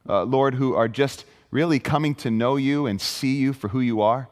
uh, 0.07 0.23
Lord, 0.23 0.55
who 0.55 0.73
are 0.73 0.87
just 0.87 1.25
really 1.51 1.79
coming 1.79 2.15
to 2.15 2.31
know 2.31 2.55
you 2.55 2.87
and 2.87 2.99
see 2.99 3.35
you 3.35 3.53
for 3.53 3.67
who 3.69 3.79
you 3.79 4.01
are. 4.01 4.29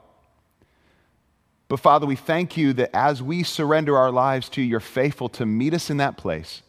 But 1.72 1.80
Father, 1.80 2.05
we 2.05 2.17
thank 2.17 2.57
you 2.57 2.74
that 2.74 2.93
as 2.93 3.24
we 3.24 3.43
surrender 3.43 3.95
our 3.95 4.11
lives 4.11 4.49
to 4.49 4.61
you, 4.61 4.67
you're 4.67 4.82
faithful 4.82 5.30
to 5.30 5.45
meet 5.45 5.74
us 5.74 5.89
in 5.89 5.95
that 5.97 6.17
place. 6.17 6.63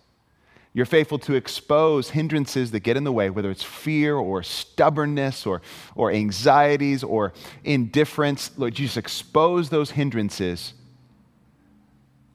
You're 0.72 0.86
faithful 0.86 1.18
to 1.18 1.34
expose 1.34 2.10
hindrances 2.10 2.70
that 2.70 2.84
get 2.84 2.96
in 2.96 3.02
the 3.02 3.10
way, 3.10 3.28
whether 3.28 3.50
it's 3.50 3.64
fear 3.64 4.14
or 4.14 4.44
stubbornness 4.44 5.44
or, 5.44 5.60
or 5.96 6.12
anxieties 6.12 7.02
or 7.02 7.32
indifference. 7.64 8.52
Lord, 8.56 8.78
you 8.78 8.86
just 8.86 8.96
expose 8.96 9.70
those 9.70 9.90
hindrances 9.90 10.72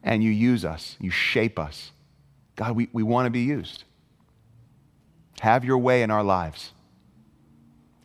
and 0.03 0.21
you 0.21 0.31
use 0.31 0.65
us, 0.65 0.97
you 0.99 1.09
shape 1.09 1.57
us. 1.57 1.91
God, 2.57 2.75
we, 2.75 2.89
we 2.91 3.01
want 3.01 3.27
to 3.27 3.29
be 3.29 3.43
used. 3.43 3.85
Have 5.39 5.63
your 5.63 5.77
way 5.77 6.03
in 6.03 6.11
our 6.11 6.21
lives. 6.21 6.73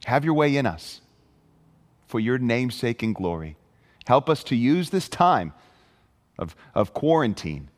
Have 0.05 0.25
your 0.25 0.35
way 0.35 0.57
in 0.57 0.67
us 0.67 1.01
for 2.07 2.21
your 2.21 2.39
namesake 2.39 3.03
and 3.03 3.13
glory. 3.13 3.57
Help 4.07 4.29
us 4.29 4.43
to 4.45 4.57
use 4.57 4.91
this 4.91 5.09
time 5.09 5.53
of, 6.39 6.57
of 6.75 6.93
quarantine, 6.93 7.69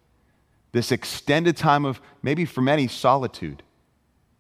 this 0.73 0.91
extended 0.91 1.57
time 1.57 1.85
of 1.85 2.01
maybe 2.23 2.45
for 2.45 2.61
many 2.61 2.89
solitude, 2.89 3.63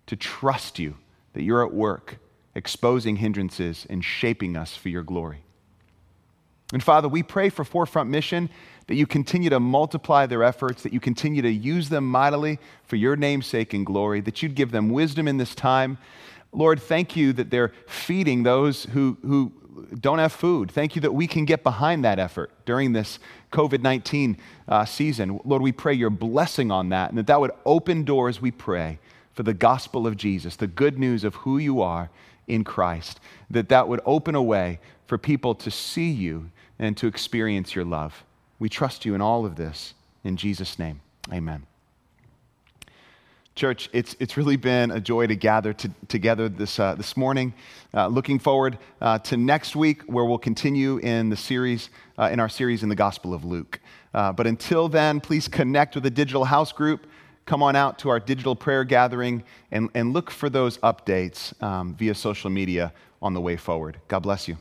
to 0.06 0.16
trust 0.16 0.78
you 0.78 0.96
that 1.32 1.42
you're 1.42 1.64
at 1.64 1.72
work, 1.72 2.18
exposing 2.54 3.16
hindrances 3.16 3.86
and 3.88 4.04
shaping 4.04 4.56
us 4.56 4.76
for 4.76 4.88
your 4.88 5.02
glory. 5.02 5.44
And 6.72 6.82
Father, 6.82 7.08
we 7.08 7.22
pray 7.22 7.50
for 7.50 7.64
Forefront 7.64 8.10
Mission 8.10 8.50
that 8.86 8.94
you 8.94 9.06
continue 9.06 9.50
to 9.50 9.60
multiply 9.60 10.26
their 10.26 10.42
efforts, 10.42 10.82
that 10.82 10.92
you 10.92 11.00
continue 11.00 11.42
to 11.42 11.50
use 11.50 11.88
them 11.88 12.08
mightily 12.10 12.58
for 12.84 12.96
your 12.96 13.16
name's 13.16 13.46
sake 13.46 13.74
and 13.74 13.86
glory, 13.86 14.20
that 14.22 14.42
you'd 14.42 14.54
give 14.54 14.72
them 14.72 14.90
wisdom 14.90 15.28
in 15.28 15.36
this 15.36 15.54
time. 15.54 15.98
Lord, 16.54 16.80
thank 16.80 17.16
you 17.16 17.32
that 17.34 17.50
they're 17.50 17.72
feeding 17.86 18.42
those 18.42 18.84
who, 18.84 19.18
who 19.22 19.52
don't 20.00 20.18
have 20.18 20.32
food. 20.32 20.70
Thank 20.70 20.94
you 20.94 21.02
that 21.02 21.12
we 21.12 21.26
can 21.26 21.44
get 21.44 21.62
behind 21.62 22.04
that 22.04 22.18
effort 22.18 22.50
during 22.64 22.92
this 22.92 23.18
COVID 23.52 23.82
19 23.82 24.36
uh, 24.68 24.84
season. 24.84 25.40
Lord, 25.44 25.62
we 25.62 25.72
pray 25.72 25.94
your 25.94 26.10
blessing 26.10 26.70
on 26.70 26.90
that 26.90 27.10
and 27.10 27.18
that 27.18 27.26
that 27.26 27.40
would 27.40 27.52
open 27.64 28.04
doors, 28.04 28.40
we 28.40 28.50
pray, 28.50 28.98
for 29.32 29.42
the 29.42 29.54
gospel 29.54 30.06
of 30.06 30.16
Jesus, 30.16 30.56
the 30.56 30.66
good 30.66 30.98
news 30.98 31.24
of 31.24 31.34
who 31.36 31.58
you 31.58 31.80
are 31.82 32.10
in 32.46 32.64
Christ, 32.64 33.20
that 33.50 33.68
that 33.68 33.88
would 33.88 34.00
open 34.04 34.34
a 34.34 34.42
way 34.42 34.78
for 35.06 35.18
people 35.18 35.54
to 35.56 35.70
see 35.70 36.10
you 36.10 36.50
and 36.78 36.96
to 36.96 37.06
experience 37.06 37.74
your 37.74 37.84
love. 37.84 38.24
We 38.58 38.68
trust 38.68 39.04
you 39.04 39.14
in 39.14 39.20
all 39.20 39.44
of 39.44 39.56
this. 39.56 39.94
In 40.22 40.36
Jesus' 40.36 40.78
name, 40.78 41.00
amen. 41.32 41.66
Church, 43.54 43.88
it's, 43.92 44.16
it's 44.18 44.36
really 44.36 44.56
been 44.56 44.90
a 44.90 45.00
joy 45.00 45.28
to 45.28 45.36
gather 45.36 45.72
to, 45.72 45.88
together 46.08 46.48
this, 46.48 46.80
uh, 46.80 46.96
this 46.96 47.16
morning. 47.16 47.54
Uh, 47.92 48.08
looking 48.08 48.40
forward 48.40 48.78
uh, 49.00 49.20
to 49.20 49.36
next 49.36 49.76
week, 49.76 50.02
where 50.02 50.24
we'll 50.24 50.38
continue 50.38 50.98
in 50.98 51.30
the 51.30 51.36
series, 51.36 51.88
uh, 52.18 52.28
in 52.32 52.40
our 52.40 52.48
series 52.48 52.82
in 52.82 52.88
the 52.88 52.96
Gospel 52.96 53.32
of 53.32 53.44
Luke. 53.44 53.78
Uh, 54.12 54.32
but 54.32 54.48
until 54.48 54.88
then, 54.88 55.20
please 55.20 55.46
connect 55.46 55.94
with 55.94 56.02
the 56.02 56.10
digital 56.10 56.44
house 56.44 56.72
group. 56.72 57.06
Come 57.46 57.62
on 57.62 57.76
out 57.76 57.96
to 58.00 58.08
our 58.08 58.18
digital 58.18 58.56
prayer 58.56 58.82
gathering 58.82 59.44
and, 59.70 59.88
and 59.94 60.12
look 60.12 60.32
for 60.32 60.50
those 60.50 60.78
updates 60.78 61.60
um, 61.62 61.94
via 61.94 62.16
social 62.16 62.50
media 62.50 62.92
on 63.22 63.34
the 63.34 63.40
way 63.40 63.56
forward. 63.56 64.00
God 64.08 64.20
bless 64.20 64.48
you. 64.48 64.56